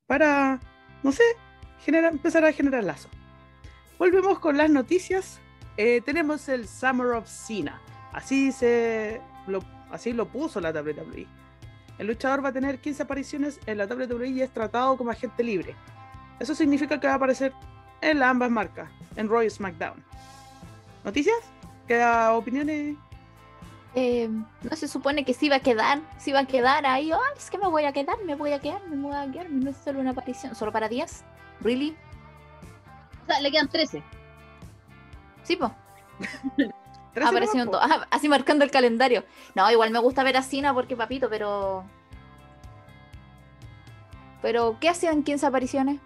para, 0.07 0.59
no 1.03 1.11
sé, 1.11 1.24
generar, 1.84 2.11
empezar 2.11 2.43
a 2.43 2.51
generar 2.51 2.84
lazos. 2.84 3.11
Volvemos 3.99 4.39
con 4.39 4.57
las 4.57 4.70
noticias. 4.70 5.39
Eh, 5.78 6.01
tenemos 6.03 6.49
el 6.49 6.68
Summer 6.68 7.07
of 7.07 7.28
Cena. 7.28 7.80
Así, 8.13 8.51
se, 8.51 9.22
lo, 9.45 9.59
así 9.92 10.14
lo 10.14 10.28
puso 10.28 10.60
la 10.60 10.72
WWE. 10.72 11.28
El 11.98 12.08
luchador 12.08 12.44
va 12.44 12.50
a 12.50 12.54
tener 12.54 12.80
15 12.80 13.04
apariciones 13.04 13.60
en 13.66 13.78
la 13.78 13.86
WWE 13.86 14.28
y 14.28 14.42
es 14.42 14.52
tratado 14.52 14.98
como 14.98 15.12
agente 15.12 15.44
libre. 15.44 15.76
Eso 16.40 16.54
significa 16.54 17.00
que 17.00 17.08
va 17.08 17.14
a 17.14 17.16
aparecer 17.18 17.54
en 18.02 18.20
las 18.20 18.30
ambas 18.30 18.52
marcas, 18.52 18.90
en 19.16 19.30
Roy 19.30 19.50
SmackDown. 19.50 20.04
¿Noticias? 21.04 21.38
¿Queda 21.88 22.34
opiniones? 22.34 22.96
Eh, 23.94 24.28
no 24.30 24.76
se 24.76 24.90
supone 24.90 25.24
que 25.24 25.34
sí 25.34 25.48
va 25.48 25.58
a 25.58 25.60
quedar, 25.62 26.02
sí 26.18 26.34
va 26.34 26.40
a 26.40 26.46
quedar 26.46 26.86
ahí. 26.86 27.12
Ay, 27.14 27.20
es 27.38 27.50
que 27.50 27.58
me 27.58 27.68
voy 27.68 27.86
a 27.86 27.94
quedar, 27.94 28.18
me 28.26 28.36
voy 28.36 28.52
a 28.52 28.60
quedar, 28.60 28.86
me 28.90 28.98
voy 28.98 29.16
a 29.16 29.32
quedar. 29.32 29.50
No 29.50 29.70
es 29.70 29.78
solo 29.78 30.02
una 30.02 30.12
aparición, 30.12 30.54
solo 30.54 30.74
para 30.74 30.90
10. 30.90 31.24
¿Really? 31.62 31.96
O 33.24 33.26
sea, 33.28 33.40
le 33.40 33.52
quedan 33.52 33.70
13. 33.70 34.04
Sí, 35.44 35.56
pues. 35.56 35.72
¿Trece 37.16 37.30
Apareciendo 37.30 37.72
nomás, 37.72 37.89
todo. 37.89 38.01
Ah, 38.01 38.07
así 38.11 38.30
marcando 38.30 38.63
el 38.63 38.70
calendario. 38.72 39.24
No, 39.55 39.72
igual 39.72 39.89
me 39.89 39.97
gusta 39.99 40.22
ver 40.22 40.38
a 40.38 40.43
Cena 40.43 40.74
porque 40.74 40.95
papito, 40.95 41.28
pero. 41.30 41.84
Pero, 44.43 44.78
¿qué 44.80 44.89
hacían 44.89 45.24
15 45.24 45.45
apariciones? 45.47 45.99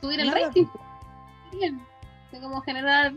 Subir 0.00 0.20
el 0.20 0.30
rating. 0.32 0.66
Bien. 1.52 1.80
Es 2.32 2.40
como 2.40 2.60
generar. 2.60 3.12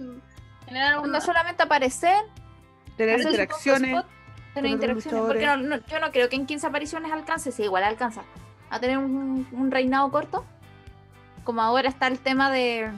Generar 0.66 1.00
una. 1.00 1.20
solamente 1.20 1.64
aparecer? 1.64 2.24
Tener 2.96 3.20
interacciones. 3.20 3.92
spot, 3.92 4.06
tener 4.54 4.72
interacciones. 4.72 5.22
Porque 5.26 5.46
no, 5.46 5.58
no- 5.58 5.86
yo 5.88 6.00
no 6.00 6.12
creo 6.12 6.30
que 6.30 6.36
en 6.36 6.46
15 6.46 6.68
apariciones 6.68 7.12
alcance, 7.12 7.52
sí, 7.52 7.64
igual 7.64 7.84
alcanza. 7.84 8.22
A 8.70 8.80
tener 8.80 8.98
un, 9.00 9.48
un 9.52 9.72
reinado 9.72 10.10
corto. 10.12 10.46
Como 11.44 11.62
ahora 11.62 11.90
está 11.90 12.08
el 12.08 12.20
tema 12.20 12.52
de, 12.52 12.92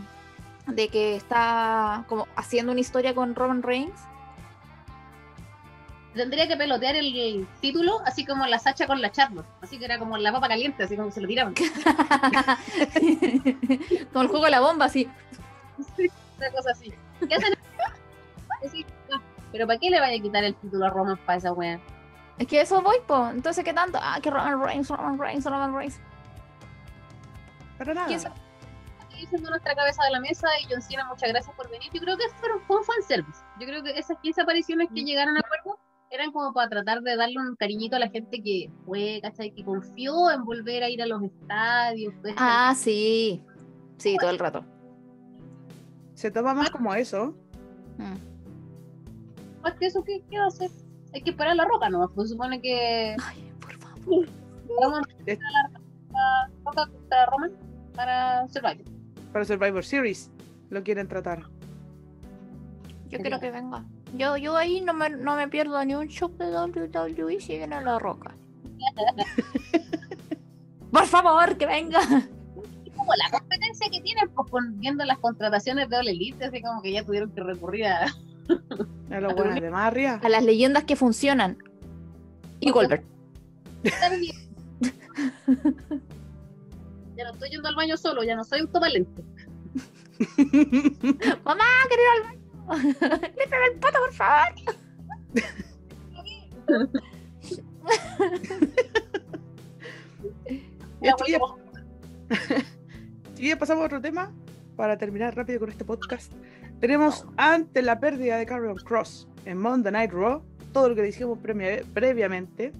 de 0.71 0.89
que 0.89 1.15
está 1.15 2.05
como 2.07 2.27
haciendo 2.35 2.71
una 2.71 2.81
historia 2.81 3.13
con 3.13 3.35
Roman 3.35 3.63
Reigns. 3.63 3.99
Tendría 6.13 6.47
que 6.47 6.57
pelotear 6.57 6.95
el, 6.95 7.15
el 7.15 7.47
título, 7.61 8.01
así 8.05 8.25
como 8.25 8.45
la 8.45 8.59
Sacha 8.59 8.85
con 8.85 9.01
la 9.01 9.11
Charlotte. 9.11 9.45
Así 9.61 9.79
que 9.79 9.85
era 9.85 9.97
como 9.97 10.17
la 10.17 10.33
papa 10.33 10.49
caliente, 10.49 10.83
así 10.83 10.97
como 10.97 11.07
que 11.07 11.13
se 11.13 11.21
lo 11.21 11.27
tiraban. 11.27 11.53
Con 14.11 14.23
el 14.23 14.27
juego 14.27 14.45
de 14.45 14.51
la 14.51 14.59
bomba, 14.59 14.85
así. 14.85 15.07
Una 16.37 16.51
cosa 16.51 16.71
así. 16.71 16.93
¿Qué 17.27 17.35
hacen? 17.35 17.53
Pero 19.51 19.67
¿para 19.67 19.79
qué 19.79 19.89
le 19.89 19.99
vaya 19.99 20.17
a 20.17 20.21
quitar 20.21 20.43
el 20.43 20.55
título 20.55 20.85
a 20.85 20.89
Roman 20.89 21.17
para 21.25 21.37
esa 21.37 21.53
wea? 21.53 21.79
Es 22.37 22.47
que 22.47 22.61
eso 22.61 22.81
voy, 22.81 22.97
po. 23.05 23.29
Entonces, 23.29 23.63
¿qué 23.63 23.73
tanto? 23.73 23.99
Ah, 24.01 24.19
que 24.21 24.29
Roman 24.29 24.61
Reigns, 24.61 24.89
Roman 24.89 25.19
Reigns, 25.19 25.45
Roman 25.45 25.75
Reigns. 25.75 25.99
Para 27.77 27.93
nada. 27.93 28.07
Siendo 29.27 29.49
nuestra 29.49 29.75
cabeza 29.75 30.03
de 30.05 30.11
la 30.11 30.19
mesa 30.19 30.47
y 30.61 30.71
John 30.71 30.81
Cena, 30.81 31.05
muchas 31.07 31.29
gracias 31.29 31.55
por 31.55 31.69
venir. 31.69 31.89
Yo 31.93 32.01
creo 32.01 32.17
que 32.17 32.27
fueron, 32.39 32.59
fue 32.61 32.77
un 32.77 32.83
fanservice. 32.83 33.39
Yo 33.59 33.67
creo 33.67 33.83
que 33.83 33.91
esas 33.97 34.17
15 34.21 34.41
apariciones 34.41 34.89
que 34.93 35.03
llegaron 35.03 35.35
a 35.37 35.39
acuerdo 35.39 35.79
eran 36.09 36.31
como 36.31 36.51
para 36.53 36.67
tratar 36.69 37.01
de 37.01 37.15
darle 37.15 37.37
un 37.39 37.55
cariñito 37.55 37.95
a 37.95 37.99
la 37.99 38.09
gente 38.09 38.41
que 38.43 38.69
fue, 38.85 39.19
¿cachai? 39.21 39.51
Que 39.51 39.63
confió 39.63 40.29
en 40.31 40.43
volver 40.43 40.83
a 40.83 40.89
ir 40.89 41.01
a 41.01 41.05
los 41.05 41.21
estadios. 41.23 42.13
pues, 42.21 42.35
Ah, 42.37 42.73
sí. 42.75 43.41
Sí, 43.97 44.17
todo 44.19 44.29
el 44.31 44.39
rato. 44.39 44.65
Se 46.15 46.29
toma 46.31 46.53
más 46.53 46.69
como 46.69 46.93
eso. 46.93 47.33
Mm. 47.97 49.61
Más 49.63 49.73
que 49.75 49.85
eso, 49.85 50.03
¿qué, 50.03 50.21
qué 50.29 50.37
va 50.37 50.45
a 50.45 50.47
hacer? 50.47 50.69
Hay 51.13 51.21
que 51.21 51.29
esperar 51.31 51.55
la 51.55 51.65
roca, 51.65 51.89
¿no? 51.89 52.09
Pues 52.13 52.29
supone 52.31 52.61
que 52.61 53.15
Ay, 53.23 53.51
por 53.61 53.73
favor. 53.77 54.27
Es- 55.25 55.39
la, 55.39 55.79
la 56.11 56.49
roca 56.65 56.87
contra 56.87 57.25
Roman 57.27 57.51
para 57.95 58.47
Survivor. 58.49 58.85
Para 59.31 59.45
Survivor 59.45 59.83
Series 59.83 60.29
lo 60.69 60.83
quieren 60.83 61.07
tratar. 61.07 61.43
Yo 63.09 63.19
quiero 63.19 63.39
que 63.39 63.51
venga. 63.51 63.85
Yo, 64.17 64.37
yo 64.37 64.55
ahí 64.57 64.81
no 64.81 64.93
me, 64.93 65.09
no 65.09 65.35
me 65.35 65.47
pierdo 65.47 65.83
ni 65.85 65.95
un 65.95 66.07
show 66.07 66.29
de 66.37 66.45
WWE 66.49 67.39
si 67.39 67.57
viene 67.57 67.81
la 67.81 67.99
roca. 67.99 68.35
Por 70.91 71.05
favor, 71.05 71.57
que 71.57 71.65
venga. 71.65 71.99
como 72.95 73.13
la 73.15 73.37
competencia 73.39 73.87
que 73.91 74.01
tienen, 74.01 74.29
pues 74.33 74.49
con- 74.49 74.79
viendo 74.79 75.05
las 75.05 75.17
contrataciones 75.19 75.89
de 75.89 75.97
All 75.97 76.07
Elite, 76.07 76.45
así 76.45 76.61
como 76.61 76.81
que 76.81 76.91
ya 76.93 77.03
tuvieron 77.05 77.31
que 77.31 77.41
recurrir 77.41 77.85
a. 77.85 78.05
A 79.11 79.19
los 79.21 79.33
buenos 79.35 79.59
de 79.61 79.69
Marria. 79.69 80.19
A 80.23 80.29
las 80.29 80.43
leyendas 80.43 80.83
que 80.83 80.95
funcionan. 80.95 81.57
Y 82.59 82.71
Goldberg. 82.71 83.03
ya 87.21 87.27
no 87.27 87.33
estoy 87.33 87.49
yendo 87.51 87.67
al 87.69 87.75
baño 87.75 87.95
solo, 87.97 88.23
ya 88.23 88.35
no 88.35 88.43
soy 88.43 88.61
autovalente. 88.61 89.23
Mamá, 91.45 91.65
quiero 91.87 92.01
ir 92.03 92.09
al 92.15 92.23
baño. 92.23 92.41
Límpiame 93.37 93.65
el 93.73 93.79
poto, 93.79 93.97
por 93.99 94.13
favor. 94.13 94.53
Ya, 101.01 101.13
chiquillas, 101.15 101.41
chiquillas, 103.33 103.57
pasamos 103.57 103.81
a 103.83 103.85
otro 103.87 104.01
tema 104.01 104.31
para 104.75 104.97
terminar 104.97 105.35
rápido 105.35 105.59
con 105.59 105.69
este 105.69 105.83
podcast. 105.83 106.31
Tenemos 106.79 107.25
ante 107.37 107.81
la 107.81 107.99
pérdida 107.99 108.37
de 108.37 108.45
Carrion 108.45 108.75
Cross 108.75 109.27
en 109.45 109.57
Monday 109.57 109.91
Night 109.91 110.11
Raw, 110.11 110.43
todo 110.73 110.89
lo 110.89 110.95
que 110.95 111.01
dijimos 111.01 111.39
previa- 111.39 111.83
previamente, 111.93 112.71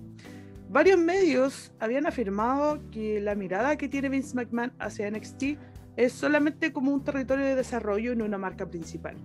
varios 0.71 0.97
medios 0.97 1.71
habían 1.79 2.05
afirmado 2.07 2.79
que 2.91 3.19
la 3.19 3.35
mirada 3.35 3.75
que 3.77 3.89
tiene 3.89 4.09
Vince 4.09 4.35
McMahon 4.35 4.71
hacia 4.79 5.07
NXT 5.09 5.57
es 5.97 6.13
solamente 6.13 6.71
como 6.71 6.91
un 6.93 7.03
territorio 7.03 7.45
de 7.45 7.55
desarrollo 7.55 8.15
no 8.15 8.25
una 8.25 8.37
marca 8.37 8.65
principal. 8.65 9.15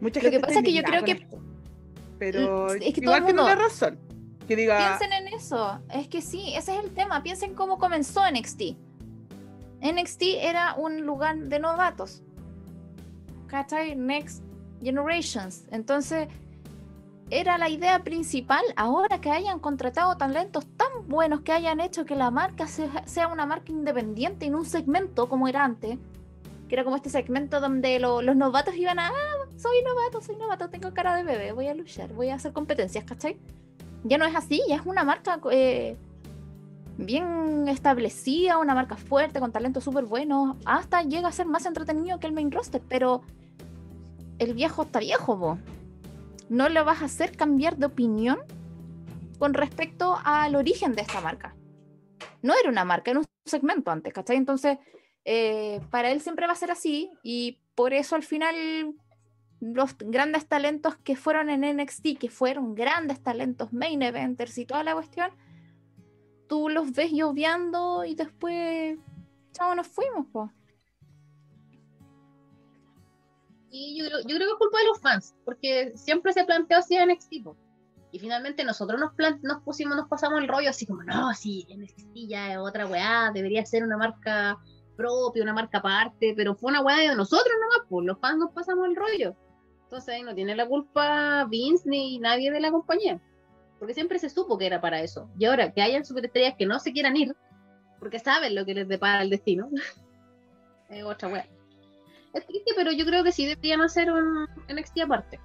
Mucha 0.00 0.20
Lo 0.20 0.30
que 0.30 0.40
pasa 0.40 0.58
es 0.58 0.64
que 0.64 0.72
yo 0.72 0.82
creo 0.82 1.04
que- 1.04 1.12
esto, 1.12 1.38
Pero 2.18 2.72
es 2.72 2.80
que 2.94 3.00
todo 3.00 3.02
igual 3.02 3.18
el 3.20 3.24
tiene 3.26 3.42
mundo- 3.42 3.54
razón. 3.62 3.98
Que 4.48 4.56
diga, 4.56 4.96
Piensen 4.98 5.12
en 5.12 5.34
eso. 5.34 5.78
Es 5.92 6.08
que 6.08 6.22
sí, 6.22 6.54
ese 6.56 6.74
es 6.76 6.82
el 6.84 6.90
tema. 6.92 7.22
Piensen 7.22 7.54
cómo 7.54 7.78
comenzó 7.78 8.22
NXT. 8.26 8.76
NXT 9.82 10.22
era 10.40 10.74
un 10.74 11.02
lugar 11.04 11.36
de 11.36 11.58
novatos. 11.60 12.22
¿Cachai? 13.46 13.94
Next 13.94 14.42
Generations. 14.82 15.64
Entonces, 15.70 16.28
era 17.30 17.58
la 17.58 17.68
idea 17.68 17.98
principal. 18.04 18.62
Ahora 18.76 19.20
que 19.20 19.30
hayan 19.30 19.58
contratado 19.60 20.16
talentos 20.16 20.66
tan 20.76 21.06
buenos 21.08 21.40
que 21.42 21.52
hayan 21.52 21.80
hecho 21.80 22.04
que 22.04 22.14
la 22.16 22.30
marca 22.30 22.66
sea, 22.66 23.28
una 23.28 23.46
marca 23.46 23.70
independiente 23.72 24.46
en 24.46 24.54
un 24.54 24.64
segmento 24.64 25.28
como 25.28 25.48
era 25.48 25.64
antes. 25.64 25.98
Que 26.68 26.74
era 26.74 26.84
como 26.84 26.96
este 26.96 27.08
segmento 27.10 27.60
donde 27.60 27.98
lo- 27.98 28.20
los 28.22 28.36
novatos 28.36 28.74
iban 28.76 28.98
a. 28.98 29.08
Ah, 29.08 29.48
soy 29.56 29.82
novato, 29.82 30.20
soy 30.20 30.36
novato, 30.36 30.68
tengo 30.68 30.92
cara 30.92 31.14
de 31.16 31.22
bebé, 31.24 31.52
voy 31.52 31.66
a 31.68 31.74
luchar, 31.74 32.12
voy 32.12 32.28
a 32.28 32.34
hacer 32.34 32.52
competencias, 32.52 33.04
¿cachai? 33.04 33.38
ya 34.04 34.16
no 34.16 34.24
es 34.24 34.34
así, 34.36 34.62
ya 34.68 34.76
es 34.76 34.82
una 34.86 35.02
marca 35.02 35.40
eh, 35.50 35.96
bien 36.96 37.66
establecida, 37.68 38.58
una 38.58 38.74
marca 38.74 38.96
fuerte, 38.96 39.40
con 39.40 39.50
talentos 39.52 39.82
súper 39.84 40.04
buenos, 40.04 40.56
hasta 40.64 41.02
llega 41.02 41.28
a 41.28 41.32
ser 41.32 41.46
más 41.46 41.66
entretenido 41.66 42.18
que 42.20 42.26
el 42.26 42.32
main 42.32 42.50
roster, 42.52 42.80
pero 42.88 43.22
el 44.38 44.54
viejo 44.54 44.82
está 44.82 45.00
viejo, 45.00 45.38
po. 45.38 45.58
No 46.48 46.68
lo 46.68 46.84
vas 46.84 47.02
a 47.02 47.06
hacer 47.06 47.36
cambiar 47.36 47.76
de 47.76 47.86
opinión 47.86 48.38
con 49.38 49.54
respecto 49.54 50.18
al 50.24 50.56
origen 50.56 50.92
de 50.92 51.02
esta 51.02 51.20
marca. 51.20 51.54
No 52.42 52.54
era 52.58 52.70
una 52.70 52.84
marca, 52.84 53.10
era 53.10 53.20
un 53.20 53.26
segmento 53.44 53.90
antes, 53.90 54.12
¿cachai? 54.12 54.36
Entonces, 54.36 54.78
eh, 55.24 55.80
para 55.90 56.10
él 56.10 56.20
siempre 56.20 56.46
va 56.46 56.52
a 56.52 56.56
ser 56.56 56.70
así 56.70 57.10
y 57.22 57.60
por 57.74 57.92
eso 57.92 58.16
al 58.16 58.22
final 58.22 58.94
los 59.60 59.96
grandes 59.98 60.46
talentos 60.46 60.96
que 60.96 61.16
fueron 61.16 61.50
en 61.50 61.64
NXT, 61.76 62.18
que 62.18 62.30
fueron 62.30 62.74
grandes 62.74 63.22
talentos, 63.22 63.72
main 63.72 64.02
eventers 64.02 64.56
y 64.58 64.66
toda 64.66 64.84
la 64.84 64.94
cuestión, 64.94 65.30
tú 66.48 66.68
los 66.68 66.92
ves 66.92 67.12
lloviando 67.12 68.04
y 68.04 68.14
después, 68.14 68.98
chao, 69.52 69.74
nos 69.74 69.88
fuimos, 69.88 70.26
po. 70.26 70.50
Y 73.70 73.98
yo, 73.98 74.06
creo- 74.06 74.20
yo 74.20 74.36
creo 74.36 74.38
que 74.48 74.52
es 74.52 74.58
culpa 74.58 74.78
de 74.78 74.86
los 74.86 75.00
fans, 75.00 75.34
porque 75.44 75.92
siempre 75.96 76.32
se 76.32 76.44
planteó 76.44 76.78
así 76.78 76.94
en 76.96 77.08
NXT. 77.10 77.32
Y 78.10 78.18
finalmente 78.18 78.64
nosotros 78.64 78.98
nos, 78.98 79.12
nos 79.42 79.62
pusimos, 79.62 79.94
nos 79.96 80.08
pasamos 80.08 80.40
el 80.40 80.48
rollo 80.48 80.70
así 80.70 80.86
como, 80.86 81.02
no, 81.02 81.34
sí, 81.34 81.66
NXT 81.68 82.14
ya 82.28 82.52
es 82.52 82.58
otra 82.58 82.86
weá, 82.86 83.30
debería 83.34 83.66
ser 83.66 83.84
una 83.84 83.98
marca 83.98 84.56
propia, 84.96 85.42
una 85.42 85.52
marca 85.52 85.78
aparte, 85.78 86.32
pero 86.34 86.54
fue 86.56 86.70
una 86.70 86.80
weá 86.80 86.96
de 86.96 87.14
nosotros 87.14 87.54
nomás, 87.60 87.86
pues 87.88 88.06
los 88.06 88.18
fans 88.18 88.38
nos 88.38 88.50
pasamos 88.52 88.86
el 88.88 88.96
rollo. 88.96 89.36
Entonces 89.84 90.14
ahí 90.14 90.22
no 90.22 90.34
tiene 90.34 90.56
la 90.56 90.66
culpa 90.66 91.44
Vince 91.50 91.88
ni 91.88 92.18
nadie 92.18 92.50
de 92.50 92.60
la 92.60 92.70
compañía, 92.70 93.20
porque 93.78 93.94
siempre 93.94 94.18
se 94.18 94.30
supo 94.30 94.56
que 94.58 94.66
era 94.66 94.80
para 94.80 95.00
eso. 95.02 95.30
Y 95.38 95.44
ahora 95.44 95.72
que 95.72 95.82
hayan 95.82 96.04
superestrellas 96.06 96.54
que 96.58 96.66
no 96.66 96.78
se 96.80 96.92
quieran 96.92 97.14
ir, 97.16 97.36
porque 98.00 98.18
saben 98.18 98.54
lo 98.54 98.64
que 98.64 98.74
les 98.74 98.88
depara 98.88 99.22
el 99.22 99.28
destino, 99.30 99.68
es 100.88 101.04
otra 101.04 101.28
weá. 101.28 101.46
Es 102.34 102.46
triste, 102.46 102.72
pero 102.76 102.92
yo 102.92 103.04
creo 103.06 103.24
que 103.24 103.32
sí 103.32 103.46
deberían 103.46 103.80
hacer 103.80 104.12
un 104.12 104.46
NXT 104.68 105.00
aparte. 105.04 105.40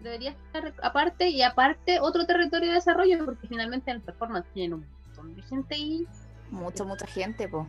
Debería 0.00 0.30
estar 0.30 0.74
aparte 0.82 1.28
y 1.30 1.42
aparte 1.42 2.00
otro 2.00 2.26
territorio 2.26 2.68
de 2.68 2.74
desarrollo, 2.74 3.24
porque 3.24 3.48
finalmente 3.48 3.90
en 3.90 3.98
el 3.98 4.02
performance 4.02 4.46
tienen 4.52 4.74
un 4.74 4.86
montón 5.06 5.34
de 5.34 5.42
gente 5.42 5.74
ahí 5.74 6.06
Mucha, 6.50 6.84
mucha 6.84 7.06
gente, 7.06 7.48
po. 7.48 7.66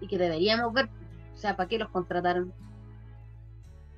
y 0.00 0.06
que 0.06 0.18
deberíamos 0.18 0.72
ver. 0.72 0.88
O 1.34 1.36
sea, 1.36 1.56
¿para 1.56 1.68
qué 1.68 1.78
los 1.78 1.90
contrataron? 1.90 2.52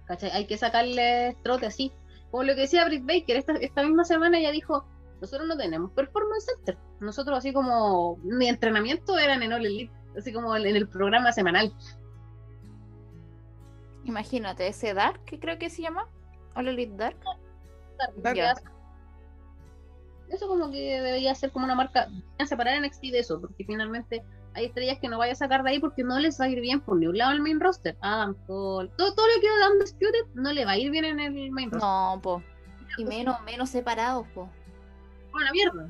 ¿Cachai? 0.07 0.31
Hay 0.31 0.47
que 0.47 0.59
sacarles 0.59 1.41
trote 1.43 1.67
así. 1.67 1.93
Como 2.31 2.43
lo 2.43 2.55
que 2.55 2.63
decía 2.63 2.85
Britt 2.85 3.07
Baker, 3.07 3.37
esta, 3.37 3.53
esta 3.55 3.83
misma 3.83 4.05
semana 4.05 4.39
ella 4.39 4.51
dijo, 4.51 4.85
nosotros 5.21 5.47
no 5.47 5.57
tenemos 5.57 5.93
performance 5.93 6.47
center. 6.47 6.77
Nosotros 7.01 7.39
así 7.39 7.53
como, 7.53 8.17
mi 8.23 8.49
entrenamiento 8.49 9.19
eran 9.19 9.43
en 9.43 9.53
All 9.53 9.65
Elite, 9.65 9.93
así 10.19 10.33
como 10.33 10.57
en 10.57 10.77
el 10.77 10.89
programa 10.89 11.33
semanal. 11.33 11.73
Imagínate, 14.05 14.67
ese 14.67 14.95
Dark, 14.95 15.25
que 15.25 15.39
creo 15.39 15.59
que 15.59 15.71
se 15.71 15.83
llama, 15.83 16.09
All 16.55 16.69
Elite 16.69 16.97
Dark. 16.97 17.17
Dark. 18.17 18.63
Eso 20.29 20.49
como 20.49 20.71
que 20.71 21.01
debería 21.01 21.35
ser 21.35 21.53
como 21.53 21.65
una 21.65 21.75
marca, 21.75 22.07
deberían 22.07 22.49
separar 22.49 22.81
NXT 22.81 23.03
de 23.03 23.19
eso, 23.21 23.41
porque 23.41 23.65
finalmente 23.65 24.25
hay 24.55 24.67
estrellas 24.67 24.99
que 25.01 25.09
no 25.09 25.19
vaya 25.19 25.33
a 25.33 25.37
sacar 25.37 25.63
de 25.63 25.71
ahí 25.71 25.79
porque 25.81 26.05
no 26.05 26.19
les 26.19 26.41
va 26.41 26.47
a 26.47 26.49
ir 26.49 26.61
bien 26.61 26.81
por 26.81 26.97
ni 26.97 27.07
un 27.07 27.19
lado 27.19 27.33
en 27.33 27.37
el 27.37 27.43
main 27.43 27.61
roster. 27.61 27.97
Adam 28.01 28.35
Cole, 28.47 28.91
todo, 28.97 29.15
todo 29.15 29.27
lo 29.27 29.41
que 29.41 29.49
da 29.49 29.71
Undisputed 29.71 30.27
no 30.35 30.53
le 30.53 30.65
va 30.65 30.73
a 30.73 30.79
ir 30.79 30.91
bien 30.91 31.05
en 31.05 31.21
el 31.21 31.51
main 31.51 31.71
roster. 31.71 31.89
No, 31.89 32.21
po. 32.23 32.43
Y 32.97 33.05
menos, 33.05 33.41
menos 33.43 33.71
separados, 33.71 34.27
po. 34.29 34.49
Una 35.35 35.51
mierda. 35.51 35.89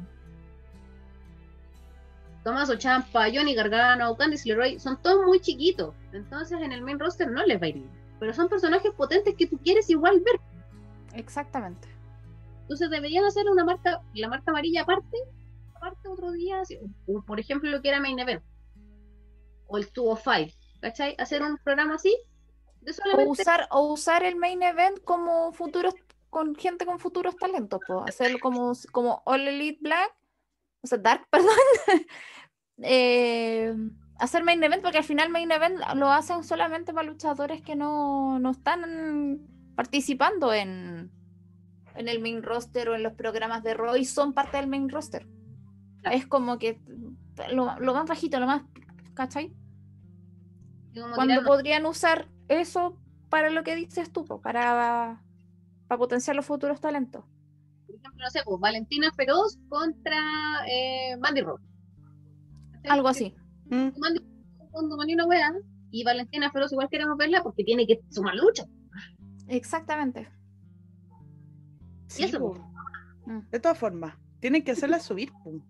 Tommaso 2.43 2.77
Champa, 2.77 3.27
Johnny 3.33 3.55
Gargano, 3.55 4.17
Candice 4.17 4.49
LeRae, 4.49 4.79
son 4.79 5.01
todos 5.01 5.25
muy 5.25 5.41
chiquitos. 5.41 5.95
Entonces 6.13 6.61
en 6.61 6.73
el 6.73 6.83
main 6.83 6.99
roster 6.99 7.31
no 7.31 7.45
les 7.45 7.61
va 7.61 7.67
a 7.67 7.69
ir 7.69 7.77
bien. 7.77 8.04
Pero 8.21 8.33
son 8.33 8.49
personajes 8.49 8.93
potentes 8.93 9.35
que 9.35 9.47
tú 9.47 9.59
quieres 9.59 9.91
igual 9.91 10.21
ver. 10.21 10.41
Exactamente. 11.15 11.89
Entonces 12.63 12.91
deberían 12.91 13.25
hacer 13.25 13.49
una 13.49 13.65
marca, 13.65 14.01
la 14.15 14.29
marca 14.29 14.51
amarilla 14.51 14.83
aparte, 14.83 15.19
aparte 15.75 16.09
otro 16.09 16.33
día, 16.33 16.61
así, 16.61 16.79
o 17.07 17.23
por 17.23 17.39
ejemplo 17.39 17.71
lo 17.71 17.83
que 17.83 17.89
era 17.91 18.01
Main 18.01 18.19
Event, 18.19 18.43
o 19.67 19.77
el 19.77 19.85
205, 19.85 20.57
¿cachai? 20.81 21.15
Hacer 21.19 21.43
un 21.43 21.59
programa 21.59 21.97
así, 21.97 22.17
de 22.81 22.91
O 22.91 22.95
solamente 22.95 23.31
usar, 23.31 23.69
o 23.71 23.93
usar 23.93 24.23
el 24.23 24.37
main 24.37 24.63
event 24.63 25.03
como 25.05 25.53
futuros, 25.53 25.95
con 26.31 26.55
gente 26.55 26.87
con 26.87 26.99
futuros 26.99 27.37
talentos. 27.37 27.81
Hacerlo 28.07 28.39
como, 28.41 28.73
como 28.93 29.23
All 29.25 29.49
Elite 29.49 29.81
Black, 29.81 30.15
o 30.83 30.87
sea, 30.87 30.99
Dark, 30.99 31.27
perdón. 31.31 31.49
Eh, 32.83 33.73
hacer 34.25 34.45
main 34.45 34.63
event, 34.63 34.83
porque 34.83 34.99
al 34.99 35.05
final 35.05 35.31
main 35.31 35.51
event 35.51 35.79
lo 35.95 36.11
hacen 36.11 36.45
solamente 36.45 36.93
para 36.93 37.07
luchadores 37.07 37.63
que 37.63 37.77
no, 37.77 38.39
no 38.39 38.51
están 38.51 39.41
participando 39.75 40.53
en, 40.53 41.11
en 41.95 42.09
el 42.09 42.21
main 42.21 42.43
roster 42.43 42.89
o 42.89 42.95
en 42.95 43.03
los 43.03 43.15
programas 43.15 43.63
de 43.63 43.75
Raw 43.75 43.97
y 43.97 44.05
son 44.05 44.33
parte 44.33 44.57
del 44.57 44.67
main 44.67 44.89
roster. 44.89 45.27
Claro. 46.01 46.17
Es 46.17 46.27
como 46.27 46.59
que 46.59 46.81
lo, 47.53 47.79
lo 47.79 47.95
más 47.95 48.07
bajito, 48.07 48.39
lo 48.41 48.47
más, 48.47 48.63
¿cachai? 49.15 49.55
cuando 51.15 51.43
podrían 51.45 51.87
usar 51.87 52.29
eso 52.47 52.97
para 53.29 53.51
lo 53.51 53.65
que 53.65 53.75
dices 53.75 54.13
tú, 54.13 54.25
para, 54.41 55.21
para 55.89 55.99
potenciar 55.99 56.37
los 56.37 56.47
futuros 56.47 56.81
talentos. 56.81 57.25
por 57.87 57.97
ejemplo, 57.97 58.25
no 58.25 58.31
sé, 58.31 58.43
pues, 58.45 58.61
Valentina 58.61 59.11
Feroz 59.17 59.59
contra 59.69 60.65
eh, 60.69 61.17
Mandy. 61.19 61.43
¿Cachai? 61.43 62.91
Algo 62.91 63.09
así. 63.09 63.35
Mm, 63.75 63.91
cuando 64.71 64.97
Mandy 64.97 65.15
una 65.15 65.27
wea, 65.27 65.53
y 65.91 66.05
Valentina 66.05 66.51
Feroz 66.51 66.73
igual 66.73 66.89
queremos 66.89 67.17
verla 67.17 67.43
porque 67.43 67.65
tiene 67.65 67.87
que 67.87 68.01
sumar 68.11 68.35
lucha. 68.35 68.65
Exactamente. 69.49 70.29
sí, 72.07 72.25
eso, 72.25 72.39
po. 72.39 72.55
Mm. 73.27 73.51
De 73.51 73.61
todas 73.61 73.79
formas, 73.79 74.17
tienen 74.41 74.63
que 74.63 74.73
hacerla 74.73 75.01
subir. 75.01 75.31
po. 75.43 75.61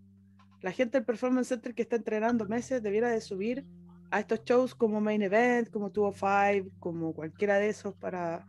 La 0.61 0.73
gente 0.73 0.99
del 0.99 1.05
Performance 1.05 1.49
Center 1.49 1.75
que 1.75 1.83
está 1.83 1.97
entrenando 1.97 2.47
meses 2.47 2.83
debiera 2.83 3.11
de 3.11 3.21
subir 3.21 3.67
a 4.11 4.21
estos 4.21 4.45
shows 4.45 4.75
como 4.75 5.01
Main 5.01 5.23
Event, 5.23 5.71
como 5.71 5.91
205, 5.91 6.71
como 6.79 7.13
cualquiera 7.15 7.59
de 7.59 7.69
esos 7.69 7.95
para 7.95 8.47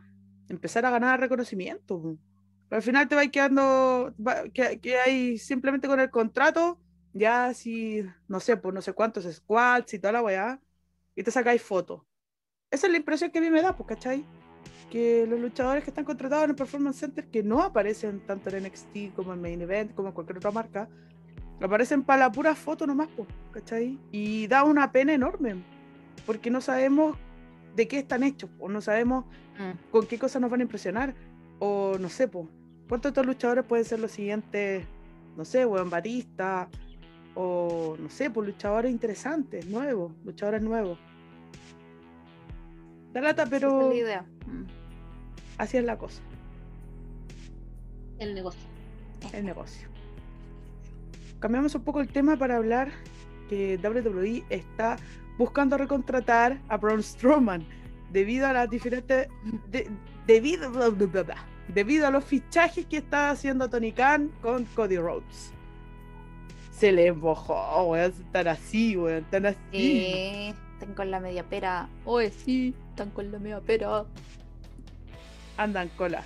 empezar 0.48 0.86
a 0.86 0.92
ganar 0.92 1.20
reconocimiento. 1.20 2.18
Pero 2.70 2.78
al 2.78 2.84
final 2.84 3.08
te 3.08 3.16
va 3.16 3.28
quedando, 3.28 4.14
que, 4.54 4.80
que 4.80 4.98
hay 4.98 5.38
simplemente 5.38 5.88
con 5.88 6.00
el 6.00 6.10
contrato, 6.10 6.80
ya 7.16 7.52
si, 7.56 8.04
no 8.28 8.40
sé, 8.40 8.58
pues 8.58 8.76
no 8.76 8.82
sé 8.82 8.94
cuántos 8.94 9.24
squats 9.26 9.96
y 9.96 10.00
toda 10.00 10.12
la 10.12 10.22
weá, 10.22 10.60
y 11.16 11.24
te 11.24 11.32
sacáis 11.32 11.62
fotos. 11.64 12.02
Esa 12.70 12.86
es 12.86 12.92
la 12.92 12.98
impresión 12.98 13.32
que 13.32 13.40
a 13.40 13.42
mí 13.42 13.50
me 13.50 13.62
da, 13.64 13.76
pues, 13.76 13.88
¿cachai? 13.90 14.24
que 14.92 15.26
los 15.28 15.40
luchadores 15.40 15.84
que 15.84 15.90
están 15.90 16.06
contratados 16.06 16.44
en 16.46 16.52
el 16.52 16.56
Performance 16.56 17.00
Center, 17.00 17.26
que 17.26 17.42
no 17.42 17.64
aparecen 17.64 18.20
tanto 18.20 18.50
en 18.52 18.64
NXT 18.64 19.16
como 19.16 19.34
en 19.34 19.42
Main 19.42 19.60
Event, 19.62 19.96
como 19.96 20.10
en 20.10 20.14
cualquier 20.14 20.38
otra 20.38 20.52
marca, 20.52 20.88
aparecen 21.60 22.04
para 22.04 22.20
la 22.28 22.32
pura 22.32 22.54
foto 22.56 22.86
nomás, 22.86 23.08
po, 23.10 23.26
¿cachai? 23.52 24.00
Y 24.12 24.46
da 24.48 24.64
una 24.64 24.92
pena 24.92 25.14
enorme, 25.14 25.56
porque 26.26 26.52
no 26.52 26.62
sabemos 26.62 27.18
de 27.76 27.88
qué 27.88 28.00
están 28.00 28.24
hechos, 28.24 28.50
o 28.60 28.70
no 28.70 28.80
sabemos 28.80 29.26
Mm. 29.58 29.90
con 29.92 30.06
qué 30.06 30.20
cosas 30.20 30.42
nos 30.42 30.52
van 30.52 30.60
a 30.60 30.64
impresionar, 30.64 31.16
o 31.60 31.98
no 32.00 32.10
sé, 32.10 32.28
po, 32.28 32.50
¿cuántos 32.88 33.12
de 33.12 33.22
estos 33.22 33.26
luchadores 33.26 33.66
pueden 33.66 33.86
ser 33.86 34.00
los 34.00 34.12
siguientes, 34.12 34.86
no 35.38 35.46
sé, 35.46 35.66
weón, 35.66 35.90
Batista, 35.90 36.70
o 37.36 37.96
no 38.00 38.10
sé, 38.10 38.30
pues 38.30 38.48
luchadores 38.48 38.92
interesantes, 38.92 39.66
nuevos, 39.68 40.12
luchadores 40.24 40.62
nuevos. 40.62 40.98
Da 43.14 43.22
lata, 43.22 43.44
Esa 43.44 43.50
pero 43.52 43.82
es 43.82 43.88
la 43.90 43.96
idea. 43.96 44.26
Así 45.58 45.78
es 45.78 45.84
la 45.84 45.98
cosa. 45.98 46.22
El 48.20 48.34
negocio. 48.34 48.62
el 49.34 49.46
negocio. 49.46 49.88
Cambiamos 51.40 51.76
un 51.76 51.84
poco 51.84 52.02
el 52.02 52.08
tema 52.08 52.38
para 52.38 52.56
hablar 52.58 52.92
que 53.50 53.78
WWE 53.84 54.44
está 54.50 54.98
buscando 55.38 55.78
recontratar 55.78 56.60
a 56.70 56.78
Braun 56.78 57.04
Strowman 57.04 57.66
debido 58.12 58.48
a 58.48 58.54
las 58.54 58.70
diferentes 58.70 59.28
de- 59.70 59.90
debido 60.26 60.72
debido 61.68 62.08
a 62.08 62.12
los 62.12 62.24
fichajes 62.24 62.86
que 62.86 62.98
está 62.98 63.32
haciendo 63.32 63.70
Tony 63.70 63.92
Khan 63.92 64.32
con 64.42 64.66
Cody 64.76 64.98
Rhodes. 64.98 65.52
Se 66.78 66.92
le 66.92 67.08
embojó, 67.08 67.84
weón, 67.86 68.14
tan 68.34 68.50
así, 68.50 68.98
weón, 68.98 69.24
tan 69.32 69.46
así. 69.46 69.58
Eh, 69.74 70.54
están 70.74 70.94
con 70.94 71.10
la 71.10 71.22
media 71.22 71.44
pera. 71.44 71.88
Oye, 72.04 72.32
sí, 72.32 72.76
están 72.90 73.12
con 73.12 73.32
la 73.32 73.40
media 73.40 73.62
pera. 73.62 74.04
Andan 75.56 75.90
cola. 75.98 76.24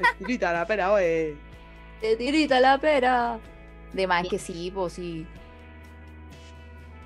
Estirita 0.00 0.52
la 0.52 0.66
pera, 0.66 0.92
oye. 0.92 1.36
Te 2.00 2.16
tirita 2.16 2.58
la 2.58 2.78
pera. 2.78 3.38
De 3.92 4.06
más 4.06 4.26
que 4.26 4.38
sí, 4.38 4.72
pues 4.74 4.94
sí. 4.94 5.26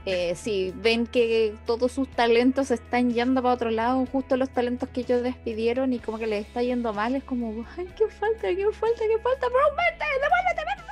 Eh, 0.07 0.35
sí, 0.35 0.73
ven 0.77 1.07
que 1.07 1.55
todos 1.67 1.93
sus 1.93 2.09
talentos 2.09 2.69
se 2.69 2.75
están 2.75 3.11
yendo 3.13 3.43
para 3.43 3.55
otro 3.55 3.71
lado, 3.71 4.05
justo 4.13 4.37
los 4.37 4.51
talentos 4.51 4.89
que 4.91 5.01
ellos 5.01 5.23
despidieron 5.23 5.95
y 5.95 5.99
como 5.99 6.19
que 6.19 6.27
les 6.27 6.47
está 6.47 6.63
yendo 6.63 6.93
mal, 6.93 7.15
es 7.15 7.25
como, 7.25 7.67
ay, 7.77 7.89
qué 7.97 8.07
falta, 8.09 8.49
qué 8.49 8.67
falta, 8.71 9.01
qué 9.01 9.19
falta, 9.23 9.47
pero 9.47 9.77
vete, 9.77 10.05
devuélvete, 10.21 10.65
vete". 10.67 10.84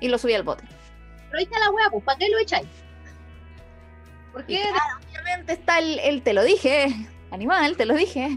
Y 0.00 0.08
lo 0.08 0.18
subí 0.18 0.34
al 0.34 0.42
bote. 0.42 0.64
aprovecha 1.26 1.58
la 1.58 1.70
weá, 1.70 1.90
pues, 1.90 2.04
¿para 2.04 2.18
qué 2.18 2.28
lo 2.28 2.38
echáis? 2.38 2.68
¿Por 4.32 4.44
qué? 4.46 4.64
Obviamente 5.10 5.52
está 5.52 5.78
el, 5.78 5.98
el 6.00 6.22
te 6.22 6.32
lo 6.32 6.42
dije, 6.42 6.88
animal, 7.30 7.76
te 7.76 7.86
lo 7.86 7.94
dije. 7.94 8.36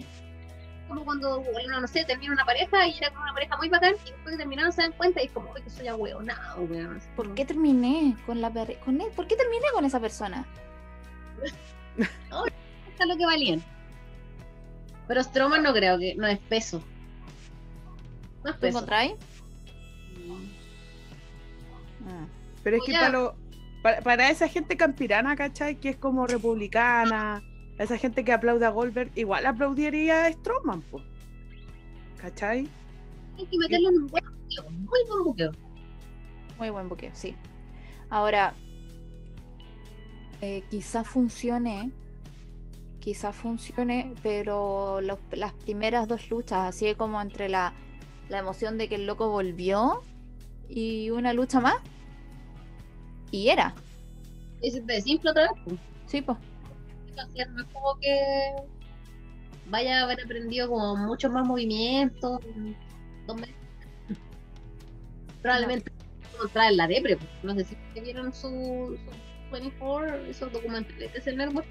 como 0.88 1.04
cuando, 1.04 1.42
bueno, 1.42 1.82
no 1.82 1.88
sé, 1.88 2.06
termina 2.06 2.34
una 2.34 2.46
pareja 2.46 2.88
y 2.88 2.96
era 2.98 3.10
como 3.10 3.24
una 3.24 3.34
pareja 3.34 3.58
muy 3.58 3.70
bacán 3.70 3.96
y 4.06 4.12
después 4.12 4.36
que 4.36 4.38
terminaron 4.38 4.72
se 4.72 4.84
dan 4.84 4.92
cuenta 4.92 5.22
y 5.22 5.26
es 5.26 5.32
como, 5.32 5.52
uy, 5.54 5.62
que 5.64 5.70
soy 5.70 5.88
ahueonado, 5.88 6.62
weón. 6.64 7.02
¿Por 7.16 7.34
qué 7.34 7.46
terminé 7.46 8.16
con 8.26 8.42
la 8.42 8.52
con 8.86 9.02
él? 9.02 9.10
¿Por 9.16 9.28
qué 9.28 9.36
terminé 9.36 9.66
con 9.74 9.86
esa 9.86 10.00
persona? 10.00 10.46
Esto 11.98 13.04
es 13.04 13.08
lo 13.08 13.18
que 13.18 13.26
valían. 13.26 13.64
Pero 15.08 15.24
Stroman 15.24 15.64
no 15.64 15.74
creo 15.74 15.98
que, 15.98 16.16
no 16.16 16.28
es 16.28 16.40
peso. 16.40 16.84
No 18.44 18.52
es 18.52 18.60
¿Tú 18.60 18.68
encontráis? 22.06 22.28
Pero 22.64 22.78
es 22.78 22.84
que 22.86 22.92
para, 22.94 23.10
lo- 23.10 23.36
para, 23.82 24.02
para 24.02 24.30
esa 24.30 24.48
gente 24.48 24.76
campirana, 24.78 25.36
¿cachai? 25.36 25.76
Que 25.76 25.90
es 25.90 25.98
como 25.98 26.28
republicana, 26.28 27.42
esa 27.78 27.98
gente 27.98 28.24
que 28.26 28.34
aplaude 28.34 28.66
a 28.66 28.70
Goldberg, 28.70 29.12
igual 29.16 29.46
aplaudiría 29.46 30.26
a 30.26 30.32
Strowman, 30.34 30.82
pues. 30.84 31.04
¿Cachai? 32.18 32.68
Hay 33.38 33.46
que 33.46 33.58
meterlo 33.58 33.90
en 33.90 33.96
un 34.02 34.08
buen 34.08 34.24
buqueo, 34.26 34.70
muy 34.72 35.00
buen 35.08 35.24
buqueo. 35.24 35.52
Muy 36.58 36.70
buen 36.72 36.90
buque, 36.90 37.12
sí. 37.14 37.36
Ahora, 38.10 38.54
eh, 40.42 40.64
quizás 40.70 41.08
funcione, 41.08 41.92
quizás 43.00 43.36
funcione, 43.36 44.14
pero 44.24 45.00
los- 45.02 45.20
las 45.32 45.54
primeras 45.54 46.08
dos 46.08 46.30
luchas, 46.30 46.60
así 46.76 46.94
como 46.96 47.22
entre 47.22 47.48
la, 47.50 47.74
la 48.30 48.40
emoción 48.40 48.78
de 48.78 48.90
que 48.90 48.96
el 48.96 49.06
loco 49.06 49.30
volvió 49.30 50.02
y 50.70 51.10
una 51.10 51.34
lucha 51.34 51.60
más, 51.60 51.76
y 53.32 53.50
era, 53.50 53.74
se 54.62 54.82
te 54.82 54.94
desinfla 54.94 55.32
otra 55.32 55.44
vez, 55.44 55.52
pues. 55.66 55.80
sí, 56.06 56.22
pues. 56.22 56.38
Es, 57.36 57.50
no 57.50 57.62
es 57.62 57.68
como 57.74 57.98
que 58.00 58.56
vaya 59.70 60.00
a 60.00 60.04
haber 60.04 60.22
aprendido 60.22 60.70
como 60.70 60.96
muchos 60.96 61.32
más 61.32 61.46
movimientos 61.46 62.40
meses. 63.36 63.56
Probablemente 65.42 65.92
encontrar 66.34 66.72
en 66.72 66.78
la 66.78 66.88
depre, 66.88 67.18
pues. 67.18 67.30
no 67.44 67.54
sé 67.56 67.66
si 67.66 68.00
vieron 68.00 68.34
su, 68.34 68.98
su 68.98 69.52
24, 69.52 70.16
esos 70.26 70.52
documentales 70.52 71.12
de 71.12 71.20
ese 71.20 71.34
network, 71.34 71.68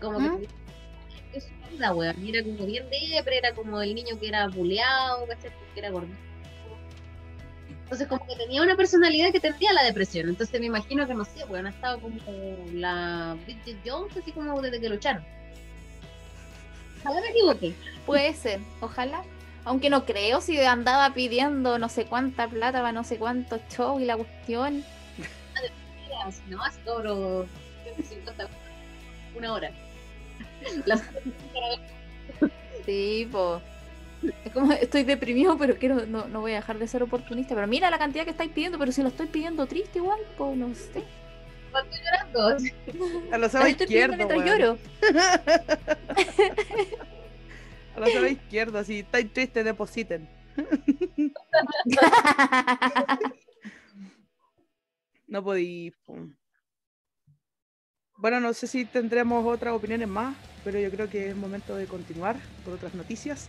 como 0.00 0.18
¿Mm? 0.20 0.40
que 0.40 1.38
es 1.38 1.50
weón, 1.94 2.24
y 2.24 2.30
era 2.30 2.42
como 2.42 2.66
bien 2.66 2.86
depre, 2.90 3.38
era 3.38 3.54
como 3.54 3.80
el 3.80 3.94
niño 3.94 4.18
que 4.18 4.28
era 4.28 4.48
buleado, 4.48 5.26
¿cachai? 5.26 5.50
Porque 5.50 5.80
era 5.80 5.90
gordito. 5.90 6.18
Entonces 7.88 8.06
como 8.06 8.26
que 8.26 8.36
tenía 8.36 8.62
una 8.62 8.76
personalidad 8.76 9.32
que 9.32 9.40
tendía 9.40 9.72
la 9.72 9.82
depresión, 9.82 10.28
entonces 10.28 10.60
me 10.60 10.66
imagino 10.66 11.06
que 11.08 11.14
no 11.14 11.24
sé, 11.24 11.42
weón, 11.46 11.64
ha 11.66 11.70
estado 11.70 11.98
como 12.00 12.18
la 12.74 13.34
Bridget 13.46 13.78
Jones, 13.82 14.14
así 14.14 14.30
como 14.30 14.60
desde 14.60 14.78
que 14.78 14.90
lucharon. 14.90 15.24
Ojalá 17.00 17.22
me 17.22 17.28
equivoqué. 17.30 17.74
Puede 18.04 18.34
ser, 18.34 18.60
ojalá. 18.82 19.22
Aunque 19.64 19.88
no 19.88 20.04
creo 20.04 20.42
si 20.42 20.58
andaba 20.60 21.14
pidiendo 21.14 21.78
no 21.78 21.88
sé 21.88 22.04
cuánta 22.04 22.46
plata 22.46 22.80
para 22.80 22.92
no 22.92 23.04
sé 23.04 23.16
cuántos 23.16 23.62
shows 23.70 24.02
y 24.02 24.04
la 24.04 24.18
cuestión. 24.18 24.84
No, 26.48 26.62
así 26.62 26.78
cobro 26.84 27.46
150 27.84 28.48
una 29.34 29.52
hora. 29.54 29.70
Las- 30.84 31.02
Sí, 32.84 33.26
po. 33.32 33.62
Es 34.44 34.52
como, 34.52 34.72
estoy 34.72 35.04
deprimido, 35.04 35.56
pero 35.56 35.76
quiero, 35.76 36.04
no, 36.06 36.26
no 36.28 36.40
voy 36.40 36.52
a 36.52 36.56
dejar 36.56 36.78
de 36.78 36.88
ser 36.88 37.02
oportunista. 37.02 37.54
Pero 37.54 37.66
mira 37.66 37.90
la 37.90 37.98
cantidad 37.98 38.24
que 38.24 38.30
estáis 38.30 38.50
pidiendo, 38.50 38.78
pero 38.78 38.92
si 38.92 39.02
lo 39.02 39.08
estoy 39.08 39.26
pidiendo 39.26 39.66
triste 39.66 39.98
igual, 39.98 40.18
pues 40.36 40.56
no 40.56 40.74
sé. 40.74 41.04
estoy 41.84 42.00
llorando. 42.04 42.56
A 43.32 43.38
izquierdos, 43.68 44.16
mientras 44.16 44.38
weón. 44.38 44.58
lloro. 44.58 44.78
A 47.96 48.00
los 48.00 48.14
lados 48.14 48.30
izquierdos, 48.30 48.86
si 48.86 49.00
estáis 49.00 49.32
tristes, 49.32 49.64
depositen. 49.64 50.28
No 55.28 55.44
podí. 55.44 55.92
po. 56.06 56.16
Bueno, 58.16 58.40
no 58.40 58.52
sé 58.52 58.66
si 58.66 58.84
tendremos 58.84 59.46
otras 59.46 59.74
opiniones 59.74 60.08
más, 60.08 60.36
pero 60.64 60.80
yo 60.80 60.90
creo 60.90 61.08
que 61.08 61.28
es 61.28 61.36
momento 61.36 61.76
de 61.76 61.86
continuar 61.86 62.36
por 62.64 62.74
otras 62.74 62.94
noticias. 62.94 63.48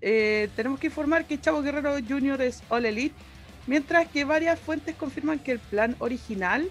Eh, 0.00 0.48
tenemos 0.56 0.78
que 0.80 0.88
informar 0.88 1.24
que 1.24 1.40
Chavo 1.40 1.62
Guerrero 1.62 1.94
Jr. 2.06 2.40
es 2.42 2.62
All 2.68 2.84
Elite, 2.86 3.14
mientras 3.66 4.06
que 4.08 4.24
varias 4.24 4.58
fuentes 4.58 4.94
confirman 4.96 5.38
que 5.38 5.52
el 5.52 5.58
plan 5.58 5.96
original 5.98 6.68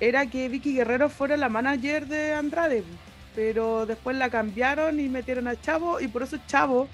era 0.00 0.26
que 0.26 0.48
Vicky 0.48 0.74
Guerrero 0.74 1.08
fuera 1.08 1.36
la 1.36 1.48
manager 1.48 2.06
de 2.06 2.32
Andrade, 2.34 2.84
pero 3.34 3.84
después 3.86 4.16
la 4.16 4.30
cambiaron 4.30 4.98
y 5.00 5.08
metieron 5.08 5.48
a 5.48 5.60
Chavo, 5.60 6.00
y 6.00 6.08
por 6.08 6.22
eso 6.22 6.38
Chavo 6.46 6.88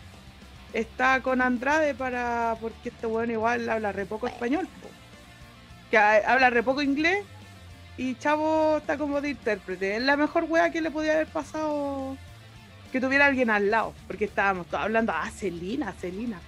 está 0.72 1.20
con 1.20 1.40
Andrade 1.40 1.94
para 1.94 2.56
porque 2.60 2.88
este 2.88 3.06
bueno 3.06 3.32
igual 3.32 3.68
habla 3.68 3.92
re 3.92 4.06
poco 4.06 4.26
español, 4.26 4.66
que 5.90 5.98
ha- 5.98 6.32
habla 6.32 6.50
re 6.50 6.62
poco 6.62 6.82
inglés 6.82 7.24
y 7.96 8.16
Chavo 8.16 8.78
está 8.78 8.98
como 8.98 9.20
de 9.20 9.30
intérprete. 9.30 9.96
Es 9.96 10.02
la 10.02 10.16
mejor 10.16 10.44
wea 10.48 10.70
que 10.72 10.80
le 10.80 10.90
podía 10.90 11.12
haber 11.12 11.28
pasado 11.28 12.16
que 12.94 13.00
tuviera 13.00 13.26
alguien 13.26 13.50
al 13.50 13.72
lado, 13.72 13.92
porque 14.06 14.26
estábamos 14.26 14.68
todos 14.68 14.84
hablando, 14.84 15.12
ah, 15.12 15.28
Celina, 15.28 15.92
Celina. 15.94 16.38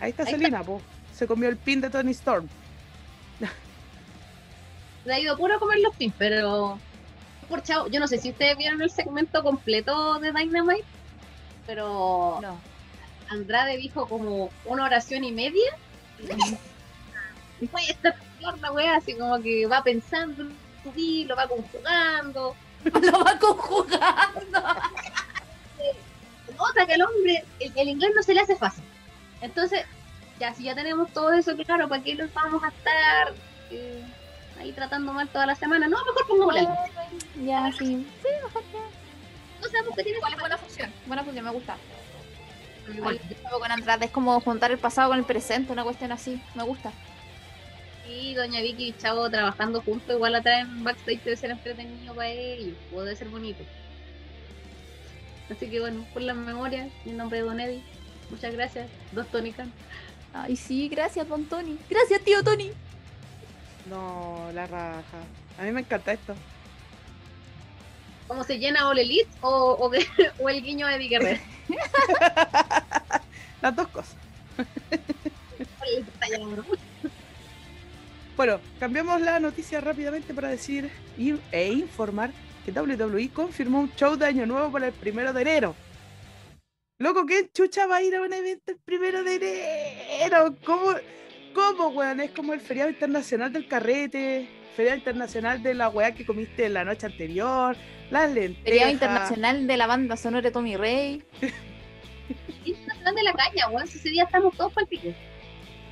Ahí 0.00 0.10
está 0.10 0.24
Ahí 0.24 0.30
está. 0.30 0.38
Celina, 0.38 0.64
po. 0.64 0.82
Se 1.14 1.28
comió 1.28 1.48
el 1.48 1.56
pin 1.56 1.80
de 1.80 1.88
Tony 1.88 2.10
Storm. 2.10 2.48
Le 5.04 5.14
ha 5.14 5.20
ido 5.20 5.36
puro 5.36 5.54
a 5.54 5.60
comer 5.60 5.78
los 5.78 5.94
pins, 5.94 6.12
pero 6.18 6.80
por 7.48 7.62
chavo, 7.62 7.86
yo 7.86 8.00
no 8.00 8.08
sé 8.08 8.18
si 8.18 8.30
ustedes 8.30 8.58
vieron 8.58 8.82
el 8.82 8.90
segmento 8.90 9.44
completo 9.44 10.18
de 10.18 10.32
Dynamite, 10.32 10.82
pero 11.64 12.40
No. 12.42 12.58
Andrade 13.28 13.76
dijo 13.76 14.08
como 14.08 14.50
una 14.64 14.84
oración 14.84 15.22
y 15.22 15.30
media. 15.30 15.70
Y 17.58 17.68
fue 17.68 17.80
esta 17.88 18.14
la 18.60 18.70
wea, 18.72 18.96
así 18.96 19.14
como 19.14 19.40
que 19.40 19.66
va 19.66 19.82
pensando 19.82 20.44
lo 20.84 21.36
va 21.36 21.48
conjugando. 21.48 22.56
Lo 22.84 23.24
va 23.24 23.38
conjugando. 23.38 24.62
Nota 26.56 26.86
que 26.86 26.94
el 26.94 27.02
hombre, 27.02 27.44
el, 27.60 27.72
el 27.76 27.88
inglés 27.88 28.10
no 28.14 28.22
se 28.22 28.34
le 28.34 28.40
hace 28.40 28.56
fácil. 28.56 28.84
Entonces, 29.40 29.84
ya 30.38 30.54
si 30.54 30.64
ya 30.64 30.74
tenemos 30.74 31.12
todo 31.12 31.32
eso 31.32 31.56
claro, 31.56 31.88
¿para 31.88 32.02
qué 32.02 32.14
los 32.14 32.32
vamos 32.34 32.62
a 32.62 32.68
estar 32.68 33.34
eh, 33.70 34.02
ahí 34.60 34.72
tratando 34.72 35.12
mal 35.12 35.28
toda 35.28 35.46
la 35.46 35.54
semana? 35.54 35.88
No, 35.88 35.98
mejor 36.04 36.26
pongámosle. 36.26 36.68
Ya, 37.44 37.70
sí. 37.72 38.06
Sí, 38.22 38.28
No 39.62 39.68
sabemos 39.68 39.96
qué 39.96 40.02
tiene 40.02 40.18
igual 40.18 40.34
es 40.34 40.40
buena 40.40 40.58
función. 40.58 40.92
Buena 41.06 41.24
función, 41.24 41.44
me 41.44 41.50
gusta. 41.50 41.76
Igual. 42.94 43.20
Con 43.50 43.72
Andrade 43.72 44.06
es 44.06 44.10
como 44.10 44.40
juntar 44.40 44.70
el 44.70 44.78
pasado 44.78 45.10
con 45.10 45.18
el 45.18 45.24
presente, 45.24 45.72
una 45.72 45.84
cuestión 45.84 46.12
así. 46.12 46.40
Me 46.54 46.62
gusta. 46.62 46.92
Y 48.08 48.34
Doña 48.34 48.60
Vicky 48.60 48.88
y 48.88 48.92
Chavo 48.92 49.28
trabajando 49.28 49.82
juntos, 49.82 50.14
igual 50.14 50.32
la 50.32 50.42
traen 50.42 50.84
backstage, 50.84 51.24
debe 51.24 51.36
ser 51.36 51.50
entretenido 51.50 52.14
para 52.14 52.28
ellos, 52.28 52.76
debe 52.92 53.16
ser 53.16 53.28
bonito. 53.28 53.64
Así 55.50 55.68
que 55.68 55.80
bueno, 55.80 56.04
por 56.12 56.22
las 56.22 56.36
memorias, 56.36 56.88
en 57.04 57.16
nombre 57.16 57.38
de 57.38 57.44
Don 57.44 57.60
Eddie, 57.60 57.82
muchas 58.30 58.52
gracias, 58.54 58.88
dos 59.12 59.26
Tony 59.28 59.52
Khan. 59.52 59.72
Ay, 60.34 60.56
sí, 60.56 60.88
gracias, 60.88 61.28
don 61.28 61.44
Tony. 61.46 61.78
Gracias, 61.88 62.20
tío 62.22 62.42
Tony. 62.42 62.72
No, 63.88 64.50
la 64.52 64.66
raja. 64.66 65.18
A 65.58 65.62
mí 65.62 65.70
me 65.72 65.80
encanta 65.80 66.12
esto. 66.12 66.34
¿Cómo 68.26 68.42
se 68.42 68.58
llena 68.58 68.88
All 68.88 68.98
Elite 68.98 69.28
o, 69.40 69.76
o, 69.78 69.90
que- 69.90 70.06
o 70.40 70.48
el 70.48 70.62
guiño 70.62 70.86
de 70.88 70.96
Eddie 70.96 71.08
Guerrero? 71.08 71.40
Las 73.62 73.74
dos 73.76 73.88
cosas. 73.88 74.16
Bueno, 78.36 78.60
cambiamos 78.78 79.20
la 79.20 79.40
noticia 79.40 79.80
rápidamente 79.80 80.34
para 80.34 80.48
decir 80.48 80.90
e 81.52 81.68
informar 81.72 82.30
que 82.66 82.72
WWE 82.72 83.30
confirmó 83.30 83.78
un 83.78 83.94
show 83.94 84.16
de 84.16 84.26
Año 84.26 84.44
Nuevo 84.44 84.72
para 84.72 84.88
el 84.88 84.92
primero 84.92 85.32
de 85.32 85.42
enero. 85.42 85.76
Loco, 86.98 87.24
¿qué 87.24 87.48
chucha 87.52 87.86
va 87.86 87.96
a 87.96 88.02
ir 88.02 88.16
a 88.16 88.22
un 88.22 88.32
evento 88.32 88.72
el 88.72 88.78
primero 88.78 89.22
de 89.22 89.36
enero? 89.36 90.56
¿Cómo, 90.64 90.94
cómo, 91.54 91.88
weón? 91.90 92.20
Es 92.20 92.32
como 92.32 92.54
el 92.54 92.60
feriado 92.60 92.90
internacional 92.90 93.52
del 93.52 93.68
carrete, 93.68 94.48
feriado 94.74 94.98
internacional 94.98 95.62
de 95.62 95.74
la 95.74 95.88
weá 95.90 96.12
que 96.12 96.26
comiste 96.26 96.68
la 96.68 96.84
noche 96.84 97.06
anterior, 97.06 97.76
las 98.10 98.32
lentejas. 98.32 98.64
Feriado 98.64 98.90
Internacional 98.90 99.66
de 99.68 99.76
la 99.76 99.86
banda 99.86 100.16
sonora 100.16 100.42
de 100.42 100.50
Tommy 100.50 100.76
Rey. 100.76 101.22
Y 102.64 102.72
es 102.72 102.84
Nacional 102.84 103.14
de 103.14 103.22
la 103.22 103.32
caña, 103.34 103.68
weón, 103.68 103.86
si 103.86 103.98
ese 103.98 104.08
día 104.10 104.24
estamos 104.24 104.56
todos 104.56 104.72
para 104.72 104.82
el 104.82 104.88
pico. 104.88 105.14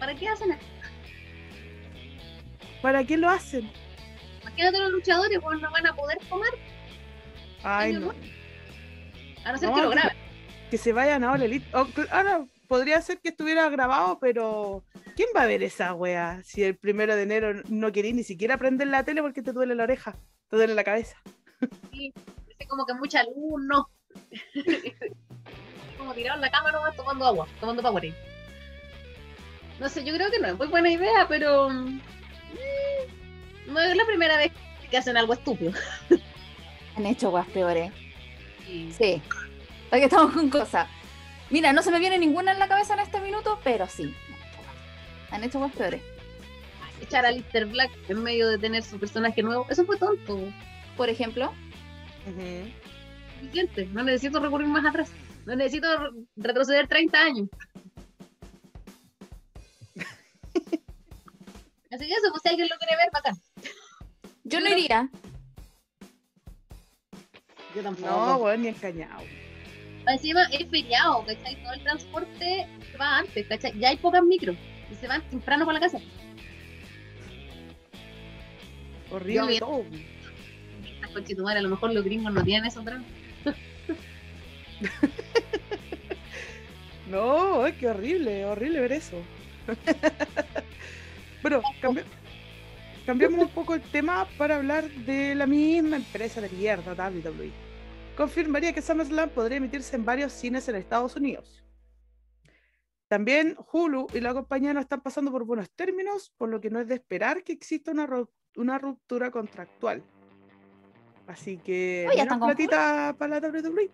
¿Para 0.01 0.17
qué 0.17 0.27
hacen 0.27 0.51
esto? 0.51 0.67
¿Para 2.83 3.05
qué 3.05 3.17
lo 3.17 3.31
hacen? 3.31 3.71
Imagínate 4.57 4.79
los 4.79 4.93
luchadores, 4.93 5.39
weón, 5.43 5.61
no 5.61 5.71
van 5.71 5.87
a 5.87 5.95
poder 5.95 6.19
comer, 6.29 6.51
Ay, 7.63 7.93
no. 7.95 8.13
A 9.45 9.53
no 9.53 9.59
ser 9.59 9.69
No, 9.71 9.75
que 9.75 9.83
lo 9.83 9.91
graben. 9.91 10.17
que 10.71 10.79
se 10.79 10.93
vayan 10.93 11.25
a 11.25 11.33
All 11.33 11.43
Elite. 11.43 11.67
O, 11.77 11.87
cl- 11.87 12.09
ahora, 12.11 12.45
podría 12.69 13.01
ser 13.03 13.19
que 13.21 13.31
estuviera 13.31 13.69
grabado, 13.69 14.19
pero 14.21 14.85
¿Quién 15.17 15.29
va 15.37 15.43
a 15.43 15.47
ver 15.47 15.63
esa 15.63 15.95
wea 15.95 16.41
si 16.45 16.63
el 16.65 16.77
primero 16.77 17.15
de 17.17 17.23
enero 17.23 17.63
no 17.69 17.93
querís 17.93 18.15
ni 18.15 18.23
siquiera 18.25 18.59
prender 18.59 18.89
la 18.89 19.05
tele 19.05 19.23
porque 19.23 19.43
te 19.43 19.53
duele 19.53 19.75
la 19.75 19.85
oreja, 19.85 20.17
te 20.49 20.57
duele 20.57 20.75
la 20.75 20.83
cabeza? 20.85 21.17
Sí, 21.93 22.13
es 22.59 22.69
como 22.69 22.85
que 22.87 22.95
mucha 22.95 23.23
luz, 23.25 23.63
no. 23.65 23.89
como 25.99 26.15
tirado 26.15 26.37
en 26.37 26.41
la 26.43 26.51
cama 26.51 26.73
nomás 26.73 26.97
tomando 26.97 27.27
agua, 27.27 27.47
tomando 27.61 27.83
Powerade. 27.83 28.15
No 29.81 29.89
sé, 29.89 30.05
yo 30.05 30.15
creo 30.15 30.31
que 30.31 30.39
no 30.39 30.49
es 30.49 30.57
muy 30.59 30.67
buena 30.69 30.91
idea, 30.91 31.27
pero 31.29 31.69
no 33.67 33.81
es 33.81 33.97
la 33.97 34.05
primera 34.07 34.37
vez 34.37 34.53
que 34.91 34.97
hacen 34.99 35.17
algo 35.17 35.33
estúpido. 35.35 35.73
Han 36.97 37.07
hecho 37.07 37.31
guas 37.31 37.47
peores. 37.49 37.93
Sí. 38.67 38.93
Sí. 38.97 39.23
Aquí 39.91 40.05
estamos 40.05 40.33
con 40.33 40.49
cosas. 40.51 40.89
Mira, 41.51 41.73
no 41.73 41.83
se 41.83 41.91
me 41.91 41.99
viene 41.99 42.19
ninguna 42.19 42.53
en 42.53 42.59
la 42.59 42.69
cabeza 42.69 42.95
en 42.95 43.01
este 43.01 43.21
minuto, 43.21 43.59
pero 43.65 43.87
sí. 43.87 44.15
Han 45.31 45.45
hecho 45.45 45.59
guas 45.59 45.73
peores. 45.73 46.03
Echar 47.01 47.27
a 47.27 47.31
Lister 47.33 47.67
Black 47.67 47.91
en 48.09 48.23
medio 48.23 48.49
de 48.49 48.59
tener 48.59 48.83
su 48.83 48.99
personaje 48.99 49.43
nuevo, 49.43 49.67
eso 49.69 49.85
fue 49.85 49.97
tonto. 49.99 50.39
Por 50.97 51.09
ejemplo, 51.09 51.53
Ujú. 52.27 52.71
Suficiente, 53.41 53.87
no 53.93 54.03
necesito 54.05 54.41
recurrir 54.41 54.69
más 54.69 54.87
atrás. 54.87 55.11
No 55.45 55.55
necesito 55.57 55.87
re- 55.99 56.11
retroceder 56.37 56.87
30 56.89 57.21
años. 57.23 57.49
Así 61.95 62.07
que 62.07 62.13
eso, 62.13 62.31
pues 62.31 62.43
si 62.43 62.49
alguien 62.49 62.69
lo 62.69 62.77
quiere 62.77 62.97
ver, 62.97 63.09
bacán. 63.13 63.35
yo 64.43 64.61
no 64.61 64.69
iría. 64.69 65.09
Yo 67.75 67.83
tampoco. 67.83 68.09
No, 68.09 68.37
weón, 68.39 68.63
ni 68.63 68.69
engañado. 68.69 69.23
Encima 70.09 70.43
es 70.45 70.69
feriado, 70.69 71.25
¿cachai? 71.25 71.63
Todo 71.63 71.73
el 71.73 71.83
transporte 71.85 72.67
se 72.91 72.99
va 72.99 73.19
antes, 73.19 73.47
¿cachai? 73.47 73.79
Ya 73.79 73.91
hay 73.91 73.97
pocas 73.97 74.25
micros 74.25 74.57
y 74.91 74.95
se 74.97 75.07
van 75.07 75.23
temprano 75.31 75.65
para 75.65 75.79
la 75.79 75.87
casa. 75.87 75.99
Horrible 79.11 79.59
todo. 79.61 79.85
Conchetumares, 81.13 81.61
a 81.61 81.63
lo 81.63 81.69
mejor 81.69 81.95
los 81.95 82.05
gringos 82.05 82.33
no 82.33 82.43
tienen 82.43 82.67
eso 82.67 82.81
atrás. 82.81 83.03
No, 87.07 87.63
ay, 87.63 87.75
qué 87.75 87.87
horrible, 87.87 88.47
horrible 88.47 88.81
ver 88.81 88.93
eso. 88.93 89.23
bueno, 91.45 91.61
cambi- 91.83 92.05
cambiamos 93.05 93.39
un 93.43 93.49
poco 93.51 93.75
el 93.75 93.83
tema 93.83 94.27
para 94.39 94.57
hablar 94.57 94.89
de 94.91 95.35
la 95.35 95.47
misma 95.47 95.97
empresa 95.97 96.41
de 96.41 96.49
mierda, 96.49 96.95
WWE. 96.95 97.51
Confirmaría 98.17 98.73
que 98.73 98.81
SummerSlam 98.81 99.29
podría 99.29 99.59
emitirse 99.59 99.95
en 99.97 100.05
varios 100.07 100.33
cines 100.33 100.67
en 100.69 100.77
Estados 100.77 101.15
Unidos. 101.17 101.63
También 103.09 103.57
Hulu 103.73 104.07
y 104.15 104.21
la 104.21 104.33
compañía 104.33 104.73
no 104.73 104.81
están 104.81 105.03
pasando 105.03 105.31
por 105.31 105.45
buenos 105.45 105.71
términos, 105.71 106.33
por 106.39 106.49
lo 106.49 106.61
que 106.63 106.71
no 106.71 106.81
es 106.81 106.89
de 106.89 106.95
esperar 106.95 107.45
que 107.45 107.53
exista 107.53 107.91
una, 107.91 108.07
ru- 108.07 108.31
una 108.57 108.79
ruptura 108.79 109.31
contractual. 109.31 110.03
Así 111.27 111.59
que 111.59 112.07
Oye, 112.11 112.25
menos 112.25 112.39
platita 112.39 113.15
para 113.19 113.39
la 113.41 113.49
WWE. 113.49 113.91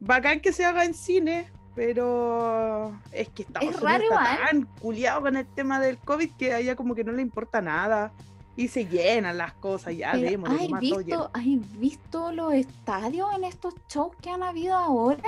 Bacán 0.00 0.40
que 0.40 0.52
se 0.52 0.64
haga 0.66 0.84
en 0.84 0.92
cine, 0.92 1.50
pero 1.74 2.92
es 3.12 3.28
que 3.30 3.42
Estados 3.42 3.68
Es 3.68 3.76
Unidos 3.76 3.82
raro 3.92 4.04
está 4.04 4.14
igual. 4.14 4.38
tan 4.50 4.62
culiado 4.80 5.20
con 5.22 5.36
el 5.36 5.46
tema 5.46 5.80
del 5.80 5.98
COVID 5.98 6.30
que 6.38 6.52
a 6.54 6.58
ella 6.60 6.76
como 6.76 6.94
que 6.94 7.04
no 7.04 7.12
le 7.12 7.22
importa 7.22 7.60
nada 7.60 8.12
y 8.56 8.68
se 8.68 8.86
llenan 8.86 9.36
las 9.38 9.52
cosas, 9.54 9.96
ya 9.96 10.12
vemos. 10.12 10.48
¿Has 10.48 10.78
visto, 10.78 11.30
¿Has 11.34 11.78
visto 11.78 12.32
los 12.32 12.52
estadios 12.54 13.28
en 13.34 13.44
estos 13.44 13.74
shows 13.88 14.14
que 14.22 14.30
han 14.30 14.42
habido 14.44 14.74
ahora? 14.76 15.22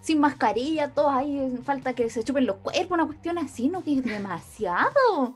Sin 0.00 0.18
mascarilla, 0.20 0.90
todos 0.92 1.12
ahí, 1.12 1.56
falta 1.64 1.94
que 1.94 2.10
se 2.10 2.24
chupen 2.24 2.44
los 2.46 2.56
cuerpos, 2.56 2.90
una 2.90 3.06
cuestión 3.06 3.38
así, 3.38 3.68
¿no? 3.68 3.82
Que 3.82 3.94
es 3.98 4.04
demasiado. 4.04 5.34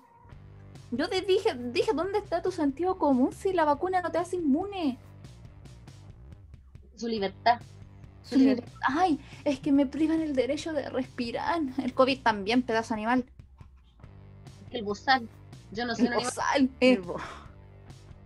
Yo 0.91 1.09
te 1.09 1.21
dije, 1.21 1.55
dije, 1.55 1.93
¿dónde 1.95 2.19
está 2.19 2.43
tu 2.43 2.51
sentido 2.51 2.99
común 2.99 3.33
si 3.33 3.53
la 3.53 3.65
vacuna 3.65 4.01
no 4.03 4.11
te 4.11 4.19
hace 4.19 4.37
inmune? 4.37 4.99
Su 6.97 7.07
libertad. 7.07 7.61
Su 8.29 8.35
Sí, 8.35 8.41
libertad. 8.41 8.73
Ay, 8.89 9.19
es 9.45 9.61
que 9.61 9.73
me 9.73 9.87
privan 9.87 10.21
el 10.21 10.35
derecho 10.35 10.73
de 10.73 10.89
respirar. 10.91 11.61
El 11.83 11.95
COVID 11.95 12.23
también, 12.23 12.63
pedazo 12.63 12.95
animal. 12.95 13.25
El 14.71 14.85
bozal. 14.85 15.29
Yo 15.73 15.87
no 15.87 15.95
soy 15.95 16.07
El 16.07 16.13
un 16.13 16.19
animal. 16.19 16.35
bozal, 16.35 16.71
eh. 16.81 17.01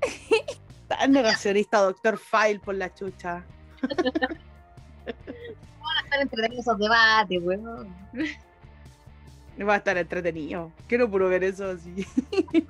Tan 0.89 1.13
negacionista, 1.13 1.79
doctor 1.79 2.19
File, 2.19 2.61
por 2.61 2.75
la 2.75 2.93
chucha. 2.93 3.45
Van 3.83 3.97
a 5.97 6.01
estar 6.05 6.21
entretenidos 6.21 6.67
esos 6.67 6.79
debates, 6.79 7.43
weón. 7.43 7.95
Va 9.61 9.75
a 9.75 9.77
estar 9.77 9.97
entretenido. 9.97 10.73
Quiero 10.89 11.11
puro 11.11 11.29
ver 11.29 11.45
eso 11.45 11.71
así. 11.71 12.07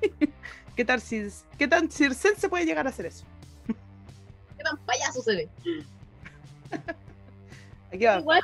¿Qué 0.75 0.85
tal 0.85 1.01
si, 1.01 1.27
qué 1.57 1.67
tan 1.67 1.89
circense 1.89 2.49
puede 2.49 2.65
llegar 2.65 2.85
a 2.85 2.89
hacer 2.89 3.07
eso? 3.07 3.25
Qué 3.67 4.63
tan 4.63 4.77
payaso 4.85 5.21
se 5.21 5.35
ve. 5.35 5.49
Aquí 7.93 8.05
va. 8.05 8.19
Igual 8.19 8.41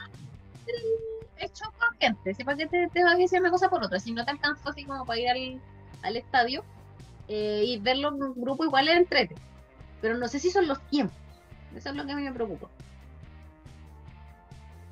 el 1.39 1.51
show 1.53 1.71
con 1.79 1.97
gente. 1.99 2.33
Si 2.33 2.43
para 2.43 2.57
qué 2.57 2.67
te, 2.67 2.87
te 2.89 3.03
va 3.03 3.11
a 3.11 3.15
decir 3.15 3.39
una 3.39 3.51
cosa 3.51 3.69
por 3.69 3.83
otra. 3.83 3.99
Si 3.99 4.11
no 4.11 4.23
te 4.25 4.31
alcanzó 4.31 4.69
así 4.69 4.83
como 4.83 5.05
para 5.05 5.19
ir 5.19 5.29
al, 5.29 5.61
al 6.03 6.17
estadio 6.17 6.63
eh, 7.27 7.63
y 7.65 7.79
verlo 7.79 8.09
en 8.09 8.21
un 8.23 8.33
grupo, 8.35 8.63
igual 8.63 8.87
es 8.87 8.97
entrete. 8.97 9.35
Pero 10.01 10.17
no 10.17 10.27
sé 10.27 10.39
si 10.39 10.49
son 10.51 10.67
los 10.67 10.79
tiempos. 10.87 11.17
Eso 11.75 11.89
es 11.89 11.95
lo 11.95 12.05
que 12.05 12.11
a 12.11 12.15
mí 12.15 12.23
me 12.23 12.31
preocupa. 12.33 12.67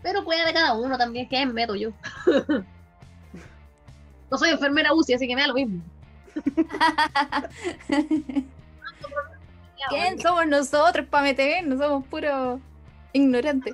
Pero 0.03 0.23
puede 0.23 0.45
de 0.45 0.53
cada 0.53 0.73
uno 0.73 0.97
también, 0.97 1.27
que 1.27 1.45
meto 1.45 1.75
yo. 1.75 1.91
no 4.31 4.37
soy 4.37 4.51
enfermera 4.51 4.93
UCI, 4.93 5.15
así 5.15 5.27
que 5.27 5.35
me 5.35 5.41
da 5.41 5.47
lo 5.47 5.55
mismo. 5.55 5.81
¿Quién 9.89 10.19
somos 10.21 10.45
nosotros 10.47 11.07
para 11.07 11.23
meter? 11.23 11.65
No 11.65 11.77
somos 11.77 12.05
puros 12.07 12.59
ignorantes. 13.13 13.73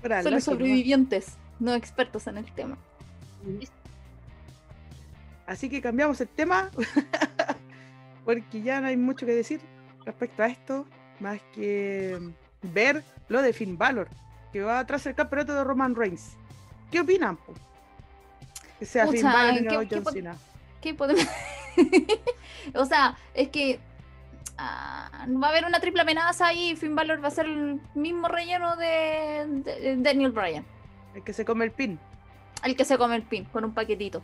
Pura 0.00 0.22
Solo 0.22 0.40
sobrevivientes, 0.40 1.36
no 1.58 1.74
expertos 1.74 2.26
en 2.26 2.38
el 2.38 2.52
tema. 2.52 2.78
Así 5.46 5.68
que 5.68 5.80
cambiamos 5.80 6.20
el 6.20 6.28
tema. 6.28 6.70
porque 8.24 8.62
ya 8.62 8.80
no 8.80 8.88
hay 8.88 8.96
mucho 8.96 9.24
que 9.24 9.32
decir 9.32 9.60
respecto 10.04 10.42
a 10.42 10.48
esto. 10.48 10.86
Más 11.20 11.40
que 11.54 12.18
ver 12.62 13.02
lo 13.28 13.42
de 13.42 13.52
Finn 13.52 13.76
Balor. 13.78 14.08
Que 14.52 14.62
va 14.62 14.86
tras 14.86 15.06
el 15.06 15.14
campeonato 15.14 15.54
de 15.54 15.64
Roman 15.64 15.94
Reigns. 15.94 16.36
¿Qué 16.90 17.00
opinan? 17.00 17.36
po? 17.36 17.54
Que 18.78 18.86
sea 18.86 19.06
Finn 19.08 19.22
Balor 19.24 19.54
y 19.54 19.66
¿qué- 19.66 19.74
no 19.74 19.82
John 19.90 20.12
Cena. 20.12 20.36
¿Qué 20.80 20.94
podemos.? 20.94 21.26
o 22.74 22.84
sea, 22.84 23.16
es 23.34 23.48
que. 23.48 23.80
Ah, 24.58 25.26
va 25.42 25.46
a 25.48 25.50
haber 25.50 25.64
una 25.64 25.80
triple 25.80 26.02
amenaza 26.02 26.52
y 26.52 26.76
Finn 26.76 26.94
Balor 26.94 27.22
va 27.22 27.28
a 27.28 27.32
ser 27.32 27.46
el 27.46 27.80
mismo 27.94 28.28
relleno 28.28 28.76
de, 28.76 29.46
de- 29.64 29.80
de 29.80 29.96
Daniel 29.98 30.32
Bryan. 30.32 30.64
El 31.14 31.22
que 31.24 31.32
se 31.32 31.44
come 31.44 31.64
el 31.64 31.72
pin. 31.72 31.98
El 32.64 32.76
que 32.76 32.84
se 32.84 32.98
come 32.98 33.16
el 33.16 33.22
pin 33.22 33.44
con 33.46 33.64
un 33.64 33.74
paquetito. 33.74 34.22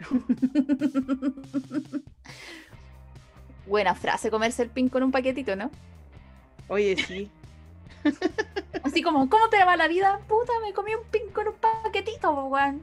Buena 3.66 3.94
frase, 3.94 4.30
comerse 4.30 4.62
el 4.62 4.70
pin 4.70 4.88
con 4.88 5.02
un 5.02 5.12
paquetito, 5.12 5.54
¿no? 5.56 5.70
Oye, 6.68 6.96
sí. 6.96 7.30
Así 8.82 9.02
como, 9.02 9.28
¿cómo 9.28 9.48
te 9.50 9.62
va 9.64 9.76
la 9.76 9.88
vida? 9.88 10.20
Puta, 10.26 10.52
me 10.64 10.72
comí 10.72 10.94
un 10.94 11.04
pin 11.10 11.30
con 11.32 11.48
un 11.48 11.54
paquetito, 11.54 12.32
weón. 12.46 12.82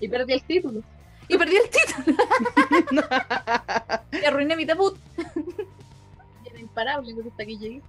Y 0.00 0.08
perdí 0.08 0.34
el 0.34 0.42
título. 0.44 0.82
Y 1.28 1.38
perdí 1.38 1.56
el 1.56 1.70
título. 1.70 2.16
y 4.12 4.24
arruiné 4.24 4.56
mi 4.56 4.64
debut. 4.64 4.96
Era 6.44 6.58
imparable 6.58 7.14
hasta 7.26 7.44
que 7.46 7.56
llegué. 7.56 7.82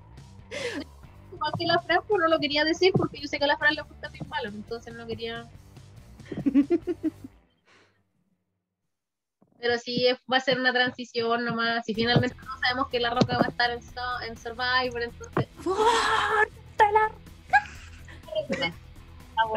Igual 1.34 1.52
que 1.58 1.66
la 1.66 1.80
Fran, 1.80 2.00
pues 2.08 2.22
no 2.22 2.28
lo 2.30 2.40
quería 2.40 2.64
decir 2.64 2.92
porque 2.96 3.20
yo 3.20 3.28
sé 3.28 3.38
que 3.38 3.44
a 3.44 3.48
la 3.48 3.58
Fran 3.58 3.76
le 3.76 3.82
gusta 3.82 4.10
Finn 4.10 4.28
Balor, 4.30 4.54
entonces 4.54 4.94
no 4.94 5.06
quería. 5.06 5.46
Pero 9.60 9.78
sí 9.80 10.06
va 10.32 10.38
a 10.38 10.42
ser 10.42 10.60
una 10.60 10.72
transición 10.74 11.44
nomás. 11.46 11.88
Y 11.90 11.94
finalmente 11.94 12.36
no 12.46 12.58
sabemos 12.60 12.88
que 12.90 13.00
la 13.00 13.10
roca 13.12 13.38
va 13.38 13.46
a 13.46 13.50
estar 13.50 13.72
en, 13.72 13.80
en 14.28 14.38
Survivor, 14.38 15.02
entonces. 15.02 15.48
¡Fuerte 15.62 16.92
la- 16.94 17.12
Ah. 19.38 19.48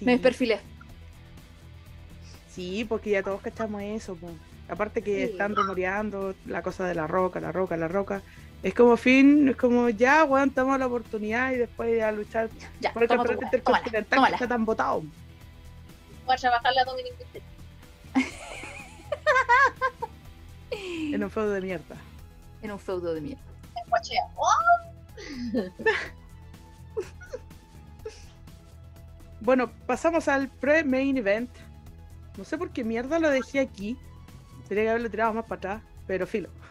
Me 0.00 0.12
desperfilé. 0.12 0.60
Sí, 2.54 2.84
porque 2.88 3.10
ya 3.10 3.22
todos 3.22 3.40
cachamos 3.40 3.82
eso. 3.82 4.16
Aparte 4.68 5.02
que 5.02 5.26
Sí. 5.26 5.32
están 5.32 5.56
rumoreando 5.56 6.34
la 6.46 6.62
cosa 6.62 6.86
de 6.86 6.94
la 6.94 7.06
roca, 7.06 7.40
la 7.40 7.52
roca, 7.52 7.76
la 7.76 7.88
roca. 7.88 8.22
Es 8.62 8.74
como 8.74 8.96
fin, 8.96 9.48
es 9.48 9.56
como 9.56 9.88
ya 9.88 10.20
aguantamos 10.20 10.78
la 10.78 10.86
oportunidad 10.86 11.52
y 11.52 11.56
después 11.56 12.00
a 12.02 12.12
luchar 12.12 12.48
Ya, 12.80 12.92
por 12.92 13.02
el 13.02 13.08
campeonato 13.08 13.44
intercontinental 13.44 14.26
que 14.26 14.32
está 14.34 14.48
tan 14.48 14.64
votado. 14.64 15.02
Voy 16.26 16.34
a 16.34 16.36
trabajar 16.36 16.72
la 16.74 16.84
Dominic. 16.84 17.12
En 21.12 21.22
un 21.22 21.30
feudo 21.30 21.50
de 21.50 21.60
mierda. 21.60 21.96
En 22.62 22.70
un 22.72 22.78
feudo 22.78 23.12
de 23.14 23.20
mierda. 23.20 23.42
Bueno, 29.40 29.70
pasamos 29.86 30.28
al 30.28 30.48
pre-main 30.48 31.16
event 31.16 31.50
No 32.36 32.44
sé 32.44 32.56
por 32.58 32.70
qué 32.70 32.84
mierda 32.84 33.18
lo 33.18 33.30
dejé 33.30 33.60
aquí. 33.60 33.96
Tenía 34.68 34.84
que 34.84 34.90
haberlo 34.90 35.10
tirado 35.10 35.34
más 35.34 35.44
para 35.44 35.58
atrás, 35.58 35.82
pero 36.06 36.26
filo. 36.26 36.48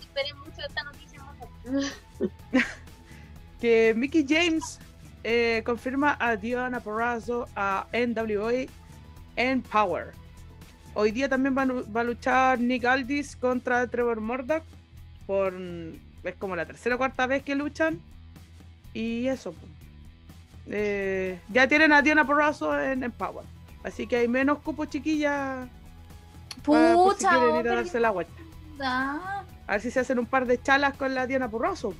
Esperé 0.00 0.34
mucho 0.34 0.60
esta 0.66 0.82
noticia 0.84 1.18
nosotros. 1.22 1.96
Que 3.60 3.92
Mickey 3.94 4.24
James 4.26 4.78
eh, 5.22 5.62
confirma 5.66 6.16
a 6.18 6.34
Diana 6.36 6.80
Porrazzo 6.80 7.46
a 7.54 7.86
NWA 7.92 8.64
en 9.36 9.60
Power. 9.60 10.12
Hoy 10.94 11.10
día 11.12 11.28
también 11.28 11.54
va, 11.56 11.62
a 11.62 11.66
lu- 11.66 11.86
va 11.94 12.00
a 12.00 12.04
luchar 12.04 12.58
Nick 12.58 12.86
Aldis 12.86 13.36
contra 13.36 13.86
Trevor 13.86 14.22
Murdoch. 14.22 14.62
Por, 15.26 15.52
es 16.24 16.34
como 16.38 16.56
la 16.56 16.64
tercera 16.64 16.94
o 16.94 16.98
cuarta 16.98 17.26
vez 17.26 17.42
que 17.42 17.54
luchan. 17.54 18.00
Y 18.94 19.26
eso. 19.26 19.52
pues. 19.52 19.70
Eh, 20.72 21.40
ya 21.48 21.66
tienen 21.68 21.92
a 21.92 22.00
Diana 22.00 22.24
Porrazzo 22.24 22.78
en, 22.80 23.02
en 23.02 23.10
Power. 23.12 23.44
Así 23.82 24.06
que 24.06 24.16
hay 24.16 24.28
menos 24.28 24.58
cupos 24.60 24.88
chiquillas. 24.88 25.68
para 26.64 26.94
por 26.94 27.16
si 27.16 27.24
Pucha, 27.24 27.30
quieren 27.38 27.56
ir 27.56 27.68
a 27.68 27.74
darse 27.76 27.98
la 28.00 28.10
vuelta. 28.10 28.32
verdad. 28.78 29.18
A 29.66 29.72
ver 29.72 29.80
si 29.80 29.90
se 29.90 30.00
hacen 30.00 30.18
un 30.18 30.26
par 30.26 30.46
de 30.46 30.60
chalas 30.62 30.96
con 30.96 31.14
la 31.14 31.26
Diana 31.26 31.48
Porrazzo. 31.50 31.94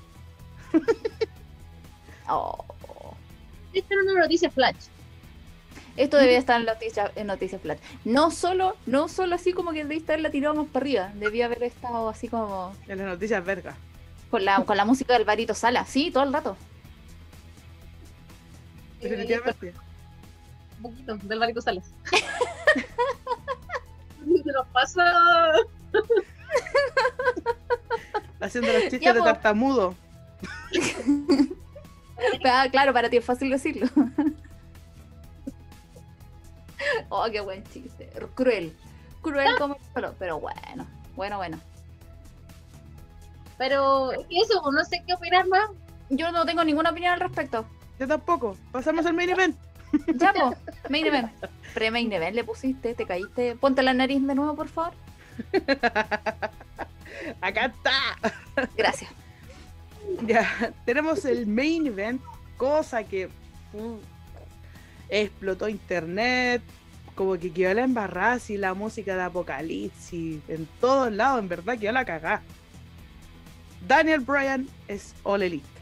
Oh. 2.28 2.64
Esta 3.72 3.94
era 3.94 4.02
una 4.04 4.20
noticia 4.22 4.50
flash. 4.50 4.86
Esto 5.96 6.16
debía 6.16 6.38
estar 6.38 6.60
en 6.60 6.66
noticias 6.66 7.10
en 7.16 7.26
noticias 7.26 7.60
Flash. 7.60 7.78
No 8.04 8.30
solo, 8.30 8.76
no 8.86 9.08
solo 9.08 9.34
así 9.34 9.52
como 9.52 9.72
que 9.72 9.82
debía 9.82 9.98
estarla 9.98 10.30
tirado 10.30 10.54
más 10.54 10.66
para 10.68 10.84
arriba. 10.84 11.10
Debía 11.16 11.46
haber 11.46 11.64
estado 11.64 12.08
así 12.08 12.28
como 12.28 12.72
En 12.86 12.98
las 12.98 13.08
noticias 13.08 13.44
vergas. 13.44 13.74
con 14.30 14.44
la, 14.44 14.64
con 14.64 14.76
la 14.76 14.84
música 14.84 15.14
del 15.14 15.24
Barito 15.24 15.54
Sala, 15.54 15.84
sí, 15.84 16.10
todo 16.12 16.22
el 16.22 16.32
rato. 16.32 16.56
Definitivamente. 19.00 19.74
Un 20.76 20.82
poquito 20.82 21.16
del 21.16 21.38
Barito 21.38 21.60
Salas. 21.60 21.92
Se 24.44 24.52
nos 24.52 24.66
pasa. 24.68 25.04
Haciendo 28.40 28.72
los 28.72 28.82
chistes 28.82 29.00
Ya, 29.00 29.12
de 29.12 29.20
tartamudo. 29.20 29.94
Ah, 32.44 32.68
claro, 32.70 32.92
para 32.92 33.08
ti 33.08 33.16
es 33.16 33.24
fácil 33.24 33.48
decirlo. 33.48 33.86
oh, 37.08 37.26
qué 37.32 37.40
buen 37.40 37.64
chiste. 37.64 38.10
Cruel. 38.34 38.76
Cruel 39.22 39.56
como 39.56 39.76
el 39.76 39.80
solo, 39.94 40.14
pero 40.18 40.38
bueno, 40.38 40.86
bueno, 41.16 41.38
bueno. 41.38 41.58
Pero 43.56 44.12
es 44.12 44.26
que 44.26 44.38
eso, 44.38 44.62
no 44.70 44.84
sé 44.84 45.02
qué 45.06 45.14
opinar 45.14 45.46
más. 45.48 45.70
Yo 46.10 46.30
no 46.30 46.44
tengo 46.44 46.62
ninguna 46.62 46.90
opinión 46.90 47.14
al 47.14 47.20
respecto. 47.20 47.64
Yo 48.00 48.08
tampoco. 48.08 48.56
Pasamos 48.72 49.04
al 49.04 49.12
main 49.12 49.28
event. 49.28 49.56
Ya, 50.16 50.32
po, 50.32 50.56
main 50.88 51.06
event. 51.06 51.30
Pre-main 51.74 52.10
event 52.10 52.34
le 52.34 52.44
pusiste, 52.44 52.94
te 52.94 53.04
caíste. 53.04 53.56
Ponte 53.56 53.82
la 53.82 53.92
nariz 53.92 54.26
de 54.26 54.34
nuevo, 54.34 54.56
por 54.56 54.68
favor. 54.68 54.94
Acá 57.42 57.66
está. 57.66 57.92
Gracias. 58.74 59.10
Ya, 60.26 60.72
tenemos 60.86 61.26
el 61.26 61.46
main 61.46 61.86
event, 61.86 62.22
cosa 62.56 63.04
que 63.04 63.26
uh, 63.74 63.98
explotó 65.10 65.68
internet, 65.68 66.62
como 67.14 67.38
que 67.38 67.52
quedó 67.52 67.74
la 67.74 67.84
embarrada 67.84 68.40
y 68.48 68.56
la 68.56 68.72
música 68.72 69.14
de 69.14 69.22
Apocalipsis, 69.22 70.40
en 70.48 70.66
todos 70.80 71.12
lados, 71.12 71.40
en 71.40 71.48
verdad 71.48 71.78
quedó 71.78 71.92
la 71.92 72.06
cagá. 72.06 72.40
Daniel 73.86 74.20
Bryan 74.20 74.66
es 74.88 75.14
All 75.22 75.42
Elite. 75.42 75.79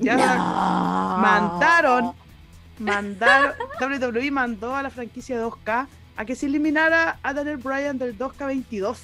Ya 0.00 0.16
mandaron, 1.20 2.12
mandaron, 2.78 3.54
WWE 3.80 4.30
mandó 4.30 4.74
a 4.74 4.82
la 4.82 4.90
franquicia 4.90 5.40
2K 5.40 5.86
a 6.16 6.24
que 6.24 6.34
se 6.34 6.46
eliminara 6.46 7.18
a 7.22 7.34
Daniel 7.34 7.58
Bryan 7.58 7.98
del 7.98 8.18
2K22. 8.18 8.96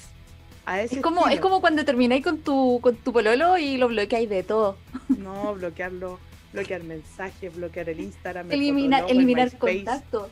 A 0.65 0.81
ese 0.81 0.95
Es 0.95 1.01
como, 1.01 1.27
es 1.27 1.39
como 1.39 1.61
cuando 1.61 1.85
termináis 1.85 2.23
con 2.23 2.39
tu, 2.39 2.79
con 2.81 2.95
tu 2.97 3.13
pololo 3.13 3.57
y 3.57 3.77
lo 3.77 3.87
bloqueáis 3.87 4.29
de 4.29 4.43
todo. 4.43 4.77
No, 5.17 5.55
bloquearlo, 5.55 6.19
bloquear 6.53 6.83
mensajes, 6.83 7.55
bloquear 7.55 7.89
el 7.89 8.01
Instagram, 8.01 8.51
el 8.51 8.59
Eliminar, 8.59 9.05
el 9.05 9.17
eliminar 9.17 9.45
MySpace, 9.45 9.77
contacto. 9.77 10.29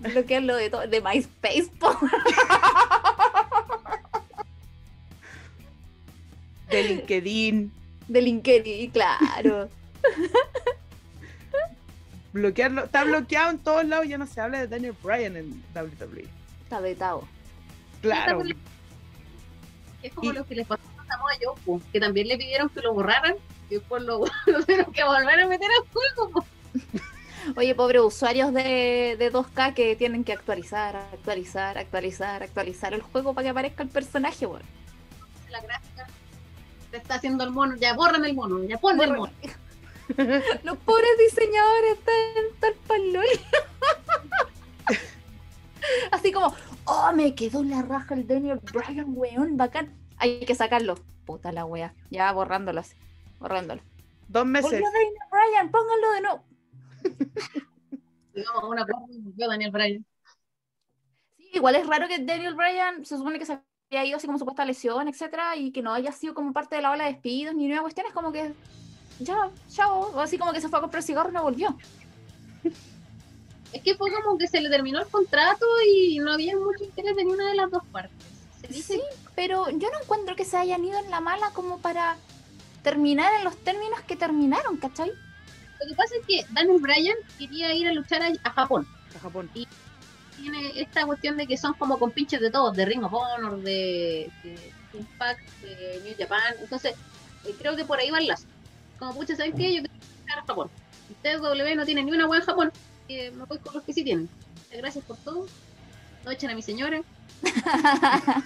Bloquearlo 0.00 0.56
de 0.56 0.70
todo. 0.70 0.86
De 0.86 1.00
MySpace, 1.00 1.70
de 6.70 6.82
LinkedIn, 6.82 7.72
De 8.08 8.22
LinkedIn, 8.22 8.90
claro. 8.90 9.68
bloquearlo, 12.32 12.84
está 12.84 13.04
bloqueado 13.04 13.50
en 13.50 13.58
todos 13.58 13.84
lados, 13.84 14.06
ya 14.08 14.18
no 14.18 14.26
se 14.26 14.40
habla 14.40 14.58
de 14.60 14.68
Daniel 14.68 14.94
Bryan 15.02 15.36
en 15.36 15.62
WWE. 15.74 16.26
Está 16.62 16.80
vetado. 16.80 17.26
Claro, 18.02 18.42
Es 20.02 20.12
como 20.12 20.30
Y- 20.30 20.34
lo 20.34 20.44
que 20.46 20.54
les 20.54 20.66
pasó 20.66 20.82
a 20.98 21.06
Samoa 21.06 21.30
Joe, 21.42 21.80
que 21.92 22.00
también 22.00 22.28
le 22.28 22.36
pidieron 22.36 22.68
que 22.68 22.80
lo 22.80 22.94
borraran 22.94 23.34
y 23.70 23.74
después 23.74 24.02
lo, 24.02 24.20
lo 24.20 24.26
tuvieron 24.64 24.92
que 24.92 25.04
volver 25.04 25.40
a 25.40 25.46
meter 25.48 25.68
al 25.70 25.88
juego. 25.90 26.44
Oye, 27.56 27.74
pobres 27.74 28.02
usuarios 28.02 28.52
de, 28.52 29.16
de 29.18 29.32
2K 29.32 29.72
que 29.74 29.96
tienen 29.96 30.22
que 30.22 30.32
actualizar, 30.34 30.94
actualizar, 30.96 31.78
actualizar, 31.78 32.42
actualizar 32.42 32.92
el 32.92 33.00
juego 33.00 33.32
para 33.32 33.44
que 33.46 33.50
aparezca 33.50 33.82
el 33.82 33.88
personaje, 33.88 34.44
weón. 34.46 34.62
La 35.48 35.60
gráfica 35.62 36.06
te 36.90 36.98
está 36.98 37.14
haciendo 37.14 37.44
el 37.44 37.50
mono, 37.50 37.74
ya 37.76 37.94
borran 37.94 38.24
el 38.26 38.34
mono, 38.34 38.62
ya 38.64 38.76
pon 38.76 39.00
el 39.00 39.14
mono. 39.14 39.32
Los 40.64 40.78
pobres 40.78 41.10
diseñadores 41.18 41.98
están 41.98 42.14
tal 42.60 42.74
palol. 42.86 43.26
Así 46.10 46.32
como, 46.32 46.54
oh, 46.84 47.12
me 47.14 47.34
quedó 47.34 47.62
la 47.62 47.82
raja 47.82 48.14
el 48.14 48.26
Daniel 48.26 48.60
Bryan, 48.72 49.06
weón, 49.08 49.56
bacán. 49.56 49.94
Hay 50.16 50.40
que 50.40 50.54
sacarlo. 50.54 50.96
Puta 51.24 51.52
la 51.52 51.64
wea. 51.64 51.94
Ya 52.10 52.32
borrándolo 52.32 52.80
así. 52.80 52.96
Borrándolo. 53.38 53.82
dos 54.28 54.46
meses. 54.46 54.70
Volvió 54.70 54.86
Daniel 54.86 55.14
Bryan, 55.30 55.70
pónganlo 55.70 56.12
de 56.12 56.20
nuevo. 56.20 56.44
Digamos, 58.34 58.64
una 58.64 58.84
volvió 58.84 59.48
Daniel 59.48 59.70
Bryan. 59.70 60.06
Sí, 61.36 61.50
igual 61.54 61.76
es 61.76 61.86
raro 61.86 62.08
que 62.08 62.18
Daniel 62.18 62.54
Bryan 62.54 63.04
se 63.04 63.16
supone 63.16 63.38
que 63.38 63.46
se 63.46 63.60
había 63.90 64.04
ido 64.04 64.16
así 64.16 64.26
como 64.26 64.38
supuesta 64.38 64.64
lesión, 64.64 65.08
etcétera, 65.08 65.56
y 65.56 65.70
que 65.70 65.82
no 65.82 65.92
haya 65.92 66.12
sido 66.12 66.34
como 66.34 66.52
parte 66.52 66.76
de 66.76 66.82
la 66.82 66.90
ola 66.90 67.04
de 67.04 67.12
despidos 67.12 67.54
ni 67.54 67.68
nueva 67.68 67.82
cuestión, 67.82 68.06
es 68.06 68.12
como 68.12 68.32
que 68.32 68.52
ya, 69.20 69.50
chao, 69.68 70.12
o 70.14 70.20
así 70.20 70.38
como 70.38 70.52
que 70.52 70.60
se 70.60 70.68
fue 70.68 70.78
a 70.78 70.82
comprar 70.82 71.02
cigarro 71.02 71.30
y 71.30 71.32
no 71.32 71.42
volvió. 71.42 71.76
Es 73.72 73.82
que 73.82 73.94
fue 73.94 74.10
como 74.12 74.38
que 74.38 74.48
se 74.48 74.60
le 74.60 74.70
terminó 74.70 74.98
el 75.00 75.06
contrato 75.08 75.66
y 75.86 76.18
no 76.20 76.32
había 76.32 76.56
mucho 76.56 76.84
interés 76.84 77.16
de 77.16 77.24
ninguna 77.24 77.48
de 77.48 77.54
las 77.54 77.70
dos 77.70 77.82
partes. 77.92 78.16
Se 78.60 78.68
dice 78.68 78.94
Sí, 78.94 79.02
pero 79.34 79.68
yo 79.68 79.90
no 79.90 80.00
encuentro 80.02 80.34
que 80.36 80.44
se 80.44 80.56
hayan 80.56 80.84
ido 80.84 80.98
en 80.98 81.10
la 81.10 81.20
mala 81.20 81.50
como 81.50 81.78
para 81.78 82.16
terminar 82.82 83.32
en 83.34 83.44
los 83.44 83.56
términos 83.58 84.00
que 84.06 84.16
terminaron, 84.16 84.78
¿cachai? 84.78 85.10
Lo 85.80 85.86
que 85.86 85.94
pasa 85.94 86.14
es 86.20 86.26
que 86.26 86.46
Daniel 86.52 86.80
Bryan 86.80 87.16
quería 87.38 87.74
ir 87.74 87.88
a 87.88 87.92
luchar 87.92 88.22
a, 88.22 88.32
a 88.42 88.52
Japón. 88.52 88.86
A 89.16 89.18
Japón. 89.20 89.50
Tiene 89.52 90.80
esta 90.80 91.04
cuestión 91.04 91.36
de 91.36 91.46
que 91.46 91.56
son 91.56 91.74
como 91.74 91.98
compinches 91.98 92.40
de 92.40 92.50
todos, 92.50 92.74
de 92.74 92.84
Ring 92.84 93.04
of 93.04 93.12
Honor, 93.12 93.60
de, 93.60 94.30
de 94.42 94.72
Impact, 94.94 95.40
de 95.60 96.00
New 96.04 96.14
Japan. 96.18 96.54
Entonces, 96.60 96.94
eh, 97.44 97.54
creo 97.58 97.76
que 97.76 97.84
por 97.84 97.98
ahí 97.98 98.10
va 98.10 98.18
el 98.18 98.28
lazo. 98.28 98.46
Como 98.98 99.14
pucha, 99.14 99.36
¿saben 99.36 99.52
qué? 99.52 99.74
Yo 99.74 99.80
quiero 99.82 99.94
luchar 100.20 100.38
a 100.38 100.42
Japón. 100.46 100.70
Ustedes 101.10 101.40
W 101.40 101.76
no 101.76 101.84
tienen 101.86 102.06
ni 102.06 102.12
una 102.12 102.26
buena 102.26 102.42
en 102.42 102.46
Japón, 102.46 102.72
que 103.06 103.30
me 103.30 103.44
voy 103.44 103.58
con 103.58 103.74
los 103.74 103.82
que 103.84 103.92
sí 103.92 104.04
tienen. 104.04 104.28
Gracias 104.72 105.04
por 105.04 105.16
todo. 105.18 105.46
No 106.24 106.30
echen 106.30 106.50
a 106.50 106.54
mi 106.54 106.62
señora. 106.62 107.00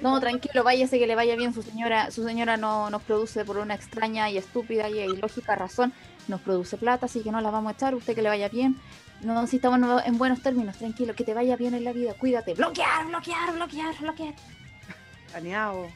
No, 0.00 0.18
tranquilo, 0.18 0.64
váyase 0.64 0.98
que 0.98 1.06
le 1.06 1.14
vaya 1.14 1.36
bien 1.36 1.52
su 1.52 1.62
señora. 1.62 2.10
Su 2.10 2.24
señora 2.24 2.56
no 2.56 2.88
nos 2.88 3.02
produce 3.02 3.44
por 3.44 3.58
una 3.58 3.74
extraña 3.74 4.30
y 4.30 4.38
estúpida 4.38 4.88
y 4.88 4.98
ilógica 4.98 5.54
razón. 5.56 5.92
Nos 6.26 6.40
produce 6.40 6.78
plata, 6.78 7.04
así 7.04 7.20
que 7.22 7.30
no 7.30 7.42
la 7.42 7.50
vamos 7.50 7.70
a 7.70 7.74
echar. 7.74 7.94
Usted 7.94 8.14
que 8.14 8.22
le 8.22 8.30
vaya 8.30 8.48
bien. 8.48 8.80
No, 9.20 9.46
si 9.46 9.56
estamos 9.56 9.78
en- 9.78 10.06
en 10.14 10.16
buenos 10.16 10.40
términos, 10.40 10.78
tranquilo, 10.78 11.14
que 11.14 11.22
te 11.24 11.34
vaya 11.34 11.54
bien 11.56 11.74
en 11.74 11.84
la 11.84 11.92
vida. 11.92 12.14
Cuídate. 12.14 12.54
Bloquear, 12.54 13.08
bloquear, 13.08 13.52
bloquear, 13.52 13.94
bloquear. 14.00 14.34
Baneado. 15.34 15.88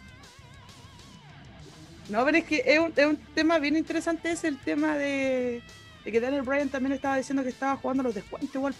No, 2.09 2.25
pero 2.25 2.37
es 2.39 2.45
que 2.45 2.63
es 2.67 2.79
un, 2.79 2.93
es 2.95 3.07
un 3.07 3.17
tema 3.35 3.59
bien 3.59 3.77
interesante, 3.77 4.31
es 4.31 4.45
el 4.45 4.59
tema 4.59 4.97
de, 4.99 5.63
de 6.05 6.13
que 6.13 6.21
Daniel 6.21 6.43
Bryan 6.43 6.69
también 6.69 6.93
estaba 6.93 7.17
diciendo 7.17 7.43
que 7.43 7.49
estaba 7.49 7.77
jugando 7.77 8.03
los 8.03 8.15
descuentos 8.15 8.55
igual. 8.55 8.75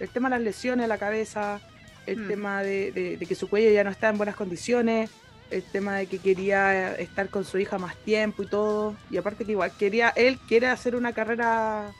El 0.00 0.08
tema 0.08 0.28
de 0.28 0.36
las 0.36 0.44
lesiones 0.44 0.84
a 0.84 0.88
la 0.88 0.98
cabeza, 0.98 1.60
el 2.06 2.18
Hmm. 2.24 2.28
tema 2.28 2.62
de, 2.62 2.90
de- 2.92 3.16
de 3.18 3.26
que 3.26 3.34
su 3.34 3.48
cuello 3.48 3.70
ya 3.70 3.84
no 3.84 3.90
está 3.90 4.08
en 4.08 4.16
buenas 4.16 4.34
condiciones, 4.34 5.10
el 5.50 5.62
tema 5.62 5.96
de 5.96 6.06
que 6.06 6.18
quería 6.18 6.94
estar 6.94 7.28
con 7.28 7.44
su 7.44 7.58
hija 7.58 7.76
más 7.78 7.94
tiempo 7.96 8.42
y 8.42 8.46
todo. 8.46 8.96
Y 9.10 9.18
aparte 9.18 9.44
que 9.44 9.52
igual 9.52 9.70
quería, 9.78 10.08
él 10.16 10.38
quiere 10.48 10.68
hacer 10.68 10.96
una 10.96 11.12
carrera 11.12 11.92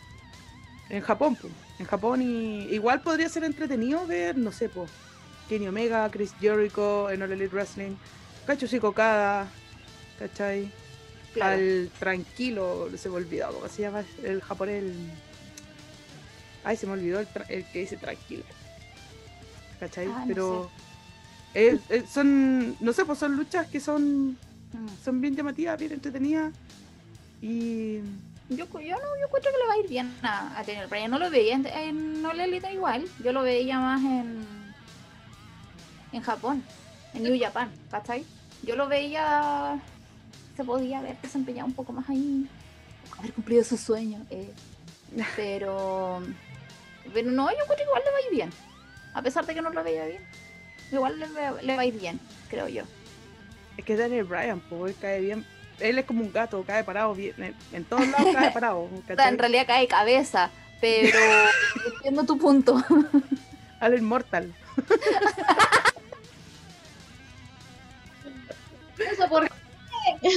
en 0.89 1.03
Japón, 1.03 1.37
pues. 1.39 1.53
En 1.79 1.87
Japón 1.87 2.23
y 2.23 2.63
igual 2.73 3.03
podría 3.03 3.29
ser 3.29 3.45
entretenido 3.45 4.07
ver, 4.07 4.37
no 4.39 4.51
sé, 4.53 4.69
pues, 4.71 4.91
Kenny 5.49 5.69
Omega, 5.69 6.09
Chris 6.11 6.33
Jericho 6.41 7.11
en 7.11 7.23
All 7.23 7.33
Elite 7.33 7.55
Wrestling, 7.55 7.97
Cacho 8.47 8.67
Cocada, 8.81 9.47
¿cachai? 10.27 10.71
Claro. 11.35 11.55
Al 11.57 11.91
tranquilo, 11.99 12.89
se 12.97 13.09
me 13.09 13.17
olvidó 13.17 13.53
cómo 13.53 13.69
se 13.69 13.83
llama 13.83 14.05
el 14.23 14.41
japonés. 14.43 14.83
el- 14.83 15.11
Ay, 16.65 16.77
se 16.77 16.87
me 16.87 16.93
olvidó 16.93 17.19
el, 17.21 17.27
tra- 17.29 17.47
el 17.49 17.65
que 17.67 17.81
dice 17.81 17.97
tranquila. 17.97 18.45
¿Cachai? 19.81 20.07
Ah, 20.07 20.21
no 20.21 20.27
Pero 20.29 20.71
eh, 21.55 21.79
eh, 21.89 22.05
son, 22.09 22.77
no 22.81 22.93
sé, 22.93 23.05
pues 23.05 23.19
son 23.19 23.37
luchas 23.37 23.67
que 23.67 23.81
son, 23.81 24.37
Mm. 24.73 24.89
son 25.05 25.21
bien 25.21 25.35
llamativas, 25.37 25.79
bien 25.79 25.93
entretenidas. 25.93 26.53
Y 27.43 27.97
Yo, 28.49 28.67
yo 28.67 28.67
no, 28.71 28.81
yo 28.81 29.27
encuentro 29.27 29.51
que 29.53 29.59
le 29.59 29.67
va 29.67 29.75
a 29.75 29.79
ir 29.79 29.89
bien 29.89 30.15
a, 30.23 30.59
a 30.59 30.63
Daniel 30.65 30.87
Bryan. 30.87 31.11
No 31.11 31.19
lo 31.19 31.29
veía 31.31 31.55
en, 31.57 31.67
en 31.67 32.25
All 32.27 32.39
Elite 32.41 32.73
igual. 32.73 33.05
Yo 33.25 33.33
lo 33.33 33.43
veía 33.43 33.79
más 33.81 34.01
en 34.01 34.47
en 36.13 36.21
Japón, 36.23 36.63
en 37.15 37.23
New 37.23 37.39
Japan, 37.41 37.71
¿cachai? 37.91 38.25
Yo 38.63 38.77
lo 38.77 38.87
veía, 38.87 39.81
se 40.63 40.67
podía 40.67 41.01
haber 41.01 41.21
desempeñado 41.21 41.67
un 41.67 41.75
poco 41.75 41.93
más 41.93 42.09
ahí, 42.09 42.47
haber 43.19 43.33
cumplido 43.33 43.65
su 43.65 43.77
sueño. 43.77 44.25
eh. 44.31 44.53
Pero, 45.37 46.23
pero 47.13 47.31
no, 47.31 47.51
yo 47.51 47.57
encuentro 47.63 47.77
que 47.77 47.83
igual 47.83 48.03
le 48.03 48.11
va 48.11 48.17
a 48.17 48.21
ir 48.23 48.31
bien. 48.31 48.51
A 49.13 49.21
pesar 49.21 49.45
de 49.45 49.55
que 49.55 49.61
no 49.61 49.69
lo 49.69 49.85
veía 49.85 50.07
bien, 50.07 50.23
igual 50.91 51.19
le, 51.21 51.27
le 51.63 51.77
va 51.77 51.83
a 51.83 51.85
ir 51.85 52.01
bien, 52.01 52.19
creo 52.49 52.67
yo. 52.69 52.85
es 53.77 53.85
que 53.85 53.95
Daniel 53.95 54.25
Bryan, 54.25 54.61
pues 54.71 54.97
cae 54.99 55.21
bien. 55.21 55.45
Él 55.81 55.99
es 55.99 56.07
como 56.07 56.23
un 56.23 56.33
gato, 56.33 56.65
cae 56.67 56.83
parado 56.83 57.15
bien. 57.15 57.35
En, 57.43 57.55
en 57.73 57.85
todos 57.85 58.09
lados 58.09 58.29
cae 58.33 58.51
parado. 58.55 58.89
En 59.07 59.39
realidad 59.39 59.67
cae 59.67 59.87
cabeza, 59.87 60.49
pero 60.81 61.19
entiendo 61.97 62.25
tu 62.25 62.39
punto. 62.39 62.83
Al 63.81 63.99
inmortal. 63.99 64.55
Eso 68.99 69.29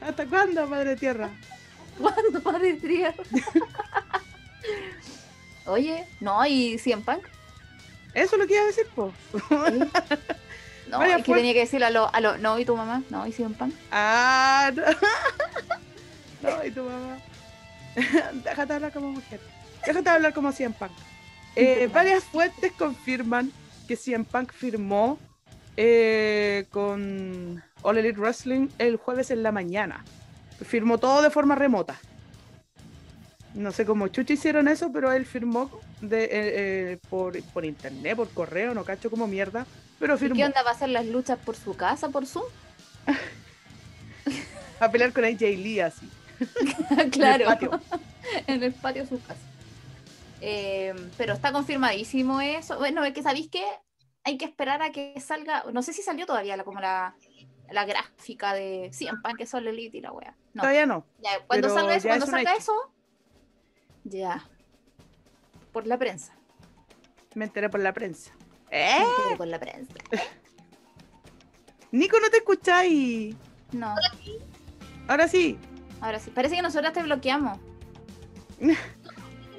¿Hasta 0.00 0.26
cuándo, 0.26 0.66
Madre 0.66 0.96
Tierra? 0.96 1.28
¿Cuándo, 1.98 2.40
Padre 2.42 2.74
Tierra? 2.74 3.14
Oye, 5.66 6.06
no, 6.20 6.44
y 6.46 6.78
CM 6.78 7.02
Punk. 7.02 7.24
Eso 8.14 8.36
es 8.36 8.40
lo 8.40 8.46
que 8.46 8.54
iba 8.54 8.62
a 8.62 8.66
decir, 8.66 8.86
pues. 8.94 9.12
No, 10.88 11.00
Vaya, 11.00 11.16
es 11.16 11.18
que 11.18 11.24
fue- 11.32 11.36
tenía 11.40 11.52
que 11.52 11.58
decirlo 11.60 11.84
a 11.84 11.90
lo, 11.90 12.14
a 12.14 12.20
lo, 12.22 12.38
no, 12.38 12.58
y 12.58 12.64
tu 12.64 12.74
mamá, 12.74 13.02
no, 13.10 13.26
y 13.26 13.32
CM 13.32 13.54
Punk. 13.54 13.74
Ah, 13.92 14.72
no. 14.74 14.82
No, 16.40 16.64
y 16.64 16.70
tu 16.70 16.82
mamá. 16.82 17.18
Déjate 18.42 18.72
hablar 18.72 18.90
como 18.92 19.10
mujer. 19.10 19.38
Déjate 19.84 20.08
hablar 20.08 20.32
como 20.32 20.50
CM 20.50 20.74
Punk. 20.78 20.92
Eh, 21.56 21.90
varias 21.92 22.24
fuentes 22.24 22.72
confirman 22.72 23.52
que 23.86 23.96
CM 23.96 24.24
Punk 24.24 24.50
firmó 24.50 25.18
eh, 25.80 26.66
con 26.70 27.62
All 27.82 27.98
Elite 27.98 28.18
Wrestling 28.18 28.66
el 28.78 28.96
jueves 28.96 29.30
en 29.30 29.44
la 29.44 29.52
mañana. 29.52 30.04
Firmó 30.60 30.98
todo 30.98 31.22
de 31.22 31.30
forma 31.30 31.54
remota. 31.54 32.00
No 33.54 33.70
sé 33.70 33.86
cómo 33.86 34.08
chucha 34.08 34.32
hicieron 34.32 34.66
eso, 34.66 34.90
pero 34.92 35.12
él 35.12 35.24
firmó 35.24 35.70
de, 36.00 36.24
eh, 36.24 36.28
eh, 36.32 36.98
por, 37.08 37.40
por 37.52 37.64
internet, 37.64 38.16
por 38.16 38.28
correo, 38.30 38.74
no 38.74 38.82
cacho 38.84 39.08
como 39.08 39.28
mierda. 39.28 39.66
Pero 40.00 40.16
¿Y 40.16 40.18
firmó 40.18 40.34
qué 40.34 40.44
onda? 40.46 40.64
¿Va 40.64 40.70
a 40.70 40.74
hacer 40.74 40.88
las 40.88 41.06
luchas 41.06 41.38
por 41.38 41.54
su 41.54 41.76
casa, 41.76 42.08
por 42.08 42.26
Zoom? 42.26 42.44
a 44.80 44.90
pelear 44.90 45.12
con 45.12 45.24
AJ 45.24 45.40
Lee 45.40 45.78
así. 45.78 46.10
claro, 47.12 47.44
En 47.52 47.52
el 47.52 47.54
patio. 47.54 47.80
en 48.48 48.62
el 48.64 48.72
patio 48.72 49.02
de 49.04 49.08
su 49.08 49.22
casa. 49.22 49.40
Eh, 50.40 50.92
pero 51.16 51.34
está 51.34 51.52
confirmadísimo 51.52 52.40
eso. 52.40 52.78
Bueno, 52.78 53.04
es 53.04 53.14
que 53.14 53.22
sabéis 53.22 53.48
que 53.48 53.62
hay 54.28 54.36
que 54.36 54.44
esperar 54.44 54.82
a 54.82 54.90
que 54.92 55.18
salga. 55.20 55.64
No 55.72 55.82
sé 55.82 55.92
si 55.92 56.02
salió 56.02 56.26
todavía 56.26 56.56
la, 56.56 56.64
como 56.64 56.80
la, 56.80 57.14
la 57.70 57.84
gráfica 57.86 58.52
de 58.52 58.90
CM 58.92 59.20
Punk 59.22 59.38
que 59.38 59.46
son 59.46 59.66
Elite 59.66 59.96
y 59.96 60.00
la 60.02 60.12
wea. 60.12 60.36
No. 60.52 60.62
Todavía 60.62 60.86
no. 60.86 61.06
Ya, 61.20 61.30
cuando 61.46 61.68
salga 61.70 61.94
eso, 61.96 62.08
ya 62.08 62.10
cuando 62.18 62.24
es 62.26 62.28
un 62.28 62.34
salga 62.36 62.52
hecho. 62.52 62.60
eso, 62.60 62.92
ya. 64.04 64.48
Por 65.72 65.86
la 65.86 65.98
prensa. 65.98 66.34
Me 67.34 67.46
enteré 67.46 67.70
por 67.70 67.80
la 67.80 67.92
prensa. 67.92 68.32
¿Eh? 68.70 68.98
Me 68.98 69.04
enteré 69.04 69.36
Por 69.36 69.46
la 69.46 69.58
prensa. 69.58 69.94
Nico, 71.90 72.20
¿no 72.20 72.28
te 72.28 72.38
escucháis? 72.38 73.34
No, 73.72 73.94
Ahora 75.08 75.28
sí. 75.28 75.58
ahora 76.00 76.18
sí. 76.18 76.30
Parece 76.30 76.56
que 76.56 76.62
nosotras 76.62 76.92
te 76.92 77.02
bloqueamos. 77.02 77.58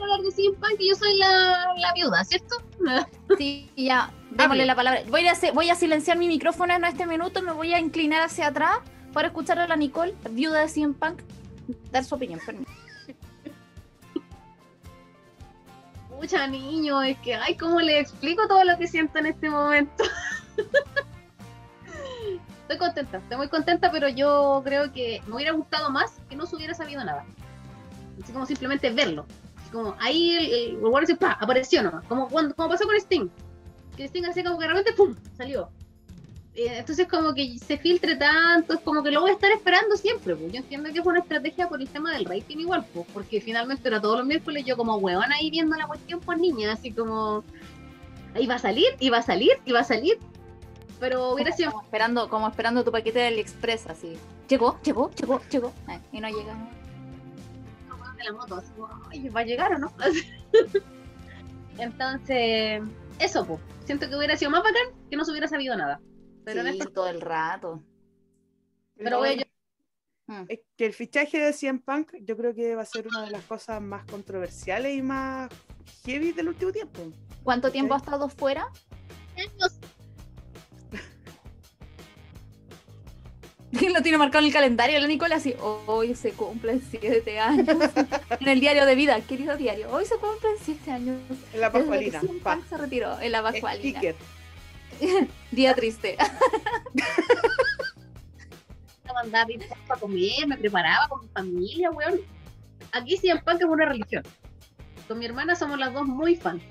hablar 0.02 0.20
de 0.22 0.52
Punk 0.52 0.80
y 0.80 0.90
yo 0.90 0.96
soy 0.96 1.18
la, 1.18 1.74
la 1.78 1.94
viuda, 1.94 2.24
¿cierto? 2.24 2.56
Sí, 3.38 3.72
ya. 3.76 4.12
Démosle 4.32 4.66
la 4.66 4.76
palabra. 4.76 5.02
Voy 5.10 5.28
a, 5.28 5.32
hacer- 5.34 5.54
voy 5.54 5.70
a 5.70 5.76
silenciar 5.76 6.18
mi 6.18 6.28
micrófono 6.28 6.74
en 6.74 6.84
este 6.86 7.06
minuto. 7.06 7.42
Me 7.42 7.52
voy 7.52 7.74
a 7.74 7.80
inclinar 7.80 8.22
hacia 8.24 8.48
atrás 8.48 8.78
para 9.14 9.28
escuchar 9.30 9.60
a 9.60 9.68
la 9.68 9.76
Nicole, 9.76 10.14
viuda 10.32 10.62
de 10.62 10.70
CM 10.70 10.94
Punk, 10.94 11.22
dar 11.92 12.04
su 12.04 12.16
opinión. 12.16 12.40
Mucha 16.16 16.48
niño, 16.48 17.02
es 17.02 17.18
que, 17.20 17.36
ay, 17.36 17.56
¿cómo 17.56 17.80
le 17.82 18.00
explico 18.00 18.48
todo 18.48 18.64
lo 18.64 18.78
que 18.78 18.88
siento 18.88 19.20
en 19.20 19.26
este 19.28 19.50
momento? 19.50 20.04
estoy 22.62 22.78
contenta, 22.78 23.18
estoy 23.18 23.38
muy 23.38 23.48
contenta, 23.50 23.92
pero 23.92 24.08
yo 24.10 24.62
creo 24.64 24.92
que 24.94 25.22
me 25.26 25.36
hubiera 25.36 25.54
gustado 25.54 25.90
más 25.90 26.22
que 26.30 26.36
no 26.36 26.46
se 26.46 26.56
hubiera 26.56 26.76
sabido 26.76 27.04
nada. 27.04 27.26
Así 28.24 28.32
como 28.32 28.46
simplemente 28.46 28.92
verlo. 28.92 29.26
Así 29.58 29.72
como 29.72 29.96
ahí 30.00 30.36
el, 30.36 30.46
el, 30.46 30.70
el 30.76 30.86
Warrior 30.86 31.08
se, 31.08 31.16
¡pa! 31.16 31.32
apareció 31.42 31.82
nomás. 31.82 32.06
Como, 32.06 32.28
cuando, 32.28 32.54
como 32.54 32.70
pasó 32.70 32.86
con 32.86 32.96
Sting. 32.96 33.28
Que 34.00 34.06
así 34.06 34.44
como 34.44 34.58
que 34.58 34.66
de 34.66 34.74
repente 34.74 34.94
¡pum! 34.94 35.14
salió. 35.36 35.70
Eh, 36.56 36.78
entonces 36.78 37.06
como 37.06 37.34
que 37.34 37.58
se 37.58 37.78
filtre 37.78 38.16
tanto, 38.16 38.76
es 38.76 38.80
como 38.80 39.04
que 39.04 39.12
lo 39.12 39.20
voy 39.20 39.32
a 39.32 39.34
estar 39.34 39.52
esperando 39.52 39.98
siempre. 39.98 40.38
Pues. 40.38 40.54
Yo 40.54 40.60
entiendo 40.60 40.90
que 40.94 41.04
fue 41.04 41.12
una 41.12 41.20
estrategia 41.20 41.68
por 41.68 41.82
el 41.82 41.90
tema 41.90 42.14
del 42.14 42.24
rating 42.24 42.60
igual, 42.60 42.86
pues, 42.94 43.06
porque 43.14 43.42
finalmente 43.42 43.90
era 43.90 44.00
todos 44.00 44.20
los 44.20 44.26
miércoles 44.26 44.64
yo 44.66 44.78
como 44.78 44.96
huevón 44.96 45.30
ahí 45.34 45.50
viendo 45.50 45.76
la 45.76 45.86
cuestión 45.86 46.22
por 46.22 46.38
niña, 46.38 46.72
así 46.72 46.94
como 46.94 47.44
va 48.50 48.56
a 48.56 48.60
salir, 48.60 48.88
iba 49.02 49.18
a 49.18 49.22
salir, 49.22 49.52
iba 49.66 49.82
a 49.82 49.84
salir. 49.84 50.18
Pero 51.02 51.34
hubiera 51.34 51.52
sido 51.52 51.72
Como 51.72 51.84
esperando, 51.84 52.30
como 52.30 52.48
esperando 52.48 52.86
tu 52.86 52.94
paquete 52.94 53.20
de 53.20 53.28
AliExpress, 53.28 53.88
así. 53.88 54.14
Llegó, 54.48 54.80
llegó, 54.82 55.12
llegó, 55.12 55.42
llegó. 55.52 55.74
Ay, 55.88 56.00
y 56.14 56.22
no 56.22 56.30
llega. 56.30 56.56
de 58.18 58.24
la 58.24 58.32
moto, 58.32 58.56
así 58.56 58.72
como, 58.78 58.88
ay, 59.10 59.28
¿va 59.28 59.42
a 59.42 59.44
llegar 59.44 59.74
o 59.74 59.78
no? 59.78 59.92
Entonces, 61.78 62.82
eso, 63.20 63.46
pues. 63.46 63.60
Siento 63.86 64.10
que 64.10 64.16
hubiera 64.16 64.36
sido 64.38 64.52
más 64.52 64.64
bacán 64.64 64.94
que 65.10 65.16
no 65.18 65.26
se 65.26 65.32
hubiera 65.32 65.48
sabido 65.48 65.76
nada. 65.76 66.02
Pero 66.46 66.64
no 66.64 66.70
es 66.70 66.76
Sí, 66.76 66.82
por- 66.84 66.92
todo 66.94 67.10
el 67.10 67.22
rato. 67.22 67.84
Pero 68.98 69.18
voy 69.20 69.30
a 69.30 69.48
Mm. 70.28 70.46
Es 70.48 70.60
que 70.78 70.86
el 70.86 70.94
fichaje 70.94 71.40
de 71.40 71.52
CM 71.54 71.80
Punk 71.80 72.12
yo 72.22 72.38
creo 72.38 72.54
que 72.54 72.76
va 72.76 72.84
a 72.84 72.86
ser 72.86 73.08
una 73.08 73.24
de 73.24 73.32
las 73.32 73.44
cosas 73.46 73.82
más 73.82 74.06
controversiales 74.06 74.96
y 74.96 75.02
más 75.02 75.50
heavy 76.06 76.34
del 76.34 76.50
último 76.50 76.72
tiempo. 76.72 77.00
¿Cuánto 77.44 77.72
tiempo 77.72 77.96
ha 77.96 77.98
estado 77.98 78.30
fuera? 78.30 78.68
años 79.36 79.79
lo 83.94 84.02
tiene 84.02 84.18
marcado 84.18 84.40
en 84.40 84.48
el 84.48 84.54
calendario 84.54 85.00
la 85.00 85.08
Nicole 85.08 85.36
así, 85.36 85.54
hoy 85.86 86.16
se 86.16 86.32
cumplen 86.32 86.82
siete 86.90 87.40
años 87.40 87.68
en 88.40 88.48
el 88.48 88.60
diario 88.60 88.86
de 88.86 88.96
vida, 88.96 89.20
querido 89.22 89.56
diario, 89.58 89.90
hoy 89.92 90.06
se 90.06 90.16
cumplen 90.18 90.54
siete 90.62 90.92
años 90.92 91.20
En 91.54 91.62
la 91.62 91.72
Pascualina. 91.72 92.22
Pa. 92.44 92.60
Se 92.68 92.78
retiró 92.78 93.20
en 93.20 93.32
la 93.32 93.44
Pascualina. 93.44 94.02
Día 95.52 95.74
triste. 95.76 96.18
me 99.06 99.14
mandaba 99.14 99.48
para 99.88 100.00
comer, 100.00 100.48
me 100.48 100.58
preparaba 100.58 101.08
con 101.08 101.22
mi 101.22 101.28
familia, 101.30 101.92
weón. 101.92 102.20
Aquí 102.92 103.18
CM 103.18 103.42
Punk 103.42 103.62
es 103.62 103.68
una 103.68 103.86
religión. 103.86 104.24
Con 105.08 105.20
mi 105.20 105.26
hermana 105.26 105.56
somos 105.56 105.78
las 105.78 105.94
dos 105.94 106.06
muy 106.06 106.36
fans. 106.36 106.64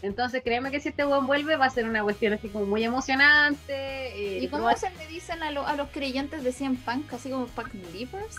Entonces 0.00 0.42
créeme 0.44 0.70
que 0.70 0.78
si 0.80 0.90
este 0.90 1.04
weón 1.04 1.26
vuelve 1.26 1.56
va 1.56 1.66
a 1.66 1.70
ser 1.70 1.84
una 1.88 2.02
cuestión 2.02 2.32
así 2.32 2.48
como 2.48 2.66
muy 2.66 2.84
emocionante. 2.84 3.72
eh, 3.74 4.38
¿Y 4.42 4.48
cómo 4.48 4.64
proba- 4.68 4.76
se 4.76 4.90
le 4.90 5.06
dicen 5.08 5.42
a, 5.42 5.50
lo- 5.50 5.66
a 5.66 5.74
los 5.74 5.88
creyentes 5.90 6.44
de 6.44 6.52
CM 6.52 6.76
Punk? 6.84 7.12
Así 7.12 7.30
como 7.30 7.46
Punk 7.48 7.72
Believers, 7.72 8.36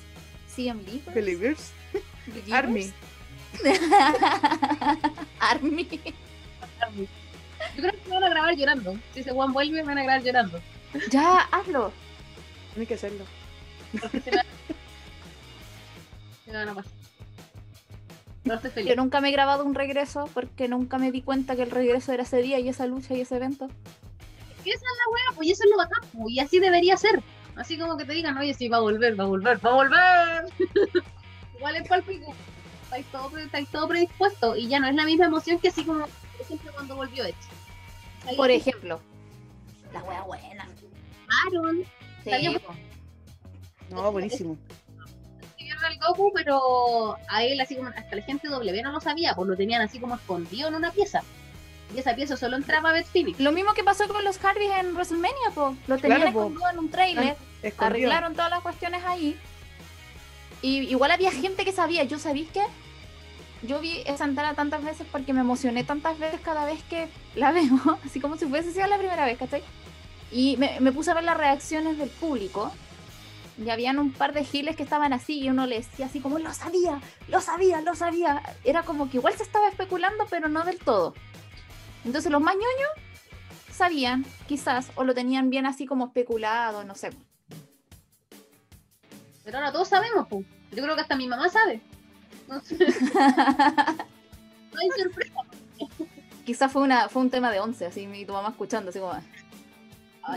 CM 0.47 0.81
Believers, 0.83 1.13
Believers. 1.15 1.71
Believers? 2.27 2.53
Army. 2.53 2.93
Army. 5.39 5.87
Yo 7.75 7.81
creo 7.81 7.91
que 7.91 8.09
me 8.09 8.13
van 8.15 8.23
a 8.23 8.29
grabar 8.29 8.55
llorando. 8.55 8.97
Si 9.13 9.19
ese 9.19 9.31
weón 9.33 9.51
vuelve, 9.53 9.77
me 9.81 9.83
van 9.83 9.97
a 9.97 10.03
grabar 10.03 10.23
llorando. 10.23 10.61
Ya, 11.11 11.41
hazlo. 11.51 11.91
Tienes 12.73 12.87
que 12.87 12.93
hacerlo. 12.93 13.25
Porque 13.99 14.21
se 14.21 14.31
me, 14.31 14.37
se 16.45 16.51
me 16.51 16.57
van 16.57 16.69
a 16.69 16.73
pasar. 16.75 16.91
No 18.49 18.55
estoy 18.55 18.71
feliz. 18.71 18.89
Yo 18.89 18.95
nunca 18.95 19.21
me 19.21 19.29
he 19.29 19.31
grabado 19.31 19.63
un 19.63 19.75
regreso 19.75 20.27
porque 20.33 20.67
nunca 20.67 20.97
me 20.97 21.11
di 21.11 21.21
cuenta 21.21 21.55
que 21.55 21.61
el 21.61 21.69
regreso 21.69 22.11
era 22.13 22.23
ese 22.23 22.41
día 22.41 22.57
y 22.57 22.67
esa 22.67 22.87
lucha 22.87 23.13
y 23.13 23.21
ese 23.21 23.35
evento. 23.35 23.67
¿Qué 24.63 24.71
es 24.71 24.81
la 24.81 25.13
wea? 25.13 25.35
Pues 25.35 25.49
y 25.49 25.51
eso 25.51 25.65
es 25.65 25.69
lo 25.69 25.77
bacán, 25.77 26.01
pues, 26.11 26.33
y 26.33 26.39
así 26.39 26.57
debería 26.57 26.97
ser. 26.97 27.21
Así 27.55 27.77
como 27.77 27.95
que 27.95 28.05
te 28.05 28.13
digan, 28.13 28.35
oye, 28.39 28.55
sí, 28.55 28.67
va 28.67 28.77
a 28.77 28.79
volver, 28.79 29.19
va 29.19 29.25
a 29.25 29.27
volver, 29.27 29.63
va 29.63 29.69
a 29.69 29.73
volver. 29.75 30.45
Igual 31.57 31.75
es 31.75 31.87
palpico. 31.87 32.33
Estáis 32.85 33.05
todo, 33.11 33.37
estáis 33.37 33.69
todo 33.69 33.87
predispuesto 33.87 34.55
y 34.55 34.67
ya 34.67 34.79
no 34.79 34.87
es 34.87 34.95
la 34.95 35.05
misma 35.05 35.25
emoción 35.25 35.59
que 35.59 35.67
así 35.67 35.83
como, 35.83 36.07
por 36.07 36.41
ejemplo, 36.41 36.71
cuando 36.73 36.95
volvió 36.95 37.25
Edge. 37.25 37.35
Ahí 38.25 38.35
Por 38.35 38.49
ejemplo. 38.49 38.99
La 39.93 40.03
wea 40.03 40.23
buena. 40.23 40.67
llamaron, 41.51 41.85
Sí. 42.23 42.57
No, 43.91 44.11
buenísimo. 44.11 44.57
Al 45.83 45.97
Goku, 45.99 46.31
pero 46.33 47.17
a 47.27 47.43
él 47.43 47.59
así 47.61 47.75
como 47.75 47.89
hasta 47.89 48.15
la 48.15 48.21
gente 48.21 48.47
W 48.47 48.81
no 48.83 48.91
lo 48.91 48.99
sabía, 48.99 49.33
pues 49.35 49.47
lo 49.47 49.55
tenían 49.57 49.81
así 49.81 49.99
como 49.99 50.15
escondido 50.15 50.67
en 50.69 50.75
una 50.75 50.91
pieza. 50.91 51.21
Y 51.95 51.99
esa 51.99 52.15
pieza 52.15 52.37
solo 52.37 52.55
entraba 52.55 52.89
a 52.89 52.93
Beth 52.93 53.07
Phoenix. 53.07 53.39
Lo 53.39 53.51
mismo 53.51 53.73
que 53.73 53.83
pasó 53.83 54.07
con 54.07 54.23
los 54.23 54.43
Harveys 54.43 54.71
en 54.79 54.93
WrestleMania, 54.93 55.51
po. 55.55 55.75
Lo 55.87 55.97
tenían 55.97 56.21
Claro, 56.21 56.33
po. 56.33 56.39
escondido 56.43 56.69
en 56.71 56.79
un 56.79 56.91
trailer. 56.91 57.35
Escondido. 57.63 57.85
arreglaron 57.87 58.33
todas 58.35 58.51
las 58.51 58.61
cuestiones 58.61 59.03
ahí. 59.05 59.35
Y 60.61 60.81
igual 60.89 61.11
había 61.11 61.31
gente 61.31 61.65
que 61.65 61.71
sabía. 61.71 62.03
Yo 62.03 62.19
sabéis 62.19 62.49
que 62.51 62.61
yo 63.63 63.79
vi 63.79 64.03
esa 64.05 64.25
entrada 64.25 64.53
tantas 64.53 64.83
veces 64.83 65.07
porque 65.11 65.33
me 65.33 65.41
emocioné 65.41 65.83
tantas 65.83 66.17
veces 66.19 66.39
cada 66.41 66.65
vez 66.65 66.81
que 66.83 67.07
la 67.35 67.51
veo, 67.53 67.97
así 68.05 68.19
como 68.19 68.37
si 68.37 68.45
fuese 68.45 68.71
sido 68.71 68.85
la 68.87 68.97
primera 68.97 69.25
vez, 69.25 69.37
¿cachai? 69.39 69.63
Y 70.31 70.57
me, 70.57 70.79
me 70.79 70.91
puse 70.91 71.09
a 71.11 71.15
ver 71.15 71.23
las 71.23 71.37
reacciones 71.37 71.97
del 71.97 72.09
público. 72.09 72.71
Y 73.59 73.69
habían 73.69 73.99
un 73.99 74.13
par 74.13 74.33
de 74.33 74.45
giles 74.45 74.77
que 74.77 74.83
estaban 74.83 75.11
así 75.11 75.39
y 75.39 75.49
uno 75.49 75.65
le 75.65 75.77
decía 75.77 76.05
así 76.05 76.21
como, 76.21 76.39
lo 76.39 76.53
sabía, 76.53 77.01
lo 77.27 77.41
sabía, 77.41 77.81
lo 77.81 77.93
sabía. 77.93 78.41
Era 78.63 78.83
como 78.83 79.09
que 79.09 79.17
igual 79.17 79.33
se 79.35 79.43
estaba 79.43 79.67
especulando, 79.67 80.25
pero 80.29 80.47
no 80.47 80.63
del 80.63 80.79
todo. 80.79 81.13
Entonces 82.05 82.31
los 82.31 82.41
más 82.41 82.55
ñoños 82.55 82.89
sabían, 83.69 84.25
quizás, 84.47 84.91
o 84.95 85.03
lo 85.03 85.13
tenían 85.13 85.49
bien 85.49 85.65
así 85.65 85.85
como 85.85 86.05
especulado, 86.07 86.85
no 86.85 86.95
sé. 86.95 87.09
Pero 89.43 89.57
ahora 89.57 89.73
todos 89.73 89.89
sabemos, 89.89 90.25
pues. 90.29 90.45
Yo 90.71 90.83
creo 90.83 90.95
que 90.95 91.01
hasta 91.01 91.17
mi 91.17 91.27
mamá 91.27 91.49
sabe. 91.49 91.81
No, 92.47 92.61
sé, 92.61 92.77
no 92.77 92.85
hay 94.79 94.89
sorpresa. 94.97 95.41
Quizás 96.45 96.71
fue 96.71 96.81
una 96.81 97.09
fue 97.09 97.23
un 97.23 97.29
tema 97.29 97.51
de 97.51 97.59
11, 97.59 97.85
así 97.85 98.07
mi 98.07 98.25
tu 98.25 98.31
mamá 98.33 98.49
escuchando, 98.49 98.89
así 98.89 98.99
como. 98.99 99.13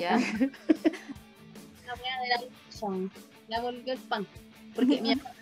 Ya. 0.00 0.18
De 2.90 3.10
la 3.48 3.60
volvió 3.60 3.92
el 3.92 3.98
pan. 4.00 4.26
Porque 4.74 5.00
mi 5.02 5.12
hermana, 5.12 5.34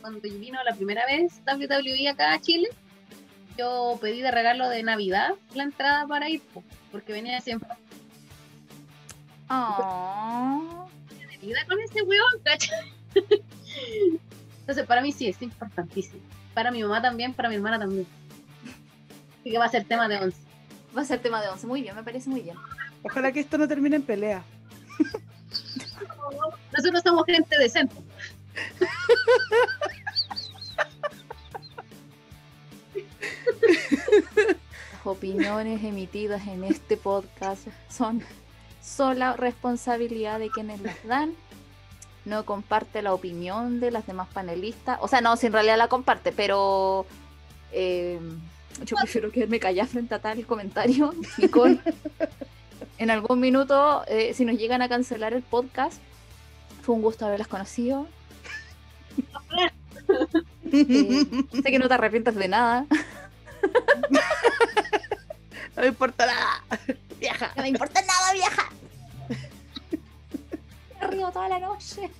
cuando 0.00 0.20
vino 0.20 0.62
la 0.64 0.74
primera 0.74 1.04
vez 1.06 1.40
WWE 1.46 2.08
acá 2.08 2.34
a 2.34 2.40
Chile, 2.40 2.68
yo 3.56 3.98
pedí 4.00 4.20
de 4.20 4.30
regalo 4.30 4.68
de 4.68 4.82
Navidad 4.82 5.34
la 5.54 5.64
entrada 5.64 6.06
para 6.06 6.28
ir, 6.28 6.40
po, 6.40 6.62
porque 6.92 7.12
venía 7.12 7.40
siempre 7.40 7.68
Oh. 9.50 10.88
de 11.08 11.38
vida 11.38 11.58
con 11.66 11.80
ese 11.80 12.02
weón, 12.02 12.40
¿cachai? 12.44 12.92
Entonces, 14.60 14.86
para 14.86 15.00
mí 15.00 15.12
sí, 15.12 15.26
es 15.26 15.40
importantísimo. 15.40 16.20
Para 16.52 16.70
mi 16.70 16.82
mamá 16.82 17.00
también, 17.00 17.32
para 17.32 17.48
mi 17.48 17.54
hermana 17.54 17.78
también. 17.78 18.06
Así 19.40 19.50
que 19.50 19.58
va 19.58 19.64
a 19.64 19.70
ser 19.70 19.84
tema 19.84 20.08
de 20.08 20.18
once. 20.18 20.38
Va 20.96 21.02
a 21.02 21.04
ser 21.04 21.20
tema 21.20 21.40
de 21.40 21.48
11. 21.48 21.66
Muy 21.66 21.82
bien, 21.82 21.94
me 21.96 22.02
parece 22.02 22.28
muy 22.28 22.40
bien. 22.40 22.56
Ojalá 23.02 23.32
que 23.32 23.40
esto 23.40 23.56
no 23.56 23.68
termine 23.68 23.96
en 23.96 24.02
pelea. 24.02 24.42
Nosotros 26.76 27.02
somos 27.02 27.24
gente 27.26 27.58
decente. 27.58 27.94
Las 34.92 35.06
opiniones 35.06 35.82
emitidas 35.84 36.46
en 36.46 36.64
este 36.64 36.96
podcast 36.96 37.68
son 37.88 38.22
sola 38.82 39.34
responsabilidad 39.34 40.38
de 40.38 40.50
quienes 40.50 40.80
las 40.80 41.06
dan. 41.06 41.34
No 42.24 42.44
comparte 42.44 43.00
la 43.02 43.14
opinión 43.14 43.80
de 43.80 43.90
las 43.90 44.06
demás 44.06 44.28
panelistas. 44.32 44.98
O 45.00 45.08
sea, 45.08 45.20
no, 45.20 45.36
si 45.36 45.46
en 45.46 45.52
realidad 45.52 45.78
la 45.78 45.88
comparte, 45.88 46.32
pero 46.32 47.06
eh, 47.72 48.18
yo 48.84 48.96
prefiero 48.96 49.30
quedarme 49.30 49.60
callada 49.60 49.88
frente 49.88 50.14
a 50.14 50.18
tal 50.18 50.44
comentario. 50.46 51.14
Nicole, 51.38 51.80
en 52.98 53.10
algún 53.10 53.40
minuto, 53.40 54.04
eh, 54.08 54.34
si 54.34 54.44
nos 54.44 54.58
llegan 54.58 54.82
a 54.82 54.88
cancelar 54.88 55.32
el 55.32 55.42
podcast, 55.42 56.00
fue 56.88 56.94
un 56.94 57.02
gusto 57.02 57.26
haberlas 57.26 57.48
conocido. 57.48 58.08
Eh, 59.58 61.26
sé 61.52 61.62
que 61.64 61.78
no 61.78 61.86
te 61.86 61.92
arrepientes 61.92 62.34
de 62.34 62.48
nada. 62.48 62.86
No 65.76 65.82
me 65.82 65.88
importa 65.88 66.24
nada. 66.24 66.64
Viaja. 67.20 67.52
No 67.56 67.62
me 67.62 67.68
importa 67.68 68.00
nada, 68.00 68.32
vieja. 68.32 68.70
Me 70.98 71.06
río 71.08 71.30
toda 71.30 71.50
la 71.50 71.58
noche. 71.58 72.10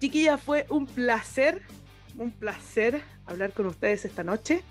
Chiquilla, 0.00 0.38
fue 0.38 0.66
un 0.70 0.86
placer, 0.86 1.62
un 2.18 2.32
placer 2.32 3.00
hablar 3.26 3.52
con 3.52 3.66
ustedes 3.66 4.06
esta 4.06 4.24
noche. 4.24 4.64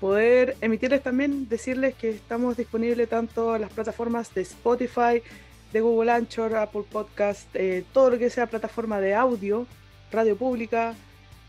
Poder 0.00 0.56
emitirles 0.60 1.02
también, 1.02 1.48
decirles 1.48 1.94
que 1.94 2.10
estamos 2.10 2.56
disponibles 2.56 3.08
tanto 3.08 3.56
en 3.56 3.62
las 3.62 3.72
plataformas 3.72 4.32
de 4.32 4.42
Spotify, 4.42 5.22
de 5.72 5.80
Google 5.80 6.12
Anchor, 6.12 6.54
Apple 6.54 6.84
Podcast, 6.90 7.48
eh, 7.54 7.84
todo 7.92 8.10
lo 8.10 8.18
que 8.18 8.30
sea 8.30 8.46
plataforma 8.46 9.00
de 9.00 9.14
audio, 9.14 9.66
radio 10.12 10.36
pública. 10.36 10.94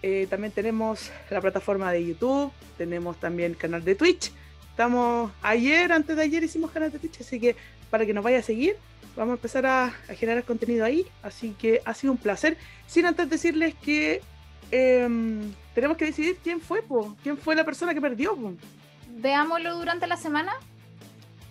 Eh, 0.02 0.28
también 0.30 0.52
tenemos 0.52 1.12
la 1.30 1.41
plataforma 1.41 1.91
de 1.91 2.06
YouTube, 2.06 2.52
tenemos 2.78 3.20
también 3.20 3.54
canal 3.54 3.84
de 3.84 3.95
Twitch. 3.95 4.32
Estamos 4.72 5.32
ayer, 5.41 5.91
antes 5.91 6.16
de 6.16 6.24
ayer 6.24 6.43
hicimos 6.43 6.72
canal 6.72 6.91
de 6.91 7.00
Twitch, 7.00 7.22
así 7.22 7.39
que 7.39 7.56
para 7.89 8.06
que 8.06 8.14
nos 8.14 8.24
vaya 8.24 8.39
a 8.39 8.43
seguir, 8.43 8.78
vamos 9.16 9.34
a 9.34 9.36
empezar 9.36 9.66
a, 9.66 9.91
generar 10.16 10.43
contenido 10.43 10.86
ahí. 10.86 11.06
Así 11.22 11.56
que 11.60 11.82
ha 11.86 11.93
sido 11.93 12.14
un 12.14 12.18
placer. 12.18 12.58
Sin 12.88 13.06
antes 13.06 13.30
decirles 13.30 13.76
que 13.76 14.22
em, 14.72 15.54
tenemos 15.80 15.97
que 15.97 16.05
decidir 16.05 16.38
quién 16.43 16.59
fue, 16.61 16.82
po, 16.82 17.15
quién 17.23 17.38
fue 17.38 17.55
la 17.55 17.63
persona 17.65 17.93
que 17.93 18.01
perdió. 18.01 18.36
po. 18.36 18.53
Veámoslo 19.09 19.75
durante 19.77 20.07
la 20.07 20.17
semana. 20.17 20.53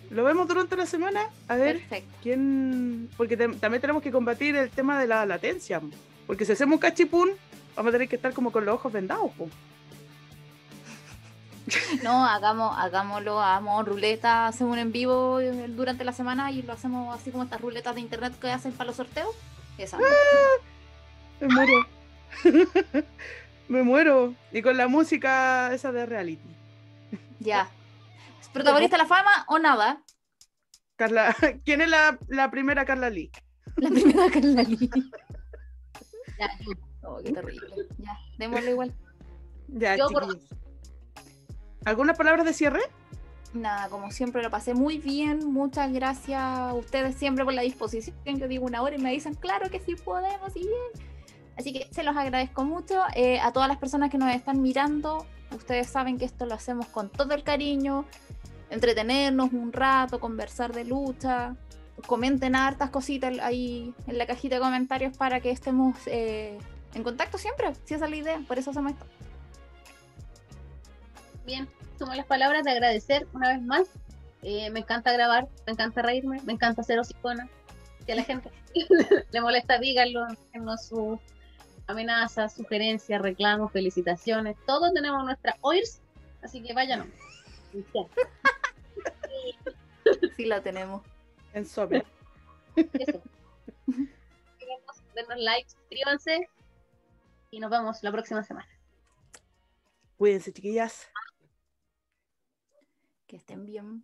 Lo 0.09 0.23
vemos 0.23 0.47
durante 0.47 0.75
la 0.75 0.85
semana. 0.87 1.21
A 1.47 1.55
ver 1.55 1.77
Perfecto. 1.79 2.15
quién. 2.23 3.09
Porque 3.15 3.37
te- 3.37 3.47
también 3.49 3.79
tenemos 3.81 4.01
que 4.01 4.11
combatir 4.11 4.55
el 4.55 4.69
tema 4.71 4.99
de 4.99 5.07
la 5.07 5.25
latencia. 5.25 5.79
po. 5.79 5.87
Porque 6.25 6.45
si 6.45 6.51
hacemos 6.53 6.73
un 6.75 6.79
cachipún, 6.79 7.29
vamos 7.75 7.89
a 7.89 7.93
tener 7.93 8.09
que 8.09 8.15
estar 8.15 8.33
como 8.33 8.51
con 8.51 8.65
los 8.65 8.75
ojos 8.75 8.91
vendados. 8.91 9.31
po. 9.37 9.47
No, 12.03 12.25
hagamos, 12.25 12.75
hagámoslo, 12.79 13.39
hagamos 13.39 13.87
ruleta, 13.87 14.47
hacemos 14.47 14.73
un 14.73 14.79
en 14.79 14.91
vivo 14.91 15.39
eh, 15.39 15.67
durante 15.69 16.03
la 16.03 16.13
semana 16.13 16.51
y 16.51 16.63
lo 16.63 16.73
hacemos 16.73 17.15
así 17.15 17.29
como 17.29 17.43
estas 17.43 17.61
ruletas 17.61 17.93
de 17.93 18.01
internet 18.01 18.33
que 18.39 18.49
hacen 18.51 18.71
para 18.71 18.87
los 18.87 18.95
sorteos. 18.95 19.29
Esa. 19.77 19.97
Me 21.39 21.47
muero. 21.47 21.73
Me 23.69 23.83
muero. 23.83 24.33
Y 24.51 24.61
con 24.61 24.75
la 24.75 24.87
música 24.87 25.73
esa 25.73 25.91
de 25.93 26.05
reality. 26.05 26.49
Ya. 27.39 27.69
¿Es 28.41 28.49
¿Protagonista 28.49 28.97
de 28.97 29.03
la 29.03 29.07
fama 29.07 29.45
o 29.47 29.59
nada? 29.59 30.03
Carla, 30.97 31.33
¿quién 31.65 31.81
es 31.81 31.89
la, 31.89 32.19
la 32.27 32.51
primera 32.51 32.83
Carla 32.83 33.09
Lee? 33.09 33.31
La 33.77 33.89
primera 33.89 34.29
Carla 34.29 34.63
Lee. 34.63 34.89
Ya, 36.37 36.49
yo. 36.59 36.71
Oh, 37.03 37.19
qué 37.23 37.31
terrible. 37.31 37.67
Ya, 37.97 38.17
démosle 38.37 38.71
igual. 38.71 38.93
Ya, 39.67 39.95
Yo 39.95 40.09
por-. 40.09 40.37
¿Algunas 41.85 42.17
palabras 42.17 42.45
de 42.45 42.53
cierre? 42.53 42.81
Nada, 43.53 43.87
como 43.89 44.11
siempre 44.11 44.43
lo 44.43 44.49
pasé 44.49 44.73
muy 44.73 44.97
bien. 44.97 45.51
Muchas 45.51 45.93
gracias 45.93 46.41
a 46.41 46.73
ustedes 46.73 47.15
siempre 47.15 47.45
por 47.45 47.53
la 47.53 47.61
disposición. 47.61 48.15
Yo 48.25 48.47
digo 48.47 48.65
una 48.65 48.81
hora 48.81 48.95
y 48.95 48.99
me 48.99 49.11
dicen, 49.11 49.35
claro 49.35 49.69
que 49.69 49.79
sí 49.79 49.95
podemos 49.95 50.55
y 50.55 50.59
bien. 50.59 51.09
Así 51.59 51.73
que 51.73 51.89
se 51.91 52.03
los 52.03 52.15
agradezco 52.15 52.63
mucho. 52.63 53.03
Eh, 53.15 53.37
a 53.41 53.51
todas 53.51 53.67
las 53.67 53.77
personas 53.77 54.09
que 54.09 54.17
nos 54.17 54.33
están 54.33 54.61
mirando, 54.61 55.25
ustedes 55.53 55.87
saben 55.87 56.17
que 56.17 56.23
esto 56.23 56.45
lo 56.45 56.55
hacemos 56.55 56.85
con 56.87 57.09
todo 57.09 57.33
el 57.33 57.43
cariño. 57.43 58.05
Entretenernos 58.69 59.51
un 59.51 59.73
rato, 59.73 60.21
conversar 60.21 60.71
de 60.71 60.85
lucha. 60.85 61.57
Comenten 62.07 62.55
hartas 62.55 62.91
cositas 62.91 63.37
ahí 63.39 63.93
en 64.07 64.17
la 64.17 64.25
cajita 64.25 64.55
de 64.55 64.61
comentarios 64.61 65.17
para 65.17 65.41
que 65.41 65.51
estemos 65.51 65.97
eh, 66.05 66.57
en 66.93 67.03
contacto 67.03 67.37
siempre. 67.37 67.75
Si 67.83 67.93
esa 67.93 68.05
es 68.05 68.11
la 68.11 68.15
idea, 68.17 68.41
por 68.47 68.57
eso 68.57 68.71
hacemos 68.71 68.93
esto. 68.93 69.05
Bien, 71.45 71.67
sumo 71.97 72.13
las 72.13 72.25
palabras 72.25 72.63
de 72.63 72.71
agradecer 72.71 73.27
una 73.33 73.49
vez 73.49 73.61
más. 73.61 73.89
Eh, 74.43 74.69
me 74.69 74.79
encanta 74.79 75.11
grabar, 75.11 75.49
me 75.65 75.73
encanta 75.73 76.03
reírme, 76.03 76.41
me 76.43 76.53
encanta 76.53 76.83
ser 76.83 76.99
hocicona. 76.99 77.49
Si 78.05 78.13
a 78.13 78.15
la 78.15 78.23
gente 78.23 78.49
le 79.31 79.41
molesta, 79.41 79.77
díganlo, 79.77 80.25
déjennos 80.25 80.85
sus 80.85 81.19
amenazas, 81.89 82.53
sugerencias, 82.53 83.21
reclamos, 83.21 83.71
felicitaciones. 83.71 84.55
Todos 84.65 84.93
tenemos 84.93 85.23
nuestra 85.25 85.57
OIRS, 85.61 86.01
así 86.43 86.61
que 86.61 86.73
váyanos. 86.73 87.07
Ya, 87.73 88.03
Sí 90.37 90.45
la 90.45 90.61
tenemos. 90.61 91.03
En 91.53 91.65
sobre. 91.65 92.05
eso. 92.75 93.21
Denos 95.15 95.37
like, 95.37 95.69
suscríbanse 95.69 96.49
y 97.51 97.59
nos 97.59 97.71
vemos 97.71 98.03
la 98.03 98.11
próxima 98.11 98.43
semana. 98.43 98.67
Cuídense, 100.17 100.53
chiquillas. 100.53 101.09
Que 103.27 103.37
estén 103.37 103.65
bien. 103.65 104.03